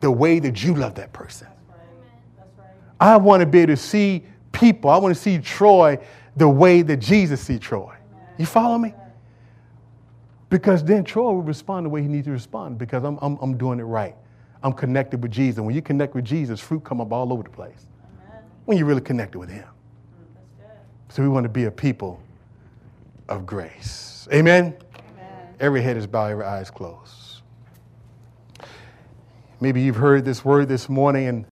the 0.00 0.10
way 0.10 0.40
that 0.40 0.64
you 0.64 0.74
love 0.74 0.96
that 0.96 1.12
person. 1.12 1.46
That's 1.68 1.78
right. 1.78 1.88
That's 2.36 2.58
right. 2.58 2.68
I 2.98 3.16
want 3.16 3.42
to 3.42 3.46
be 3.46 3.60
able 3.60 3.74
to 3.74 3.76
see 3.76 4.24
people. 4.56 4.90
I 4.90 4.96
want 4.96 5.14
to 5.14 5.20
see 5.20 5.38
Troy 5.38 5.98
the 6.36 6.48
way 6.48 6.82
that 6.82 6.96
Jesus 6.96 7.40
see 7.40 7.58
Troy. 7.58 7.94
You 8.38 8.46
follow 8.46 8.78
me? 8.78 8.94
Because 10.48 10.84
then 10.84 11.04
Troy 11.04 11.32
will 11.32 11.42
respond 11.42 11.86
the 11.86 11.90
way 11.90 12.02
he 12.02 12.08
needs 12.08 12.26
to 12.26 12.30
respond 12.30 12.78
because 12.78 13.04
I'm, 13.04 13.18
I'm, 13.20 13.36
I'm 13.40 13.56
doing 13.56 13.80
it 13.80 13.84
right. 13.84 14.14
I'm 14.62 14.72
connected 14.72 15.22
with 15.22 15.32
Jesus. 15.32 15.60
When 15.60 15.74
you 15.74 15.82
connect 15.82 16.14
with 16.14 16.24
Jesus, 16.24 16.60
fruit 16.60 16.84
come 16.84 17.00
up 17.00 17.12
all 17.12 17.32
over 17.32 17.42
the 17.42 17.50
place. 17.50 17.86
Amen. 18.28 18.42
When 18.64 18.78
you 18.78 18.84
really 18.84 19.00
connected 19.00 19.38
with 19.38 19.50
him. 19.50 19.66
Mm, 19.66 20.68
so 21.08 21.22
we 21.22 21.28
want 21.28 21.44
to 21.44 21.48
be 21.48 21.64
a 21.64 21.70
people 21.70 22.20
of 23.28 23.44
grace. 23.44 24.28
Amen? 24.32 24.76
Amen? 24.94 25.54
Every 25.60 25.82
head 25.82 25.96
is 25.96 26.06
bowed, 26.06 26.32
every 26.32 26.44
eye 26.44 26.60
is 26.60 26.70
closed. 26.70 27.42
Maybe 29.60 29.82
you've 29.82 29.96
heard 29.96 30.24
this 30.24 30.44
word 30.44 30.68
this 30.68 30.88
morning 30.88 31.26
and 31.28 31.46